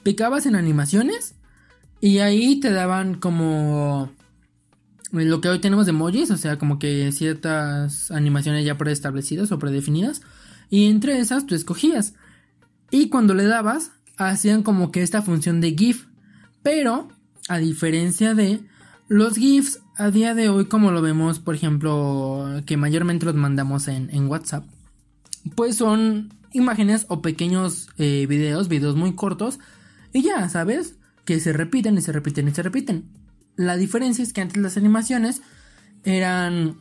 Picabas 0.03 0.45
en 0.45 0.55
animaciones 0.55 1.35
y 1.99 2.19
ahí 2.19 2.59
te 2.59 2.71
daban 2.71 3.15
como 3.15 4.11
lo 5.11 5.41
que 5.41 5.49
hoy 5.49 5.59
tenemos 5.59 5.85
de 5.85 5.91
emojis, 5.91 6.31
o 6.31 6.37
sea, 6.37 6.57
como 6.57 6.79
que 6.79 7.11
ciertas 7.11 8.11
animaciones 8.11 8.65
ya 8.65 8.77
preestablecidas 8.77 9.51
o 9.51 9.59
predefinidas 9.59 10.21
y 10.69 10.85
entre 10.87 11.19
esas 11.19 11.45
tú 11.45 11.55
escogías. 11.55 12.13
Y 12.91 13.09
cuando 13.09 13.33
le 13.33 13.45
dabas, 13.45 13.91
hacían 14.17 14.63
como 14.63 14.91
que 14.91 15.01
esta 15.01 15.21
función 15.21 15.61
de 15.61 15.75
GIF. 15.75 16.07
Pero, 16.63 17.09
a 17.47 17.57
diferencia 17.57 18.33
de 18.33 18.61
los 19.07 19.35
GIFs 19.35 19.79
a 19.97 20.11
día 20.11 20.33
de 20.33 20.49
hoy, 20.49 20.65
como 20.65 20.91
lo 20.91 21.01
vemos, 21.01 21.39
por 21.39 21.55
ejemplo, 21.55 22.61
que 22.65 22.77
mayormente 22.77 23.25
los 23.25 23.35
mandamos 23.35 23.87
en, 23.87 24.27
WhatsApp, 24.27 24.65
pues 25.55 25.75
son 25.77 26.33
imágenes 26.51 27.05
o 27.09 27.21
pequeños 27.21 27.89
eh, 27.97 28.25
videos, 28.27 28.67
videos 28.67 28.95
muy 28.95 29.13
cortos, 29.15 29.59
y 30.11 30.23
ya, 30.23 30.49
¿sabes? 30.49 30.95
Que 31.23 31.39
se 31.39 31.53
repiten 31.53 31.97
y 31.97 32.01
se 32.01 32.11
repiten 32.11 32.47
y 32.47 32.51
se 32.51 32.63
repiten. 32.63 33.05
la 33.55 33.77
diferencia 33.77 34.23
es 34.23 34.33
que 34.33 34.41
antes 34.41 34.61
las 34.61 34.77
animaciones 34.77 35.41
eran 36.03 36.77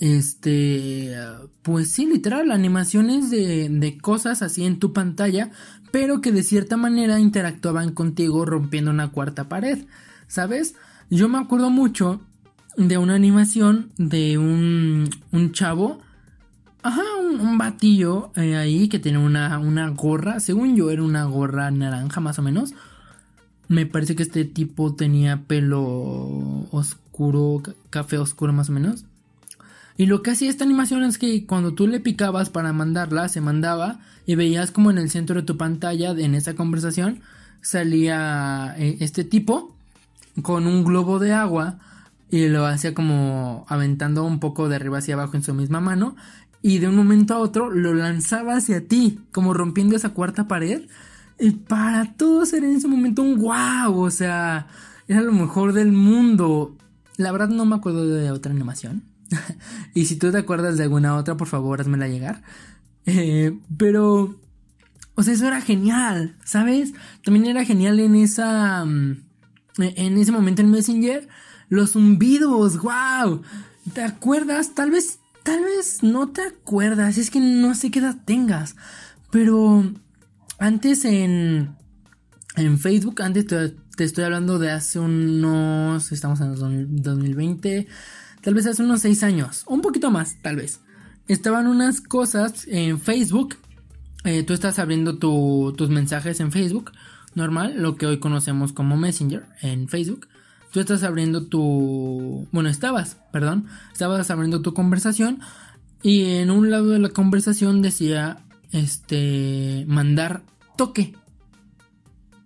este, 0.00 1.14
pues 1.62 1.90
sí, 1.90 2.06
literal, 2.06 2.50
animaciones 2.50 3.30
de, 3.30 3.68
de, 3.68 3.98
cosas 3.98 4.42
así 4.42 4.64
en 4.64 4.78
tu 4.78 4.92
pantalla, 4.92 5.50
pero 5.92 6.20
que 6.20 6.32
de 6.32 6.42
cierta 6.42 6.76
manera 6.76 7.20
interactuaban 7.20 7.92
contigo 7.92 8.44
rompiendo 8.44 8.90
una 8.90 9.12
cuarta 9.12 9.48
pared, 9.48 9.84
¿sabes? 10.26 10.74
Yo 11.10 11.28
me 11.28 11.38
acuerdo 11.38 11.70
mucho 11.70 12.22
de 12.76 12.96
una 12.98 13.14
animación 13.14 13.92
de 13.98 14.38
un, 14.38 15.08
un 15.30 15.52
chavo, 15.52 16.00
ajá, 16.82 17.02
un, 17.20 17.58
batillo 17.58 18.32
eh, 18.36 18.56
ahí 18.56 18.88
que 18.88 18.98
tenía 18.98 19.20
una, 19.20 19.58
una 19.58 19.90
gorra, 19.90 20.40
según 20.40 20.74
yo 20.74 20.90
era 20.90 21.02
una 21.02 21.24
gorra 21.24 21.70
naranja 21.70 22.20
más 22.20 22.38
o 22.38 22.42
menos. 22.42 22.72
Me 23.68 23.84
parece 23.86 24.16
que 24.16 24.22
este 24.22 24.44
tipo 24.46 24.94
tenía 24.94 25.42
pelo 25.42 26.66
oscuro, 26.70 27.62
café 27.90 28.16
oscuro 28.16 28.54
más 28.54 28.70
o 28.70 28.72
menos. 28.72 29.04
Y 29.96 30.06
lo 30.06 30.22
que 30.22 30.30
hacía 30.30 30.50
esta 30.50 30.64
animación 30.64 31.02
es 31.04 31.18
que 31.18 31.46
cuando 31.46 31.74
tú 31.74 31.86
le 31.86 32.00
picabas 32.00 32.50
para 32.50 32.72
mandarla, 32.72 33.28
se 33.28 33.40
mandaba 33.40 34.00
y 34.26 34.34
veías 34.34 34.70
como 34.70 34.90
en 34.90 34.98
el 34.98 35.10
centro 35.10 35.36
de 35.36 35.46
tu 35.46 35.56
pantalla, 35.56 36.10
en 36.10 36.34
esa 36.34 36.54
conversación, 36.54 37.20
salía 37.60 38.74
eh, 38.78 38.96
este 39.00 39.24
tipo 39.24 39.76
con 40.42 40.66
un 40.66 40.84
globo 40.84 41.18
de 41.18 41.32
agua 41.32 41.78
y 42.30 42.48
lo 42.48 42.64
hacía 42.64 42.94
como 42.94 43.66
aventando 43.68 44.24
un 44.24 44.40
poco 44.40 44.68
de 44.68 44.76
arriba 44.76 44.98
hacia 44.98 45.14
abajo 45.14 45.36
en 45.36 45.42
su 45.42 45.52
misma 45.52 45.80
mano 45.80 46.16
y 46.62 46.78
de 46.78 46.88
un 46.88 46.96
momento 46.96 47.34
a 47.34 47.38
otro 47.38 47.70
lo 47.70 47.92
lanzaba 47.92 48.56
hacia 48.56 48.86
ti, 48.86 49.18
como 49.32 49.52
rompiendo 49.52 49.96
esa 49.96 50.10
cuarta 50.10 50.46
pared. 50.46 50.82
Y 51.38 51.50
para 51.50 52.14
todos 52.14 52.52
era 52.52 52.66
en 52.66 52.76
ese 52.76 52.86
momento 52.86 53.22
un 53.22 53.40
wow, 53.40 53.98
o 53.98 54.10
sea, 54.10 54.68
era 55.08 55.22
lo 55.22 55.32
mejor 55.32 55.72
del 55.72 55.90
mundo. 55.90 56.76
La 57.16 57.32
verdad 57.32 57.48
no 57.48 57.64
me 57.66 57.74
acuerdo 57.74 58.06
de 58.06 58.30
otra 58.30 58.52
animación. 58.52 59.02
y 59.94 60.06
si 60.06 60.16
tú 60.16 60.30
te 60.30 60.38
acuerdas 60.38 60.76
de 60.76 60.84
alguna 60.84 61.16
otra, 61.16 61.36
por 61.36 61.48
favor, 61.48 61.80
házmela 61.80 62.08
llegar. 62.08 62.42
Eh, 63.06 63.58
pero, 63.76 64.40
o 65.14 65.22
sea, 65.22 65.34
eso 65.34 65.46
era 65.46 65.60
genial, 65.60 66.36
¿sabes? 66.44 66.92
También 67.24 67.46
era 67.46 67.64
genial 67.64 68.00
en 68.00 68.14
esa, 68.14 68.84
mm, 68.84 69.24
en 69.78 70.18
ese 70.18 70.32
momento 70.32 70.62
en 70.62 70.70
Messenger, 70.70 71.28
los 71.68 71.92
zumbidos, 71.92 72.80
wow. 72.80 73.42
¿Te 73.92 74.02
acuerdas? 74.02 74.74
Tal 74.74 74.90
vez, 74.90 75.18
tal 75.42 75.64
vez 75.64 76.02
no 76.02 76.28
te 76.28 76.42
acuerdas, 76.42 77.18
es 77.18 77.30
que 77.30 77.40
no 77.40 77.74
sé 77.74 77.90
qué 77.90 77.98
edad 77.98 78.16
tengas, 78.24 78.76
pero 79.30 79.92
antes 80.58 81.04
en, 81.04 81.74
en 82.56 82.78
Facebook, 82.78 83.22
antes 83.22 83.46
te, 83.46 83.70
te 83.96 84.04
estoy 84.04 84.24
hablando 84.24 84.58
de 84.58 84.70
hace 84.70 85.00
unos, 85.00 86.12
estamos 86.12 86.40
en 86.40 87.02
2020 87.02 87.88
tal 88.42 88.54
vez 88.54 88.66
hace 88.66 88.82
unos 88.82 89.00
6 89.00 89.22
años, 89.22 89.64
un 89.66 89.80
poquito 89.80 90.10
más, 90.10 90.36
tal 90.42 90.56
vez. 90.56 90.80
Estaban 91.28 91.66
unas 91.66 92.00
cosas 92.00 92.66
en 92.68 93.00
Facebook. 93.00 93.56
Eh, 94.24 94.42
tú 94.42 94.52
estás 94.52 94.78
abriendo 94.78 95.18
tus 95.18 95.88
mensajes 95.88 96.40
en 96.40 96.52
Facebook, 96.52 96.92
normal, 97.34 97.74
lo 97.76 97.96
que 97.96 98.06
hoy 98.06 98.18
conocemos 98.18 98.72
como 98.72 98.96
Messenger 98.96 99.46
en 99.62 99.88
Facebook. 99.88 100.28
Tú 100.72 100.80
estás 100.80 101.02
abriendo 101.02 101.46
tu... 101.46 102.48
Bueno, 102.50 102.68
estabas, 102.68 103.18
perdón. 103.30 103.66
Estabas 103.92 104.30
abriendo 104.30 104.62
tu 104.62 104.72
conversación 104.72 105.40
y 106.02 106.24
en 106.36 106.50
un 106.50 106.70
lado 106.70 106.88
de 106.88 106.98
la 106.98 107.10
conversación 107.10 107.82
decía, 107.82 108.38
este, 108.72 109.84
mandar 109.86 110.42
toque. 110.76 111.14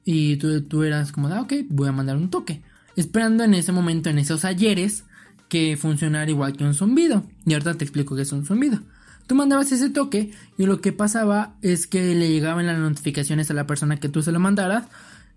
Y 0.04 0.36
tú, 0.36 0.60
tú 0.62 0.82
eras 0.82 1.10
como, 1.12 1.28
ah, 1.28 1.40
ok, 1.40 1.54
voy 1.70 1.88
a 1.88 1.92
mandar 1.92 2.16
un 2.16 2.30
toque. 2.30 2.62
Esperando 2.96 3.44
en 3.44 3.54
ese 3.54 3.72
momento, 3.72 4.10
en 4.10 4.18
esos 4.18 4.44
ayeres, 4.44 5.04
que 5.48 5.76
funcionar 5.76 6.28
igual 6.28 6.56
que 6.56 6.64
un 6.64 6.74
zumbido. 6.74 7.24
Y 7.44 7.52
ahorita 7.52 7.74
te 7.74 7.84
explico 7.84 8.16
qué 8.16 8.22
es 8.22 8.32
un 8.32 8.44
zumbido. 8.44 8.80
Tú 9.26 9.34
mandabas 9.34 9.72
ese 9.72 9.90
toque 9.90 10.30
y 10.56 10.66
lo 10.66 10.80
que 10.80 10.92
pasaba 10.92 11.54
es 11.62 11.86
que 11.86 12.14
le 12.14 12.28
llegaban 12.28 12.66
las 12.66 12.78
notificaciones 12.78 13.50
a 13.50 13.54
la 13.54 13.66
persona 13.66 13.98
que 13.98 14.08
tú 14.08 14.22
se 14.22 14.32
lo 14.32 14.38
mandaras. 14.38 14.84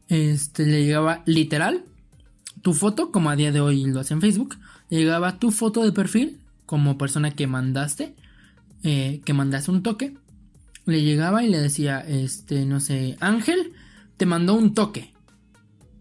Este, 0.07 0.65
le 0.65 0.83
llegaba 0.83 1.23
literal 1.25 1.83
tu 2.61 2.73
foto, 2.73 3.11
como 3.11 3.29
a 3.29 3.35
día 3.35 3.51
de 3.51 3.61
hoy 3.61 3.85
lo 3.85 3.99
hace 3.99 4.13
en 4.13 4.21
Facebook. 4.21 4.57
Le 4.89 4.99
llegaba 4.99 5.39
tu 5.39 5.51
foto 5.51 5.83
de 5.83 5.91
perfil 5.91 6.39
como 6.65 6.97
persona 6.97 7.31
que 7.31 7.47
mandaste, 7.47 8.15
eh, 8.83 9.21
que 9.25 9.33
mandaste 9.33 9.71
un 9.71 9.81
toque. 9.81 10.15
Le 10.85 11.01
llegaba 11.01 11.43
y 11.43 11.49
le 11.49 11.59
decía, 11.59 11.99
este, 11.99 12.65
no 12.65 12.79
sé, 12.79 13.17
Ángel, 13.19 13.73
te 14.17 14.25
mandó 14.25 14.53
un 14.53 14.73
toque. 14.73 15.13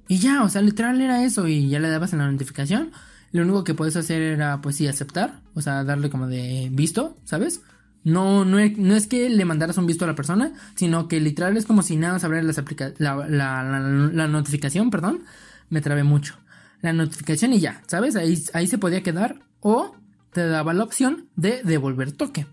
Y 0.08 0.18
ya, 0.18 0.42
o 0.42 0.48
sea, 0.48 0.62
literal 0.62 1.00
era 1.00 1.24
eso 1.24 1.48
y 1.48 1.68
ya 1.68 1.78
le 1.78 1.88
dabas 1.88 2.12
en 2.12 2.20
la 2.20 2.30
notificación 2.30 2.90
lo 3.32 3.42
único 3.42 3.64
que 3.64 3.74
puedes 3.74 3.96
hacer 3.96 4.22
era, 4.22 4.60
pues 4.60 4.76
sí, 4.76 4.86
aceptar, 4.86 5.40
o 5.54 5.60
sea, 5.60 5.84
darle 5.84 6.10
como 6.10 6.26
de 6.26 6.68
visto, 6.72 7.16
¿sabes? 7.24 7.60
No, 8.04 8.44
no, 8.44 8.58
es 8.58 9.06
que 9.06 9.28
le 9.28 9.44
mandaras 9.44 9.76
un 9.76 9.86
visto 9.86 10.04
a 10.04 10.08
la 10.08 10.14
persona, 10.14 10.52
sino 10.76 11.08
que 11.08 11.20
literal 11.20 11.56
es 11.56 11.66
como 11.66 11.82
si 11.82 11.96
nada 11.96 12.14
más 12.14 12.24
abriera 12.24 12.50
la, 12.98 13.26
la, 13.28 14.28
notificación, 14.28 14.90
perdón, 14.90 15.24
me 15.68 15.80
trabé 15.80 16.04
mucho. 16.04 16.36
La 16.80 16.92
notificación 16.92 17.52
y 17.52 17.60
ya, 17.60 17.82
¿sabes? 17.86 18.16
Ahí, 18.16 18.42
ahí 18.54 18.66
se 18.66 18.78
podía 18.78 19.02
quedar 19.02 19.40
o 19.60 19.94
te 20.32 20.46
daba 20.46 20.72
la 20.72 20.84
opción 20.84 21.26
de 21.36 21.62
devolver 21.64 22.12
toque. 22.12 22.46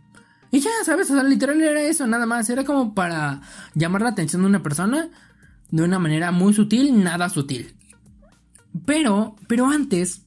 Y 0.52 0.60
ya, 0.60 0.72
¿sabes? 0.84 1.10
O 1.12 1.14
sea, 1.14 1.24
literal 1.24 1.62
era 1.62 1.82
eso, 1.82 2.08
nada 2.08 2.26
más. 2.26 2.50
Era 2.50 2.64
como 2.64 2.96
para 2.96 3.42
llamar 3.76 4.02
la 4.02 4.10
atención 4.10 4.42
de 4.42 4.48
una 4.48 4.64
persona 4.64 5.10
de 5.72 5.84
una 5.84 6.00
manera 6.00 6.32
muy 6.32 6.54
sutil, 6.54 7.04
nada 7.04 7.30
sutil. 7.30 7.76
Pero, 8.86 9.36
pero 9.48 9.68
antes, 9.68 10.25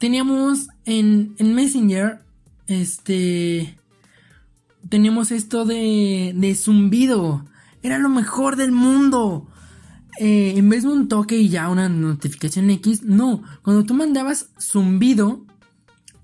teníamos 0.00 0.68
en, 0.86 1.36
Messenger, 1.38 2.20
este, 2.66 3.78
teníamos 4.88 5.30
esto 5.30 5.64
de, 5.64 6.32
de 6.34 6.54
zumbido. 6.56 7.44
Era 7.82 7.98
lo 7.98 8.08
mejor 8.08 8.56
del 8.56 8.72
mundo. 8.72 9.46
Eh, 10.18 10.54
en 10.56 10.68
vez 10.68 10.82
de 10.82 10.88
un 10.88 11.06
toque 11.06 11.36
y 11.38 11.50
ya 11.50 11.68
una 11.68 11.88
notificación 11.88 12.70
X, 12.70 13.04
no. 13.04 13.42
Cuando 13.62 13.84
tú 13.84 13.94
mandabas 13.94 14.48
zumbido, 14.58 15.44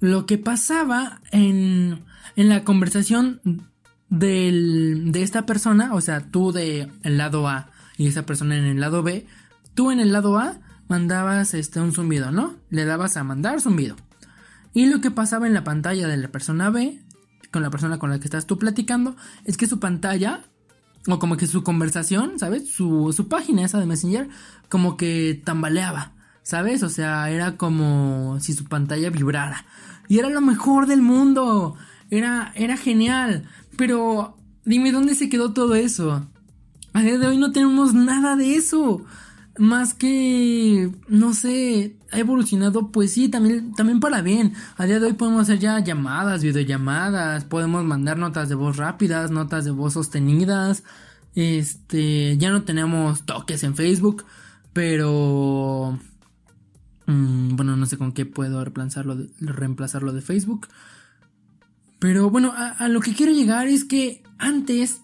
lo 0.01 0.27
que 0.27 0.39
pasaba 0.39 1.21
en, 1.31 2.03
en 2.35 2.49
la 2.49 2.65
conversación 2.65 3.41
del, 4.09 5.13
de 5.13 5.23
esta 5.23 5.45
persona, 5.45 5.95
o 5.95 6.01
sea, 6.01 6.31
tú 6.31 6.51
del 6.51 6.91
lado 7.05 7.47
A 7.47 7.71
y 7.99 8.07
esa 8.07 8.25
persona 8.25 8.57
en 8.57 8.65
el 8.65 8.81
lado 8.81 9.03
B, 9.03 9.27
tú 9.75 9.91
en 9.91 10.01
el 10.01 10.13
lado 10.13 10.39
A 10.39 10.61
mandabas 10.89 11.55
este, 11.55 11.81
un 11.81 11.93
zumbido, 11.93 12.31
¿no? 12.31 12.55
Le 12.71 12.85
dabas 12.85 13.17
a 13.17 13.25
mandar 13.25 13.61
zumbido. 13.61 13.97
Y 14.73 14.87
lo 14.87 15.01
que 15.01 15.11
pasaba 15.11 15.47
en 15.47 15.55
la 15.55 15.65
pantalla 15.65 16.07
de 16.07 16.17
la 16.17 16.29
persona 16.29 16.71
B, 16.71 17.03
con 17.51 17.63
la 17.63 17.71
persona 17.71 17.99
con 17.99 18.11
la 18.11 18.19
que 18.19 18.27
estás 18.27 18.47
tú 18.47 18.59
platicando, 18.59 19.17
es 19.45 19.57
que 19.57 19.67
su 19.67 19.81
pantalla, 19.81 20.45
o 21.07 21.19
como 21.19 21.37
que 21.37 21.47
su 21.47 21.63
conversación, 21.63 22.39
¿sabes? 22.39 22.71
Su, 22.71 23.13
su 23.17 23.29
página 23.29 23.65
esa 23.65 23.79
de 23.79 23.87
Messenger, 23.87 24.29
como 24.69 24.97
que 24.97 25.41
tambaleaba, 25.45 26.13
¿sabes? 26.43 26.83
O 26.83 26.89
sea, 26.89 27.31
era 27.31 27.57
como 27.57 28.39
si 28.41 28.53
su 28.53 28.65
pantalla 28.65 29.11
vibrara. 29.11 29.65
Y 30.09 30.19
era 30.19 30.29
lo 30.29 30.41
mejor 30.41 30.87
del 30.87 31.03
mundo. 31.03 31.77
Era, 32.11 32.53
era 32.55 32.77
genial. 32.77 33.49
Pero 33.77 34.37
dime 34.65 34.93
dónde 34.93 35.15
se 35.15 35.29
quedó 35.29 35.53
todo 35.53 35.75
eso. 35.75 36.29
A 36.93 37.03
día 37.03 37.19
de 37.19 37.27
hoy 37.27 37.39
no 37.39 37.51
tenemos 37.53 37.95
nada 37.95 38.37
de 38.37 38.57
eso 38.57 39.05
más 39.59 39.95
que, 39.95 40.91
no 41.09 41.35
sé, 41.35 41.97
ha 42.11 42.19
evolucionado, 42.19 42.91
pues 42.91 43.13
sí, 43.13 43.29
también, 43.29 43.73
también 43.75 44.01
para 44.01 44.23
bien. 44.23 44.55
A 44.77 44.87
día 44.87 45.01
de 45.01 45.07
hoy 45.07 45.13
podemos 45.15 45.43
hacer 45.43 45.59
ya 45.59 45.79
llamadas, 45.81 46.43
videollamadas, 46.43 47.45
podemos 47.45 47.85
mandar 47.85 48.19
notas 48.19 48.49
de 48.49 48.55
voz 48.55 48.77
rápidas, 48.77 49.31
notas 49.31 49.65
de 49.65 49.71
voz 49.71 49.95
sostenidas. 49.95 50.85
Este, 51.35 52.37
ya 52.39 52.51
no 52.51 52.63
tenemos 52.63 53.25
toques 53.25 53.63
en 53.63 53.75
Facebook, 53.75 54.25
pero... 54.73 55.99
Mm, 57.07 57.57
bueno, 57.57 57.77
no 57.77 57.87
sé 57.87 57.97
con 57.99 58.13
qué 58.13 58.27
puedo 58.27 58.65
reemplazarlo 58.65 59.17
de, 59.17 59.31
reemplazarlo 59.41 60.13
de 60.13 60.23
Facebook. 60.23 60.69
Pero 61.99 62.31
bueno, 62.31 62.53
a 62.55 62.89
lo 62.89 63.01
que 63.01 63.15
quiero 63.15 63.33
llegar 63.33 63.69
es 63.69 63.85
que 63.85 64.23
antes 64.39 65.01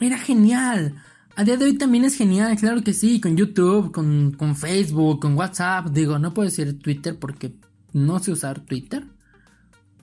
era 0.00 0.18
genial. 0.18 0.96
A 1.38 1.44
día 1.44 1.58
de 1.58 1.66
hoy 1.66 1.76
también 1.76 2.06
es 2.06 2.16
genial, 2.16 2.56
claro 2.56 2.82
que 2.82 2.94
sí, 2.94 3.20
con 3.20 3.36
YouTube, 3.36 3.92
con, 3.92 4.56
Facebook, 4.56 5.20
con 5.20 5.36
WhatsApp. 5.36 5.88
Digo, 5.88 6.18
no 6.18 6.32
puedo 6.32 6.48
decir 6.48 6.78
Twitter 6.78 7.18
porque 7.18 7.54
no 7.92 8.18
sé 8.20 8.32
usar 8.32 8.60
Twitter. 8.60 9.04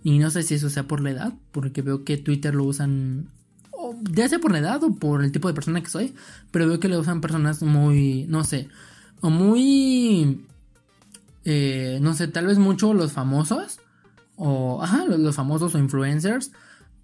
Y 0.04 0.20
no 0.20 0.30
sé 0.30 0.44
si 0.44 0.54
eso 0.54 0.70
sea 0.70 0.88
por 0.88 1.02
la 1.02 1.10
edad, 1.10 1.34
porque 1.52 1.82
veo 1.82 2.04
que 2.04 2.18
Twitter 2.18 2.54
lo 2.54 2.66
usan, 2.66 3.30
ya 4.12 4.30
sea 4.30 4.38
por 4.38 4.52
la 4.52 4.60
edad 4.60 4.84
o 4.84 4.94
por 4.94 5.24
el 5.24 5.32
tipo 5.32 5.48
de 5.48 5.56
persona 5.56 5.82
que 5.82 5.90
soy, 5.90 6.14
pero 6.52 6.68
veo 6.68 6.80
que 6.80 6.88
lo 6.88 7.00
usan 7.00 7.20
personas 7.20 7.64
muy, 7.64 8.28
no 8.28 8.44
sé, 8.44 8.68
o 9.22 9.32
muy, 9.32 10.46
eh, 11.46 11.98
no 12.02 12.14
sé, 12.14 12.28
tal 12.28 12.46
vez 12.46 12.60
mucho 12.60 12.94
los 12.94 13.14
famosos, 13.14 13.80
o, 14.36 14.84
ajá, 14.84 15.06
los, 15.06 15.36
famosos 15.36 15.74
o 15.74 15.80
influencers, 15.80 16.52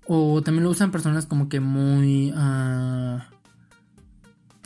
o 0.05 0.43
también 0.43 0.65
lo 0.65 0.69
usan 0.69 0.91
personas 0.91 1.25
como 1.25 1.49
que 1.49 1.61
muy... 1.61 2.31
Uh, 2.31 3.19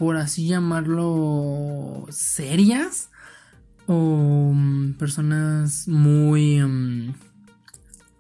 por 0.04 0.18
así 0.18 0.48
llamarlo, 0.48 2.06
serias. 2.10 3.10
o 3.88 4.52
mm, 4.54 4.96
personas 4.96 5.88
muy, 5.88 6.60
mm, 6.62 7.14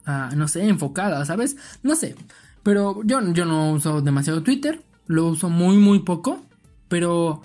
ah, 0.05 0.29
no 0.33 0.47
sé, 0.47 0.65
enfocadas, 0.65 1.27
¿sabes? 1.27 1.57
No 1.83 1.95
sé, 1.95 2.15
pero 2.63 3.01
yo, 3.03 3.19
yo 3.33 3.45
no 3.45 3.73
uso 3.73 4.01
demasiado 4.01 4.43
Twitter, 4.43 4.81
lo 5.07 5.27
uso 5.27 5.49
muy, 5.49 5.75
muy 5.75 5.99
poco, 5.99 6.45
pero, 6.87 7.41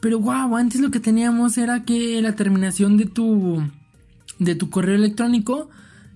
pero 0.00 0.18
wow, 0.18 0.56
antes 0.56 0.80
lo 0.80 0.90
que 0.90 1.00
teníamos 1.00 1.58
era 1.58 1.84
que 1.84 2.22
la 2.22 2.34
terminación 2.36 2.96
de 2.96 3.04
tu, 3.04 3.62
de 4.38 4.54
tu 4.54 4.70
correo 4.70 4.94
electrónico 4.94 5.68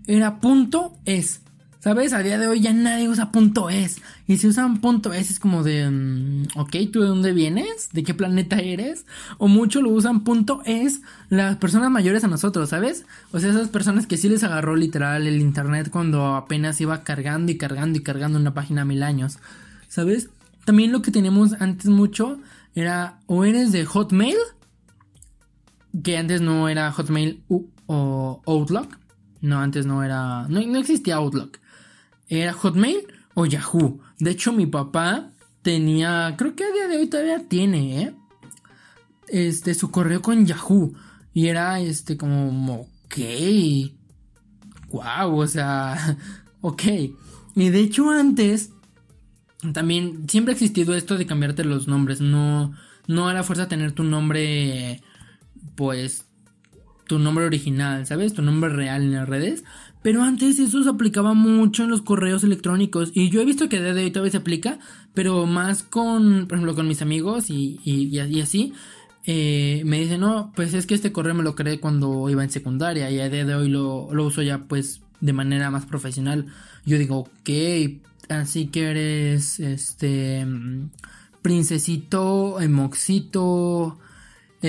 era 0.06 0.40
punto 0.40 0.96
es. 1.04 1.42
¿Sabes? 1.84 2.14
A 2.14 2.22
día 2.22 2.38
de 2.38 2.46
hoy 2.46 2.62
ya 2.62 2.72
nadie 2.72 3.10
usa 3.10 3.30
punto 3.30 3.68
.es. 3.68 4.00
Y 4.26 4.38
si 4.38 4.46
usan 4.46 4.80
punto 4.80 5.12
.es 5.12 5.30
es 5.30 5.38
como 5.38 5.62
de... 5.62 5.90
Mm, 5.90 6.46
ok, 6.56 6.76
¿tú 6.90 7.02
de 7.02 7.08
dónde 7.08 7.34
vienes? 7.34 7.90
¿De 7.92 8.02
qué 8.02 8.14
planeta 8.14 8.56
eres? 8.56 9.04
O 9.36 9.48
mucho 9.48 9.82
lo 9.82 9.90
usan 9.90 10.24
punto 10.24 10.62
.es 10.64 11.02
las 11.28 11.56
personas 11.56 11.90
mayores 11.90 12.24
a 12.24 12.28
nosotros, 12.28 12.70
¿sabes? 12.70 13.04
O 13.32 13.38
sea, 13.38 13.50
esas 13.50 13.68
personas 13.68 14.06
que 14.06 14.16
sí 14.16 14.30
les 14.30 14.42
agarró 14.44 14.76
literal 14.76 15.26
el 15.26 15.42
internet 15.42 15.90
cuando 15.90 16.36
apenas 16.36 16.80
iba 16.80 17.04
cargando 17.04 17.52
y 17.52 17.58
cargando 17.58 17.98
y 17.98 18.02
cargando 18.02 18.38
una 18.38 18.54
página 18.54 18.86
mil 18.86 19.02
años. 19.02 19.36
¿Sabes? 19.86 20.30
También 20.64 20.90
lo 20.90 21.02
que 21.02 21.10
teníamos 21.10 21.52
antes 21.60 21.90
mucho 21.90 22.38
era 22.74 23.20
o 23.26 23.44
eres 23.44 23.72
de 23.72 23.84
Hotmail, 23.84 24.38
que 26.02 26.16
antes 26.16 26.40
no 26.40 26.70
era 26.70 26.90
Hotmail 26.92 27.42
o 27.88 28.40
Outlook. 28.46 28.96
No, 29.42 29.60
antes 29.60 29.84
no 29.84 30.02
era... 30.02 30.48
No, 30.48 30.62
no 30.62 30.78
existía 30.78 31.16
Outlook 31.16 31.58
era 32.28 32.52
Hotmail 32.52 33.06
o 33.34 33.46
Yahoo. 33.46 34.00
De 34.18 34.30
hecho, 34.30 34.52
mi 34.52 34.66
papá 34.66 35.30
tenía, 35.62 36.34
creo 36.36 36.54
que 36.54 36.64
a 36.64 36.72
día 36.72 36.88
de 36.88 36.98
hoy 36.98 37.06
todavía 37.06 37.48
tiene, 37.48 38.02
¿eh? 38.02 38.14
Este, 39.28 39.74
su 39.74 39.90
correo 39.90 40.22
con 40.22 40.46
Yahoo. 40.46 40.94
Y 41.32 41.48
era, 41.48 41.80
este, 41.80 42.16
como, 42.16 42.88
ok. 43.06 43.16
Wow, 44.90 45.38
o 45.38 45.46
sea, 45.46 46.16
ok. 46.60 46.82
Y 47.56 47.68
de 47.70 47.80
hecho, 47.80 48.10
antes, 48.10 48.70
también, 49.72 50.28
siempre 50.28 50.52
ha 50.52 50.56
existido 50.56 50.94
esto 50.94 51.16
de 51.16 51.26
cambiarte 51.26 51.64
los 51.64 51.88
nombres. 51.88 52.20
No, 52.20 52.72
no 53.06 53.28
a 53.28 53.34
la 53.34 53.42
fuerza 53.42 53.68
tener 53.68 53.92
tu 53.92 54.04
nombre, 54.04 55.02
pues, 55.74 56.26
tu 57.06 57.18
nombre 57.18 57.44
original, 57.44 58.06
¿sabes? 58.06 58.34
Tu 58.34 58.42
nombre 58.42 58.70
real 58.70 59.02
en 59.02 59.14
las 59.14 59.28
redes. 59.28 59.64
Pero 60.04 60.22
antes 60.22 60.58
eso 60.58 60.82
se 60.82 60.90
aplicaba 60.90 61.32
mucho 61.32 61.84
en 61.84 61.88
los 61.88 62.02
correos 62.02 62.44
electrónicos. 62.44 63.10
Y 63.14 63.30
yo 63.30 63.40
he 63.40 63.46
visto 63.46 63.70
que 63.70 63.80
de 63.80 63.90
hoy 63.90 64.10
todavía 64.10 64.32
se 64.32 64.36
aplica. 64.36 64.78
Pero 65.14 65.46
más 65.46 65.82
con, 65.82 66.46
por 66.46 66.58
ejemplo, 66.58 66.74
con 66.74 66.86
mis 66.86 67.00
amigos 67.00 67.48
y, 67.48 67.80
y, 67.84 68.40
así. 68.42 68.74
Eh, 69.24 69.80
me 69.86 69.98
dicen, 69.98 70.20
no, 70.20 70.52
pues 70.54 70.74
es 70.74 70.84
que 70.84 70.94
este 70.94 71.10
correo 71.10 71.32
me 71.32 71.42
lo 71.42 71.54
creé 71.54 71.80
cuando 71.80 72.28
iba 72.28 72.44
en 72.44 72.50
secundaria. 72.50 73.10
Y 73.10 73.18
a 73.18 73.30
día 73.30 73.46
de 73.46 73.54
hoy 73.54 73.70
lo, 73.70 74.12
lo 74.12 74.26
uso 74.26 74.42
ya 74.42 74.64
pues 74.64 75.00
de 75.22 75.32
manera 75.32 75.70
más 75.70 75.86
profesional. 75.86 76.48
Yo 76.84 76.98
digo, 76.98 77.20
ok, 77.20 77.50
así 78.28 78.66
que 78.66 78.90
eres 78.90 79.58
este 79.58 80.46
princesito, 81.40 82.60
emoxito, 82.60 83.98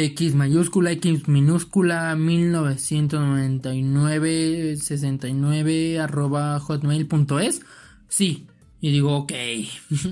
X 0.04 0.36
mayúscula, 0.36 0.92
X 0.92 1.30
minúscula, 1.30 2.14
1999, 2.18 4.76
69, 4.76 6.00
arroba 6.00 6.60
hotmail.es. 6.60 7.62
Sí. 8.10 8.46
Y 8.82 8.92
digo, 8.92 9.16
ok, 9.16 9.32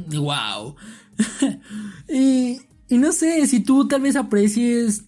wow. 0.16 0.78
y, 2.10 2.62
y 2.88 2.98
no 2.98 3.12
sé, 3.12 3.46
si 3.46 3.60
tú 3.60 3.86
tal 3.88 4.02
vez 4.02 4.16
aprecies 4.16 5.04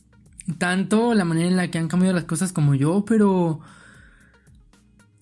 tanto 0.57 1.13
la 1.13 1.23
manera 1.23 1.47
en 1.47 1.55
la 1.55 1.71
que 1.71 1.78
han 1.78 1.88
cambiado 1.88 2.13
las 2.13 2.26
cosas 2.26 2.51
como 2.51 2.76
yo, 2.76 3.05
pero... 3.05 3.61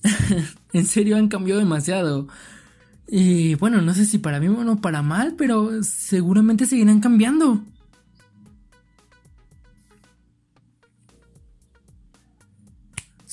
en 0.74 0.86
serio 0.86 1.16
han 1.16 1.28
cambiado 1.28 1.60
demasiado. 1.60 2.28
Y 3.08 3.54
bueno, 3.56 3.82
no 3.82 3.94
sé 3.94 4.06
si 4.06 4.18
para 4.18 4.40
mí 4.40 4.48
o 4.48 4.64
no 4.64 4.82
para 4.82 5.04
mal, 5.04 5.36
pero 5.38 5.84
seguramente 5.84 6.66
seguirán 6.66 7.02
cambiando. 7.02 7.64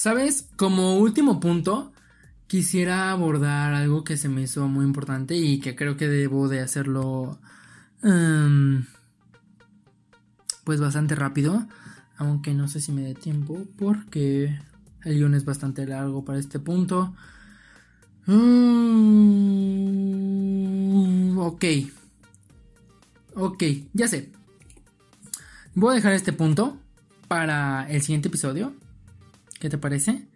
¿Sabes? 0.01 0.49
Como 0.57 0.97
último 0.97 1.41
punto, 1.41 1.93
quisiera 2.47 3.11
abordar 3.11 3.75
algo 3.75 4.03
que 4.03 4.17
se 4.17 4.31
me 4.31 4.41
hizo 4.41 4.67
muy 4.67 4.87
importante 4.87 5.37
y 5.37 5.61
que 5.61 5.77
creo 5.77 5.99
que 5.99 6.09
debo 6.09 6.49
de 6.49 6.61
hacerlo 6.61 7.39
em, 8.03 8.87
pues 10.65 10.81
bastante 10.81 11.15
rápido, 11.17 11.67
aunque 12.17 12.55
no 12.55 12.67
sé 12.67 12.81
si 12.81 12.93
me 12.93 13.03
dé 13.03 13.15
tiempo 13.15 13.67
porque 13.77 14.59
el 15.05 15.17
guion 15.17 15.35
es 15.35 15.45
bastante 15.45 15.87
largo 15.87 16.25
para 16.25 16.39
este 16.39 16.59
punto. 16.61 17.15
Mm, 18.25 18.39
ok. 21.37 21.65
Ok, 23.35 23.65
ya 23.93 24.09
sé. 24.09 24.33
Voy 25.75 25.93
a 25.93 25.97
dejar 25.97 26.15
este 26.15 26.33
punto 26.33 26.79
para 27.29 27.87
el 27.91 28.01
siguiente 28.01 28.29
episodio 28.29 28.80
¿Qué 29.61 29.69
te 29.69 29.77
parece? 29.77 30.27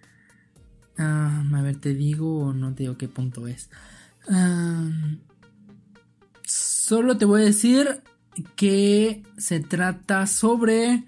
Ah, 0.99 1.43
a 1.53 1.63
ver, 1.63 1.77
¿te 1.77 1.95
digo 1.95 2.41
o 2.41 2.53
no 2.53 2.75
te 2.75 2.83
digo 2.83 2.99
qué 2.99 3.09
punto 3.09 3.49
es? 3.49 3.71
Ah, 4.29 4.87
solo 6.43 7.17
te 7.17 7.25
voy 7.25 7.41
a 7.41 7.47
decir 7.47 8.03
que 8.55 9.23
se 9.39 9.61
trata 9.61 10.27
sobre 10.27 11.05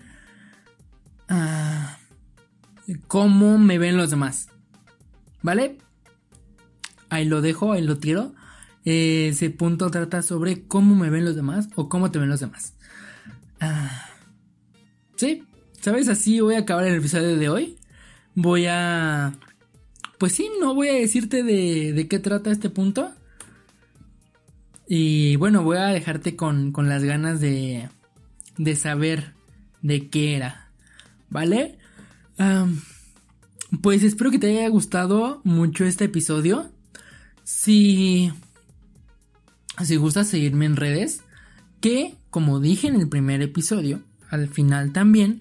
ah, 1.28 1.98
cómo 3.06 3.58
me 3.58 3.78
ven 3.78 3.98
los 3.98 4.08
demás. 4.08 4.48
¿Vale? 5.42 5.76
Ahí 7.10 7.26
lo 7.26 7.42
dejo, 7.42 7.72
ahí 7.72 7.82
lo 7.82 7.98
tiro. 7.98 8.34
Ese 8.86 9.50
punto 9.50 9.90
trata 9.90 10.22
sobre 10.22 10.66
cómo 10.66 10.94
me 10.94 11.10
ven 11.10 11.26
los 11.26 11.36
demás 11.36 11.68
o 11.74 11.90
cómo 11.90 12.10
te 12.10 12.18
ven 12.18 12.30
los 12.30 12.40
demás. 12.40 12.72
sí, 15.16 15.42
¿sabes? 15.82 16.08
Así 16.08 16.40
voy 16.40 16.54
a 16.54 16.60
acabar 16.60 16.86
el 16.86 16.94
episodio 16.94 17.36
de 17.36 17.48
hoy 17.50 17.75
voy 18.36 18.66
a... 18.66 19.34
Pues 20.18 20.32
sí, 20.32 20.48
no 20.60 20.74
voy 20.74 20.88
a 20.88 20.92
decirte 20.92 21.42
de, 21.42 22.06
qué 22.08 22.20
trata 22.20 22.52
este 22.52 22.70
punto. 22.70 23.12
Y 24.86 25.34
bueno, 25.36 25.64
voy 25.64 25.78
a 25.78 25.86
dejarte 25.86 26.36
con, 26.36 26.72
las 26.76 27.02
ganas 27.02 27.40
de, 27.40 27.88
de 28.56 28.76
saber 28.76 29.34
de 29.82 30.08
qué 30.08 30.36
era. 30.36 30.70
¿Vale? 31.28 31.78
pues 33.82 34.02
espero 34.02 34.30
que 34.30 34.38
te 34.38 34.58
haya 34.58 34.68
gustado 34.68 35.40
mucho 35.42 35.84
este 35.84 36.04
episodio. 36.04 36.70
Si, 37.42 38.30
si 39.82 39.96
gustas 39.96 40.28
seguirme 40.28 40.66
en 40.66 40.76
redes, 40.76 41.22
que 41.80 42.14
como 42.30 42.60
dije 42.60 42.88
en 42.88 42.96
el 42.96 43.08
primer 43.08 43.42
episodio, 43.42 44.02
al 44.28 44.48
final 44.48 44.92
también, 44.92 45.40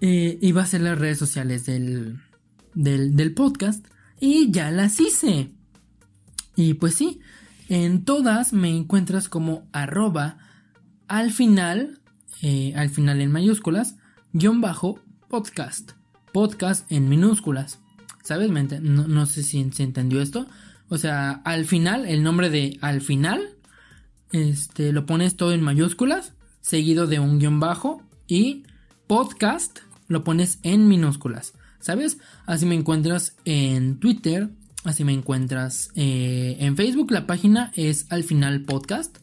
eh, 0.00 0.38
iba 0.40 0.62
a 0.62 0.66
ser 0.66 0.80
las 0.80 0.98
redes 0.98 1.18
sociales 1.18 1.66
del, 1.66 2.20
del, 2.74 3.34
podcast 3.34 3.86
y 4.18 4.50
ya 4.50 4.70
las 4.70 5.00
hice. 5.00 5.52
Y 6.56 6.74
pues 6.74 6.94
sí, 6.94 7.20
en 7.68 8.04
todas 8.04 8.52
me 8.52 8.74
encuentras 8.74 9.28
como 9.28 9.68
arroba 9.72 10.38
al 11.06 11.32
final, 11.32 12.00
eh, 12.42 12.72
al 12.76 12.88
final 12.88 13.20
en 13.20 13.30
mayúsculas, 13.30 13.96
guion 14.32 14.60
bajo 14.60 15.00
podcast. 15.28 15.92
Podcast 16.32 16.90
en 16.90 17.08
minúsculas. 17.08 17.80
¿Sabes? 18.22 18.50
No, 18.80 19.08
no 19.08 19.26
sé 19.26 19.42
si 19.42 19.70
se 19.72 19.82
entendió 19.82 20.22
esto. 20.22 20.46
O 20.88 20.98
sea, 20.98 21.42
al 21.44 21.64
final, 21.64 22.06
el 22.06 22.22
nombre 22.22 22.48
de 22.50 22.78
al 22.80 23.00
final, 23.00 23.56
este, 24.32 24.92
lo 24.92 25.06
pones 25.06 25.36
todo 25.36 25.52
en 25.52 25.62
mayúsculas, 25.62 26.34
seguido 26.60 27.06
de 27.06 27.20
un 27.20 27.38
guion 27.38 27.60
bajo 27.60 28.02
y 28.26 28.64
podcast 29.06 29.80
lo 30.10 30.24
pones 30.24 30.58
en 30.64 30.88
minúsculas, 30.88 31.54
¿sabes? 31.78 32.18
Así 32.44 32.66
me 32.66 32.74
encuentras 32.74 33.36
en 33.44 34.00
Twitter, 34.00 34.50
así 34.82 35.04
me 35.04 35.12
encuentras 35.12 35.92
eh, 35.94 36.56
en 36.58 36.76
Facebook, 36.76 37.12
la 37.12 37.28
página 37.28 37.72
es 37.76 38.06
al 38.10 38.24
final 38.24 38.62
podcast. 38.62 39.18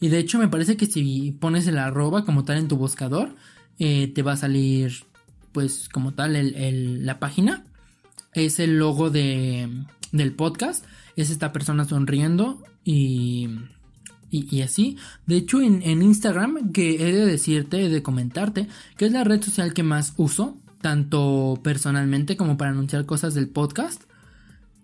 Y 0.00 0.08
de 0.08 0.18
hecho 0.18 0.40
me 0.40 0.48
parece 0.48 0.76
que 0.76 0.86
si 0.86 1.30
pones 1.30 1.68
el 1.68 1.78
arroba 1.78 2.24
como 2.24 2.44
tal 2.44 2.58
en 2.58 2.66
tu 2.66 2.76
buscador, 2.76 3.36
eh, 3.78 4.08
te 4.08 4.22
va 4.22 4.32
a 4.32 4.36
salir 4.36 5.04
pues 5.52 5.88
como 5.88 6.12
tal 6.12 7.06
la 7.06 7.20
página. 7.20 7.64
Es 8.34 8.58
el 8.58 8.78
logo 8.78 9.10
de, 9.10 9.68
del 10.10 10.34
podcast. 10.34 10.84
Es 11.14 11.30
esta 11.30 11.52
persona 11.52 11.84
sonriendo 11.84 12.64
y 12.84 13.48
y, 14.32 14.62
así. 14.62 14.96
De 15.26 15.36
hecho, 15.36 15.60
en, 15.60 16.02
Instagram, 16.02 16.72
que 16.72 17.06
he 17.06 17.12
de 17.12 17.26
decirte, 17.26 17.84
he 17.84 17.88
de 17.90 18.02
comentarte, 18.02 18.66
que 18.96 19.04
es 19.04 19.12
la 19.12 19.24
red 19.24 19.42
social 19.42 19.74
que 19.74 19.82
más 19.82 20.14
uso, 20.16 20.56
tanto 20.80 21.60
personalmente 21.62 22.36
como 22.36 22.56
para 22.56 22.70
anunciar 22.70 23.04
cosas 23.04 23.34
del 23.34 23.48
podcast, 23.48 24.04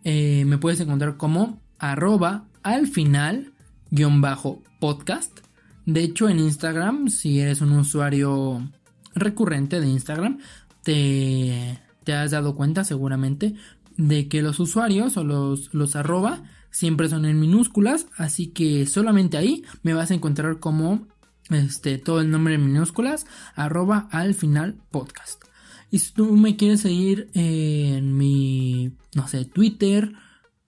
eh, 0.05 0.45
me 0.47 0.59
puedes 0.59 0.81
encontrar 0.81 1.17
como 1.17 1.63
arroba 1.79 2.45
al 2.63 2.87
final 2.87 3.53
guion 3.91 4.21
bajo 4.21 4.63
podcast. 4.81 5.41
De 5.87 6.03
hecho, 6.03 6.29
en 6.29 6.41
Instagram, 6.41 7.09
si 7.09 7.41
eres 7.41 7.63
un 7.63 7.73
usuario 7.73 8.71
recurrente 9.15 9.81
de 9.81 9.89
Instagram, 9.89 10.39
te, 10.83 11.81
te 12.05 12.13
has 12.13 12.33
dado 12.33 12.55
cuenta 12.55 12.85
seguramente 12.85 13.55
de 13.97 14.29
que 14.29 14.43
los 14.43 14.61
usuarios 14.61 15.17
o 15.17 15.25
los, 15.25 15.73
los 15.73 15.97
arroba 15.97 16.43
siempre 16.71 17.09
son 17.09 17.25
en 17.25 17.41
minúsculas, 17.41 18.07
así 18.17 18.49
que 18.49 18.87
solamente 18.87 19.37
ahí 19.37 19.65
me 19.83 19.95
vas 19.95 20.11
a 20.11 20.15
encontrar 20.15 20.59
como 20.59 21.07
este, 21.51 21.99
todo 21.99 22.21
el 22.21 22.31
nombre 22.31 22.55
en 22.55 22.67
minúsculas, 22.67 23.27
arroba 23.55 24.09
al 24.11 24.35
final 24.35 24.77
podcast. 24.91 25.43
Y 25.91 26.01
si 26.01 26.13
tú 26.13 26.37
me 26.37 26.57
quieres 26.57 26.81
seguir 26.81 27.31
en 27.35 28.17
mi, 28.17 28.93
no 29.15 29.27
sé, 29.29 29.47
Twitter 29.47 30.13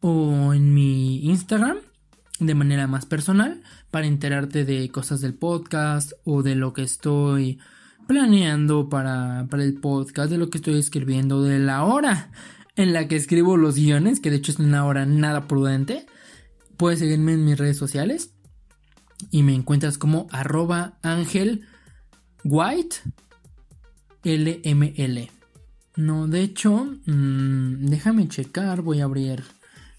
o 0.01 0.55
en 0.55 0.73
mi 0.73 1.27
Instagram 1.27 1.77
de 2.39 2.55
manera 2.55 2.87
más 2.87 3.05
personal 3.05 3.63
para 3.91 4.07
enterarte 4.07 4.65
de 4.65 4.89
cosas 4.89 5.21
del 5.21 5.35
podcast 5.35 6.13
o 6.25 6.43
de 6.43 6.55
lo 6.55 6.73
que 6.73 6.83
estoy 6.83 7.59
planeando 8.09 8.89
para, 8.89 9.47
para 9.51 9.63
el 9.63 9.75
podcast, 9.75 10.31
de 10.31 10.39
lo 10.39 10.49
que 10.49 10.59
estoy 10.59 10.79
escribiendo, 10.79 11.43
de 11.43 11.59
la 11.59 11.85
hora 11.85 12.31
en 12.83 12.93
la 12.93 13.09
que 13.09 13.17
escribo 13.17 13.57
los 13.57 13.77
guiones, 13.77 14.21
que 14.21 14.31
de 14.31 14.37
hecho 14.37 14.53
es 14.53 14.59
una 14.59 14.87
hora 14.87 15.05
nada 15.05 15.47
prudente. 15.47 16.07
Puedes 16.77 17.01
seguirme 17.01 17.35
en 17.35 17.45
mis 17.45 17.59
redes 17.59 17.77
sociales 17.77 18.33
y 19.31 19.43
me 19.43 19.55
encuentras 19.55 19.99
como 19.99 20.29
arroba 20.31 20.99
white 22.45 22.97
lml. 24.25 25.31
No, 25.97 26.27
de 26.27 26.41
hecho, 26.41 26.97
mmm, 27.05 27.87
déjame 27.87 28.29
checar, 28.29 28.81
voy 28.81 29.01
a 29.01 29.05
abrir, 29.05 29.43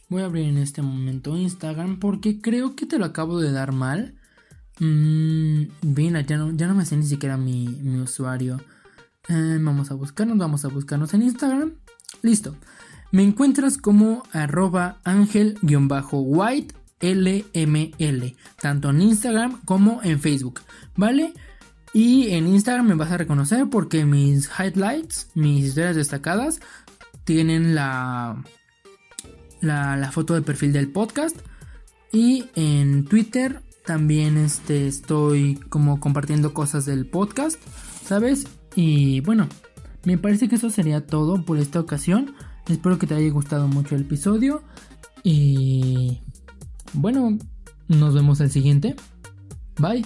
voy 0.10 0.24
a 0.24 0.26
abrir 0.26 0.46
en 0.46 0.58
este 0.58 0.82
momento 0.82 1.38
Instagram 1.38 2.00
porque 2.00 2.42
creo 2.42 2.76
que 2.76 2.88
te 2.88 2.98
lo 2.98 3.06
acabo 3.06 3.40
de 3.40 3.52
dar 3.52 3.74
mal. 3.74 4.16
Bien, 4.80 6.26
ya 6.26 6.38
no, 6.38 6.52
ya 6.52 6.68
no 6.68 6.74
me 6.74 6.86
sé 6.86 6.98
ni 6.98 7.06
siquiera 7.06 7.38
mi, 7.38 7.68
mi 7.68 8.00
usuario. 8.00 8.60
Eh, 9.30 9.60
vamos 9.62 9.92
a 9.92 9.94
buscarnos, 9.94 10.40
vamos 10.40 10.66
a 10.66 10.70
buscarnos 10.70 11.14
en 11.14 11.22
Instagram. 11.22 11.74
Listo. 12.22 12.56
Me 13.12 13.24
encuentras 13.24 13.78
como 13.78 14.24
arroba 14.32 15.00
ángel-white 15.04 16.76
LML, 17.02 18.36
tanto 18.62 18.90
en 18.90 19.02
Instagram 19.02 19.60
como 19.66 20.02
en 20.04 20.20
Facebook, 20.20 20.62
¿vale? 20.96 21.34
Y 21.94 22.30
en 22.30 22.48
Instagram 22.48 22.88
me 22.88 22.96
vas 22.96 23.12
a 23.12 23.18
reconocer 23.18 23.68
porque 23.70 24.06
mis 24.06 24.50
highlights, 24.58 25.30
mis 25.36 25.66
historias 25.66 25.98
destacadas, 25.98 26.62
tienen 27.26 27.76
la, 27.76 28.42
la, 29.60 29.98
la 29.98 30.12
foto 30.12 30.34
de 30.34 30.42
perfil 30.42 30.72
del 30.72 30.90
podcast. 30.90 31.38
Y 32.14 32.46
en 32.56 33.06
Twitter 33.06 33.62
también 33.86 34.38
este, 34.38 34.88
estoy 34.88 35.56
como 35.70 36.00
compartiendo 36.00 36.54
cosas 36.54 36.86
del 36.86 37.06
podcast, 37.06 37.60
¿sabes? 38.06 38.48
Y 38.76 39.20
bueno, 39.22 39.50
me 40.04 40.18
parece 40.18 40.48
que 40.48 40.56
eso 40.56 40.70
sería 40.70 41.06
todo 41.06 41.46
por 41.46 41.58
esta 41.58 41.80
ocasión. 41.80 42.36
Espero 42.68 42.98
que 42.98 43.08
te 43.08 43.16
haya 43.16 43.30
gustado 43.32 43.68
mucho 43.68 43.96
el 43.96 44.02
episodio. 44.02 44.64
Y 45.24 46.22
bueno, 46.94 47.38
nos 47.88 48.14
vemos 48.14 48.40
el 48.42 48.52
siguiente. 48.52 48.96
Bye. 49.78 50.06